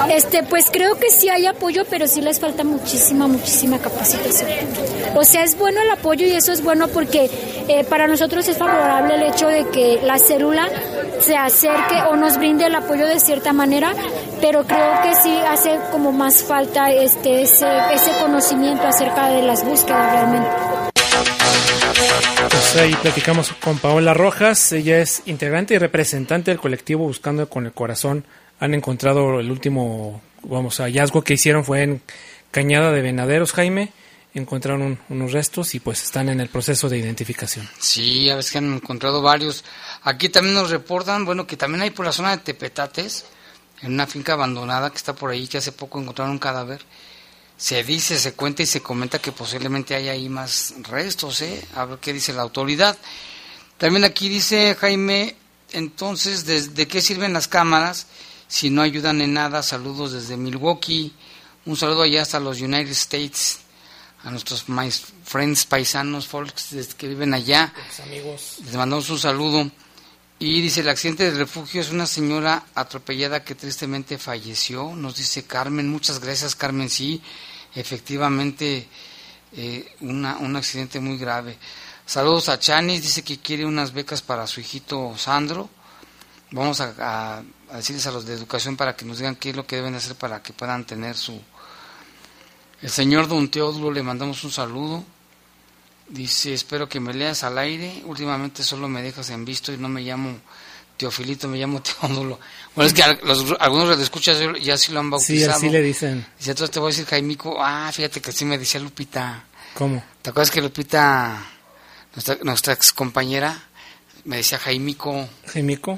este 0.10 0.44
pues 0.44 0.70
creo 0.72 0.98
que 0.98 1.10
sí 1.10 1.30
hay 1.30 1.46
apoyo 1.46 1.84
pero 1.90 2.08
sí 2.08 2.22
les 2.22 2.40
falta 2.40 2.64
muchísima 2.64 3.28
muchísima 3.28 3.80
capacitación 3.80 4.50
o 5.16 5.24
sea 5.24 5.44
es 5.44 5.58
bueno 5.58 5.82
el 5.82 5.90
apoyo 5.92 6.26
y 6.26 6.32
eso 6.32 6.52
es 6.52 6.64
bueno 6.64 6.88
porque 6.88 7.30
eh, 7.68 7.84
para 7.86 8.08
nosotros 8.08 8.48
es 8.48 8.58
favorable 8.58 9.16
el 9.16 9.24
hecho 9.24 9.48
de 9.48 9.68
que 9.70 10.00
la 10.04 10.20
célula 10.20 10.68
se 11.20 11.36
acerque 11.36 12.02
o 12.10 12.16
nos 12.16 12.38
brinde 12.38 12.66
el 12.66 12.76
apoyo 12.76 13.08
de 13.08 13.20
cierta 13.20 13.54
manera 13.54 13.94
pero 14.42 14.66
creo 14.66 15.02
que 15.02 15.16
sí 15.16 15.36
hace 15.48 15.80
como 15.92 16.12
más 16.12 16.44
falta 16.44 16.92
este 16.92 17.42
ese, 17.44 17.68
ese 17.94 18.12
conocimiento 18.22 18.86
acerca 18.88 19.30
de 19.30 19.42
las 19.42 19.66
búsquedas 19.66 20.12
realmente 20.12 20.50
Pues 22.50 22.76
ahí 22.78 22.96
platicamos 23.02 23.52
con 23.54 23.78
Paola 23.80 24.14
Rojas, 24.14 24.72
ella 24.72 25.00
es 25.00 25.24
integrante 25.26 25.74
y 25.74 25.78
representante 25.78 26.52
del 26.52 26.60
colectivo 26.60 27.06
Buscando 27.06 27.50
con 27.50 27.66
el 27.66 27.72
Corazón. 27.72 28.26
Han 28.60 28.74
encontrado 28.74 29.40
el 29.40 29.52
último, 29.52 30.22
vamos, 30.44 30.78
hallazgo 30.80 31.24
que 31.24 31.34
hicieron 31.34 31.66
fue 31.66 31.84
en 31.84 32.02
Cañada 32.52 32.92
de 32.92 33.02
Venaderos, 33.02 33.52
Jaime. 33.54 33.92
Encontraron 34.34 34.82
un- 34.82 35.00
unos 35.10 35.32
restos 35.32 35.76
y 35.76 35.80
pues 35.80 36.04
están 36.04 36.28
en 36.28 36.42
el 36.42 36.50
proceso 36.50 36.90
de 36.90 36.98
identificación. 36.98 37.70
Sí, 37.80 38.30
a 38.30 38.36
veces 38.36 38.52
que 38.52 38.58
han 38.58 38.74
encontrado 38.74 39.22
varios. 39.22 39.64
Aquí 40.04 40.28
también 40.30 40.56
nos 40.56 40.70
reportan, 40.72 41.24
bueno, 41.24 41.48
que 41.48 41.56
también 41.56 41.82
hay 41.84 41.92
por 41.92 42.06
la 42.06 42.12
zona 42.12 42.32
de 42.32 42.44
Tepetates, 42.44 43.26
en 43.82 43.94
una 43.94 44.08
finca 44.08 44.34
abandonada 44.34 44.90
que 44.90 44.98
está 44.98 45.14
por 45.16 45.32
ahí, 45.32 45.48
que 45.48 45.58
hace 45.58 45.72
poco 45.72 46.02
encontraron 46.02 46.34
un 46.34 46.40
cadáver. 46.40 46.82
Se 47.58 47.82
dice, 47.86 48.18
se 48.20 48.34
cuenta 48.34 48.62
y 48.64 48.66
se 48.66 48.82
comenta 48.82 49.20
que 49.20 49.32
posiblemente 49.32 49.96
hay 49.96 50.10
ahí 50.10 50.28
más 50.28 50.74
restos, 50.84 51.42
¿eh? 51.42 51.64
A 51.76 51.86
ver 51.86 52.00
qué 52.00 52.12
dice 52.12 52.34
la 52.34 52.42
autoridad. 52.42 52.98
También 53.78 54.04
aquí 54.04 54.28
dice 54.28 54.76
Jaime, 54.78 55.36
entonces, 55.72 56.46
¿de 56.76 56.88
qué 56.90 57.00
sirven 57.00 57.32
las 57.32 57.48
cámaras 57.48 58.08
si 58.48 58.70
no 58.70 58.82
ayudan 58.82 59.22
en 59.22 59.34
nada? 59.34 59.62
Saludos 59.64 60.12
desde 60.14 60.38
Milwaukee. 60.38 61.14
Un 61.66 61.76
saludo 61.78 62.04
allá 62.04 62.22
hasta 62.22 62.40
los 62.40 62.62
United 62.62 62.92
States, 62.92 63.60
a 64.24 64.30
nuestros 64.32 64.70
my 64.70 64.92
friends 65.24 65.66
paisanos, 65.66 66.28
folks 66.28 66.70
que 66.98 67.08
viven 67.08 67.34
allá. 67.34 67.74
amigos. 68.04 68.58
Les 68.66 68.76
mandamos 68.76 69.10
un 69.10 69.20
saludo. 69.20 69.72
Y 70.38 70.62
dice, 70.62 70.82
el 70.82 70.90
accidente 70.90 71.24
del 71.24 71.38
refugio 71.38 71.80
es 71.82 71.92
una 71.92 72.06
señora 72.06 72.66
atropellada 72.76 73.44
que 73.44 73.56
tristemente 73.56 74.18
falleció. 74.18 74.94
Nos 74.94 75.16
dice 75.16 75.44
Carmen, 75.46 75.90
muchas 75.90 76.20
gracias 76.20 76.56
Carmen, 76.58 76.90
sí, 76.90 77.22
efectivamente 77.74 78.88
eh, 79.54 79.96
una, 80.02 80.38
un 80.38 80.56
accidente 80.58 81.00
muy 81.00 81.18
grave. 81.18 81.58
Saludos 82.06 82.50
a 82.50 82.60
Chanis, 82.60 83.02
dice 83.02 83.24
que 83.24 83.40
quiere 83.40 83.66
unas 83.66 83.94
becas 83.94 84.22
para 84.22 84.46
su 84.46 84.60
hijito 84.60 85.18
Sandro. 85.18 85.70
Vamos 86.52 86.82
a, 86.82 86.94
a- 87.00 87.44
a 87.72 87.78
decirles 87.78 88.06
a 88.08 88.12
los 88.12 88.26
de 88.26 88.34
educación 88.34 88.78
para 88.78 88.96
que 88.96 89.06
nos 89.06 89.18
digan 89.18 89.36
qué 89.36 89.50
es 89.52 89.56
lo 89.56 89.66
que 89.66 89.76
deben 89.78 89.96
hacer 89.96 90.16
para 90.16 90.42
que 90.44 90.54
puedan 90.54 90.86
tener 90.86 91.16
su... 91.18 91.42
El 92.82 92.90
señor 92.90 93.28
Don 93.28 93.50
Teodulo 93.50 93.92
le 93.92 94.04
mandamos 94.04 94.44
un 94.44 94.52
saludo. 94.52 95.04
Dice, 96.08 96.54
espero 96.54 96.88
que 96.88 97.00
me 97.00 97.14
leas 97.14 97.44
al 97.44 97.58
aire. 97.58 98.04
Últimamente 98.06 98.64
solo 98.64 98.88
me 98.88 99.02
dejas 99.02 99.30
en 99.32 99.44
visto 99.46 99.74
y 99.74 99.78
no 99.78 99.90
me 99.90 100.02
llamo 100.02 100.38
Teofilito, 100.98 101.48
me 101.48 101.58
llamo 101.58 101.82
Teodulo. 102.02 102.40
Bueno, 102.76 102.88
es 102.88 102.94
que 102.94 103.02
al- 103.04 103.20
los- 103.24 103.56
algunos 103.60 103.98
escuchas 104.00 104.38
ya 104.62 104.78
sí 104.78 104.92
lo 104.92 105.00
han 105.00 105.08
Sí, 105.08 105.12
bautizado. 105.12 105.58
así 105.58 105.70
le 105.70 105.82
dicen. 105.82 106.26
Dice, 106.38 106.52
entonces 106.52 106.72
te 106.72 106.80
voy 106.80 106.88
a 106.90 106.92
decir, 106.92 107.06
Jaimico, 107.06 107.56
ah, 107.60 107.90
fíjate 107.92 108.22
que 108.22 108.32
sí 108.32 108.46
me 108.46 108.58
decía 108.60 108.80
Lupita. 108.80 109.44
¿Cómo? 109.74 110.04
¿Te 110.22 110.30
acuerdas 110.30 110.52
que 110.52 110.62
Lupita 110.62 111.44
nuestra, 112.14 112.38
nuestra 112.44 112.74
ex 112.74 112.94
compañera, 112.94 113.64
me 114.26 114.38
decía 114.38 114.60
Jaimico. 114.60 115.28
Jaimico. 115.48 115.98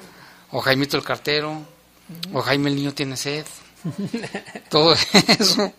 O 0.57 0.61
Jaimito 0.61 0.97
el 0.97 1.03
cartero. 1.03 1.63
O 2.33 2.41
Jaime 2.41 2.71
el 2.71 2.75
niño 2.77 2.91
tiene 2.91 3.15
sed. 3.15 3.45
Todo 4.71 4.95
eso. 5.37 5.71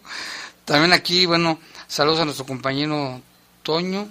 También 0.64 0.92
aquí, 0.92 1.26
bueno, 1.26 1.58
saludos 1.88 2.20
a 2.20 2.24
nuestro 2.24 2.46
compañero 2.46 3.20
Toño. 3.64 4.08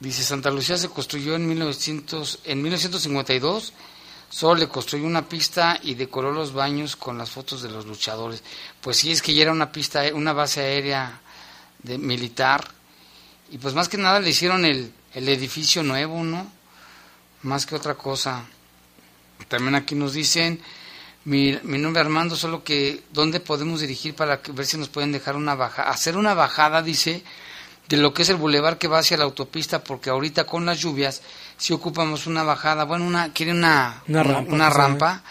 Dice, 0.00 0.24
Santa 0.24 0.50
Lucía 0.50 0.76
se 0.76 0.88
construyó 0.88 1.36
en, 1.36 1.46
1900, 1.46 2.40
en 2.46 2.62
1952. 2.62 3.72
Solo 4.28 4.56
le 4.56 4.66
construyó 4.66 5.06
una 5.06 5.28
pista 5.28 5.78
y 5.80 5.94
decoró 5.94 6.32
los 6.32 6.52
baños 6.52 6.96
con 6.96 7.16
las 7.16 7.30
fotos 7.30 7.62
de 7.62 7.70
los 7.70 7.86
luchadores. 7.86 8.42
Pues 8.80 8.96
sí, 8.96 9.12
es 9.12 9.22
que 9.22 9.34
ya 9.34 9.42
era 9.42 9.52
una 9.52 9.70
pista, 9.70 10.02
una 10.14 10.32
base 10.32 10.62
aérea 10.62 11.20
de 11.80 11.96
militar. 11.96 12.72
Y 13.52 13.58
pues 13.58 13.72
más 13.72 13.88
que 13.88 13.98
nada 13.98 14.18
le 14.18 14.30
hicieron 14.30 14.64
el, 14.64 14.92
el 15.14 15.28
edificio 15.28 15.84
nuevo, 15.84 16.24
¿no? 16.24 16.50
Más 17.42 17.66
que 17.66 17.76
otra 17.76 17.94
cosa. 17.94 18.46
También 19.52 19.74
aquí 19.74 19.94
nos 19.94 20.14
dicen, 20.14 20.60
mi, 21.26 21.58
mi 21.62 21.76
nombre 21.78 22.00
es 22.00 22.06
Armando, 22.06 22.36
solo 22.36 22.64
que 22.64 23.02
dónde 23.12 23.38
podemos 23.38 23.80
dirigir 23.80 24.14
para 24.14 24.40
que, 24.40 24.50
ver 24.52 24.64
si 24.64 24.78
nos 24.78 24.88
pueden 24.88 25.12
dejar 25.12 25.36
una 25.36 25.54
bajada, 25.54 25.90
hacer 25.90 26.16
una 26.16 26.32
bajada, 26.32 26.80
dice, 26.80 27.22
de 27.88 27.96
lo 27.98 28.14
que 28.14 28.22
es 28.22 28.30
el 28.30 28.36
bulevar 28.36 28.78
que 28.78 28.88
va 28.88 29.00
hacia 29.00 29.18
la 29.18 29.24
autopista, 29.24 29.84
porque 29.84 30.08
ahorita 30.08 30.44
con 30.46 30.64
las 30.64 30.80
lluvias, 30.80 31.20
si 31.58 31.74
ocupamos 31.74 32.26
una 32.26 32.42
bajada, 32.44 32.84
bueno, 32.84 33.04
una, 33.04 33.32
quiere 33.34 33.52
una, 33.52 34.02
Una 34.08 34.22
una- 34.22 34.32
rampa, 34.32 34.52
una 34.54 34.70
rampa, 34.70 35.22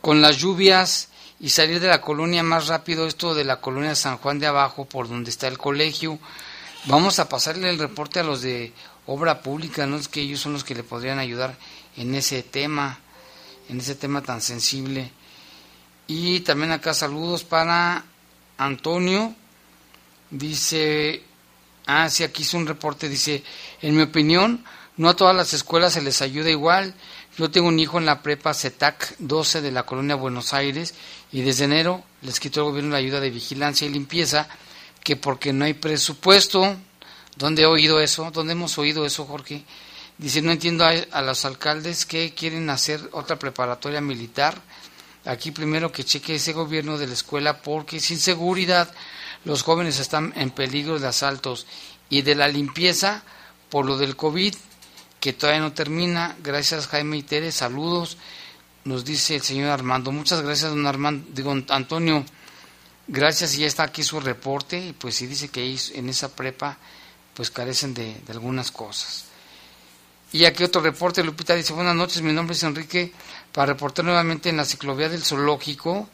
con 0.00 0.20
las 0.20 0.36
lluvias 0.36 1.08
y 1.40 1.48
salir 1.48 1.80
de 1.80 1.88
la 1.88 2.00
colonia 2.00 2.44
más 2.44 2.68
rápido, 2.68 3.06
esto 3.08 3.34
de 3.34 3.44
la 3.44 3.60
colonia 3.60 3.96
San 3.96 4.18
Juan 4.18 4.38
de 4.38 4.46
abajo, 4.46 4.84
por 4.84 5.08
donde 5.08 5.30
está 5.30 5.48
el 5.48 5.58
colegio. 5.58 6.20
Vamos 6.84 7.18
a 7.18 7.28
pasarle 7.28 7.68
el 7.68 7.78
reporte 7.78 8.20
a 8.20 8.22
los 8.22 8.42
de 8.42 8.72
obra 9.06 9.40
pública, 9.42 9.86
¿no? 9.86 9.96
Es 9.96 10.08
que 10.08 10.20
ellos 10.20 10.38
son 10.40 10.52
los 10.52 10.64
que 10.64 10.74
le 10.74 10.84
podrían 10.84 11.18
ayudar 11.18 11.56
en 11.96 12.14
ese 12.14 12.42
tema, 12.42 13.00
en 13.70 13.78
ese 13.78 13.94
tema 13.94 14.20
tan 14.20 14.40
sensible. 14.42 15.10
Y 16.08 16.40
también 16.40 16.72
acá 16.72 16.92
saludos 16.92 17.44
para 17.44 18.04
Antonio. 18.58 19.34
Dice, 20.30 21.22
ah, 21.86 22.10
sí, 22.10 22.24
aquí 22.24 22.42
hizo 22.42 22.56
un 22.56 22.66
reporte, 22.66 23.08
dice, 23.08 23.44
en 23.80 23.96
mi 23.96 24.02
opinión, 24.02 24.64
no 24.96 25.08
a 25.08 25.16
todas 25.16 25.36
las 25.36 25.54
escuelas 25.54 25.92
se 25.92 26.02
les 26.02 26.20
ayuda 26.20 26.50
igual. 26.50 26.94
Yo 27.38 27.50
tengo 27.50 27.68
un 27.68 27.78
hijo 27.78 27.98
en 27.98 28.06
la 28.06 28.22
prepa 28.22 28.54
CETAC 28.54 29.16
12 29.18 29.60
de 29.60 29.70
la 29.70 29.86
colonia 29.86 30.16
Buenos 30.16 30.52
Aires 30.52 30.94
y 31.30 31.42
desde 31.42 31.64
enero 31.64 32.02
les 32.22 32.40
quitó 32.40 32.60
el 32.60 32.66
gobierno 32.66 32.90
la 32.90 32.98
ayuda 32.98 33.20
de 33.20 33.30
vigilancia 33.30 33.86
y 33.86 33.90
limpieza, 33.90 34.48
que 35.04 35.14
porque 35.14 35.52
no 35.52 35.64
hay 35.64 35.74
presupuesto. 35.74 36.76
¿Dónde 37.36 37.62
he 37.62 37.66
oído 37.66 38.00
eso? 38.00 38.30
¿Dónde 38.32 38.52
hemos 38.52 38.76
oído 38.78 39.06
eso, 39.06 39.24
Jorge? 39.26 39.64
Dice, 40.20 40.42
no 40.42 40.52
entiendo 40.52 40.84
a, 40.84 41.22
los 41.22 41.46
alcaldes 41.46 42.04
que 42.04 42.34
quieren 42.34 42.68
hacer 42.68 43.00
otra 43.12 43.38
preparatoria 43.38 44.02
militar. 44.02 44.60
Aquí 45.24 45.50
primero 45.50 45.90
que 45.92 46.04
cheque 46.04 46.34
ese 46.34 46.52
gobierno 46.52 46.98
de 46.98 47.06
la 47.06 47.14
escuela 47.14 47.62
porque 47.62 48.00
sin 48.00 48.18
seguridad 48.18 48.92
los 49.46 49.62
jóvenes 49.62 49.98
están 49.98 50.34
en 50.36 50.50
peligro 50.50 50.98
de 50.98 51.08
asaltos 51.08 51.66
y 52.10 52.20
de 52.20 52.34
la 52.34 52.48
limpieza 52.48 53.22
por 53.70 53.86
lo 53.86 53.96
del 53.96 54.14
COVID 54.14 54.54
que 55.20 55.32
todavía 55.32 55.62
no 55.62 55.72
termina. 55.72 56.36
Gracias 56.42 56.86
Jaime 56.88 57.16
y 57.16 57.22
Tere, 57.22 57.50
saludos. 57.50 58.18
Nos 58.84 59.06
dice 59.06 59.36
el 59.36 59.42
señor 59.42 59.70
Armando. 59.70 60.12
Muchas 60.12 60.42
gracias, 60.42 60.70
don 60.70 60.86
Armando, 60.86 61.26
digo, 61.32 61.56
Antonio. 61.70 62.26
Gracias, 63.08 63.54
y 63.54 63.60
ya 63.60 63.66
está 63.66 63.84
aquí 63.84 64.02
su 64.02 64.20
reporte. 64.20 64.88
Y 64.88 64.92
pues 64.92 65.14
sí 65.14 65.26
dice 65.26 65.48
que 65.48 65.78
en 65.94 66.10
esa 66.10 66.28
prepa 66.28 66.76
pues 67.32 67.50
carecen 67.50 67.94
de 67.94 68.20
algunas 68.28 68.70
cosas. 68.70 69.29
Y 70.32 70.44
aquí 70.44 70.62
otro 70.62 70.80
reporte, 70.80 71.24
Lupita 71.24 71.56
dice, 71.56 71.72
buenas 71.72 71.96
noches, 71.96 72.22
mi 72.22 72.32
nombre 72.32 72.54
es 72.54 72.62
Enrique, 72.62 73.12
para 73.52 73.72
reportar 73.72 74.04
nuevamente 74.04 74.48
en 74.48 74.56
la 74.56 74.64
ciclovía 74.64 75.08
del 75.08 75.24
zoológico, 75.24 76.08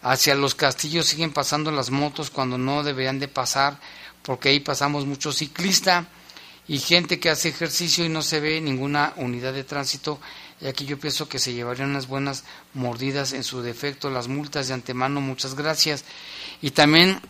hacia 0.00 0.34
los 0.34 0.54
castillos 0.54 1.06
siguen 1.06 1.32
pasando 1.32 1.70
las 1.70 1.90
motos 1.90 2.30
cuando 2.30 2.56
no 2.56 2.82
deberían 2.82 3.18
de 3.18 3.28
pasar, 3.28 3.78
porque 4.22 4.48
ahí 4.48 4.60
pasamos 4.60 5.04
mucho 5.04 5.32
ciclista 5.32 6.06
y 6.66 6.78
gente 6.78 7.20
que 7.20 7.28
hace 7.28 7.50
ejercicio 7.50 8.06
y 8.06 8.08
no 8.08 8.22
se 8.22 8.40
ve 8.40 8.58
ninguna 8.62 9.12
unidad 9.16 9.52
de 9.52 9.64
tránsito, 9.64 10.18
y 10.62 10.66
aquí 10.66 10.86
yo 10.86 10.98
pienso 10.98 11.28
que 11.28 11.38
se 11.38 11.52
llevarían 11.52 11.90
unas 11.90 12.08
buenas 12.08 12.44
mordidas 12.72 13.34
en 13.34 13.44
su 13.44 13.60
defecto, 13.60 14.08
las 14.08 14.28
multas 14.28 14.68
de 14.68 14.74
antemano, 14.74 15.20
muchas 15.20 15.54
gracias. 15.54 16.04
Y 16.62 16.70
también 16.70 17.20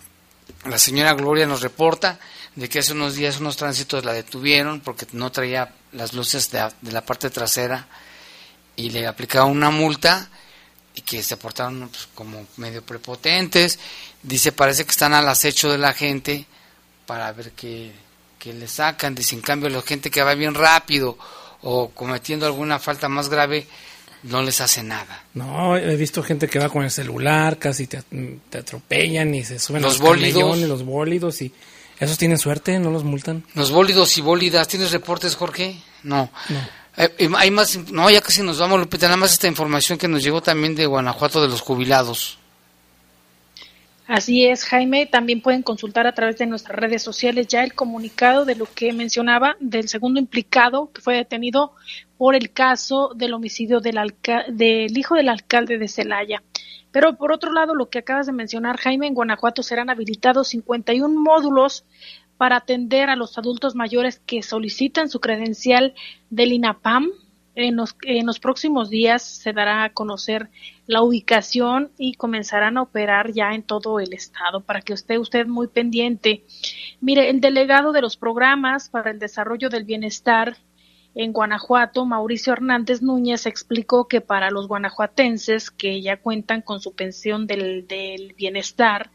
la 0.65 0.79
señora 0.79 1.15
Gloria 1.15 1.47
nos 1.47 1.63
reporta 1.63 2.21
de 2.55 2.69
que 2.69 2.79
hace 2.79 2.93
unos 2.93 3.17
días 3.17 3.41
unos 3.41 3.57
tránsitos 3.57 4.05
la 4.05 4.13
detuvieron 4.13 4.81
porque 4.81 5.07
no 5.13 5.31
traía 5.31 5.75
las 5.93 6.13
luces 6.13 6.51
de, 6.51 6.69
de 6.81 6.93
la 6.93 7.05
parte 7.05 7.31
trasera 7.31 7.87
y 8.77 8.91
le 8.91 9.07
aplicaron 9.07 9.51
una 9.51 9.71
multa 9.71 10.29
y 10.95 11.01
que 11.03 11.23
se 11.23 11.37
portaron 11.37 11.89
pues, 11.89 12.09
como 12.15 12.47
medio 12.57 12.83
prepotentes. 12.83 13.79
Dice, 14.23 14.53
parece 14.53 14.85
que 14.85 14.91
están 14.91 15.15
al 15.15 15.29
acecho 15.29 15.71
de 15.71 15.79
la 15.79 15.93
gente 15.93 16.47
para 17.07 17.31
ver 17.33 17.53
qué, 17.53 17.93
qué 18.39 18.53
le 18.53 18.69
sacan. 18.69 19.15
Dice, 19.15 19.35
en 19.35 19.43
cambio, 19.43 19.69
la 19.69 19.83
gente 19.83 20.11
que 20.11 20.23
va 20.23 20.35
bien 20.35 20.55
rápido 20.55 21.17
o 21.63 21.91
cometiendo 21.91 22.47
alguna 22.47 22.79
falta 22.79 23.09
más 23.09 23.29
grave, 23.29 23.67
no 24.25 24.43
les 24.43 24.61
hace 24.61 24.83
nada. 24.83 25.25
No, 25.35 25.77
he 25.77 25.97
visto 25.97 26.23
gente 26.23 26.49
que 26.49 26.59
va 26.59 26.69
con 26.69 26.85
el 26.85 26.91
celular, 26.91 27.59
casi 27.59 27.87
te, 27.87 28.03
te 28.51 28.59
atropellan 28.59 29.35
y 29.35 29.45
se 29.45 29.59
suben 29.59 29.83
Los 29.83 29.99
los 29.99 30.09
bólidos. 30.09 30.59
los 30.59 30.85
bólidos 30.85 31.43
y 31.43 31.53
esos 32.01 32.19
tienen 32.19 32.39
suerte, 32.39 32.79
no 32.79 32.91
los 32.91 33.05
multan. 33.05 33.45
Los 33.55 33.71
bólidos 33.71 34.17
y 34.19 34.21
bólidas, 34.21 34.69
¿tienes 34.69 34.93
reportes, 34.93 35.35
Jorge? 35.37 35.77
No. 36.03 36.31
Eh, 36.97 37.09
eh, 37.19 37.29
hay 37.37 37.51
más, 37.51 37.77
no, 37.93 38.09
ya 38.11 38.21
casi 38.21 38.43
nos 38.43 38.59
vamos, 38.59 38.79
Lupita, 38.81 39.07
nada 39.07 39.17
más 39.17 39.33
esta 39.33 39.47
información 39.49 39.99
que 39.99 40.09
nos 40.09 40.23
llegó 40.23 40.41
también 40.41 40.75
de 40.75 40.87
Guanajuato 40.87 41.41
de 41.43 41.49
los 41.49 41.61
jubilados. 41.61 42.39
Así 44.07 44.47
es, 44.47 44.65
Jaime. 44.65 45.05
También 45.05 45.43
pueden 45.43 45.63
consultar 45.63 46.07
a 46.07 46.15
través 46.15 46.39
de 46.39 46.47
nuestras 46.47 46.79
redes 46.79 47.03
sociales 47.03 47.47
ya 47.47 47.63
el 47.63 47.75
comunicado 47.75 48.47
de 48.47 48.55
lo 48.55 48.65
que 48.65 48.93
mencionaba 48.95 49.57
del 49.61 49.87
segundo 49.89 50.19
implicado 50.19 50.91
que 50.95 51.03
fue 51.03 51.17
detenido 51.17 51.75
por 52.17 52.35
el 52.35 52.51
caso 52.51 53.13
del 53.15 53.35
homicidio 53.35 53.81
del, 53.81 53.99
alca- 53.99 54.47
del 54.49 54.97
hijo 54.97 55.15
del 55.15 55.29
alcalde 55.29 55.77
de 55.77 55.89
Celaya. 55.89 56.43
Pero 56.93 57.17
por 57.17 57.33
otro 57.33 57.53
lado, 57.53 57.75
lo 57.75 57.91
que 57.91 57.99
acabas 57.99 58.27
de 58.27 58.33
mencionar, 58.33 58.79
Jaime, 58.79 59.07
en 59.07 59.15
Guanajuato 59.15 59.63
serán 59.63 59.91
habilitados 59.91 60.49
51 60.49 61.21
módulos 61.21 61.85
para 62.39 62.57
atender 62.57 63.11
a 63.11 63.17
los 63.17 63.37
adultos 63.37 63.75
mayores 63.75 64.21
que 64.25 64.43
solicitan 64.43 65.11
su 65.11 65.21
credencial 65.21 65.95
del 66.31 66.53
INAPAM. 66.53 67.09
En 67.55 67.75
los, 67.75 67.97
en 68.03 68.25
los 68.25 68.39
próximos 68.39 68.89
días 68.89 69.21
se 69.21 69.53
dará 69.53 69.83
a 69.83 69.93
conocer 69.93 70.49
la 70.87 71.03
ubicación 71.03 71.91
y 71.99 72.15
comenzarán 72.15 72.77
a 72.77 72.83
operar 72.83 73.33
ya 73.33 73.53
en 73.53 73.65
todo 73.65 73.99
el 73.99 74.13
estado 74.13 74.61
para 74.61 74.81
que 74.81 74.93
esté 74.93 75.19
usted 75.19 75.45
muy 75.49 75.67
pendiente. 75.67 76.45
Mire, 77.01 77.31
el 77.31 77.41
delegado 77.41 77.91
de 77.91 78.01
los 78.01 78.17
programas 78.17 78.89
para 78.89 79.11
el 79.11 79.19
desarrollo 79.19 79.71
del 79.71 79.83
bienestar 79.83 80.57
en 81.15 81.33
Guanajuato, 81.33 82.05
Mauricio 82.05 82.53
Hernández 82.53 83.03
Núñez, 83.03 83.47
explicó 83.47 84.07
que 84.09 84.21
para 84.21 84.51
los 84.51 84.69
guanajuatenses 84.69 85.71
que 85.71 86.01
ya 86.01 86.19
cuentan 86.19 86.63
con 86.63 86.81
su 86.81 86.95
pensión 86.95 87.47
del, 87.47 87.87
del 87.87 88.35
bienestar, 88.35 89.11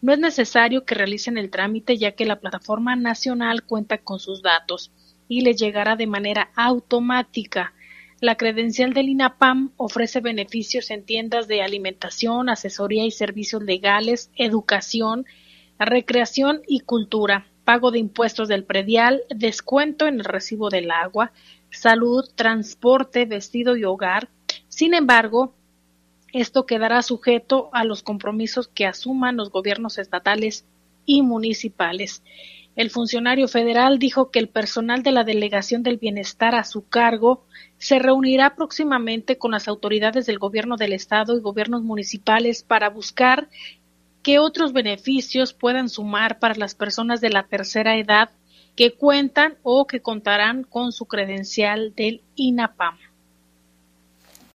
no 0.00 0.12
es 0.12 0.18
necesario 0.18 0.84
que 0.84 0.94
realicen 0.94 1.38
el 1.38 1.50
trámite 1.50 1.96
ya 1.96 2.12
que 2.12 2.24
la 2.24 2.40
plataforma 2.40 2.96
nacional 2.96 3.62
cuenta 3.64 3.98
con 3.98 4.18
sus 4.18 4.42
datos 4.42 4.92
y 5.28 5.42
les 5.42 5.56
llegará 5.56 5.96
de 5.96 6.06
manera 6.06 6.50
automática. 6.56 7.72
La 8.20 8.36
credencial 8.36 8.94
del 8.94 9.08
INAPAM 9.08 9.72
ofrece 9.76 10.20
beneficios 10.20 10.90
en 10.90 11.04
tiendas 11.04 11.48
de 11.48 11.62
alimentación, 11.62 12.48
asesoría 12.48 13.04
y 13.04 13.10
servicios 13.10 13.62
legales, 13.62 14.30
educación, 14.36 15.26
recreación 15.78 16.62
y 16.66 16.80
cultura, 16.80 17.46
pago 17.64 17.90
de 17.90 17.98
impuestos 17.98 18.48
del 18.48 18.64
predial, 18.64 19.22
descuento 19.28 20.06
en 20.06 20.14
el 20.14 20.24
recibo 20.24 20.68
del 20.68 20.90
agua, 20.90 21.32
salud, 21.70 22.24
transporte, 22.34 23.24
vestido 23.24 23.76
y 23.76 23.84
hogar. 23.84 24.28
Sin 24.68 24.94
embargo, 24.94 25.54
esto 26.32 26.66
quedará 26.66 27.02
sujeto 27.02 27.70
a 27.72 27.84
los 27.84 28.02
compromisos 28.02 28.68
que 28.68 28.86
asuman 28.86 29.36
los 29.36 29.50
gobiernos 29.50 29.98
estatales 29.98 30.64
y 31.04 31.22
municipales. 31.22 32.22
El 32.74 32.88
funcionario 32.88 33.48
federal 33.48 33.98
dijo 33.98 34.30
que 34.30 34.38
el 34.38 34.48
personal 34.48 35.02
de 35.02 35.12
la 35.12 35.24
Delegación 35.24 35.82
del 35.82 35.98
Bienestar 35.98 36.54
a 36.54 36.64
su 36.64 36.88
cargo 36.88 37.44
se 37.76 37.98
reunirá 37.98 38.54
próximamente 38.56 39.36
con 39.36 39.50
las 39.50 39.68
autoridades 39.68 40.24
del 40.24 40.38
gobierno 40.38 40.76
del 40.76 40.94
estado 40.94 41.36
y 41.36 41.42
gobiernos 41.42 41.82
municipales 41.82 42.62
para 42.62 42.88
buscar 42.88 43.48
qué 44.22 44.38
otros 44.38 44.72
beneficios 44.72 45.52
puedan 45.52 45.88
sumar 45.88 46.38
para 46.38 46.54
las 46.54 46.74
personas 46.74 47.20
de 47.20 47.30
la 47.30 47.44
tercera 47.44 47.96
edad 47.96 48.30
que 48.76 48.92
cuentan 48.92 49.56
o 49.62 49.86
que 49.86 50.00
contarán 50.00 50.64
con 50.64 50.92
su 50.92 51.06
credencial 51.06 51.94
del 51.94 52.22
INAPAM. 52.36 52.98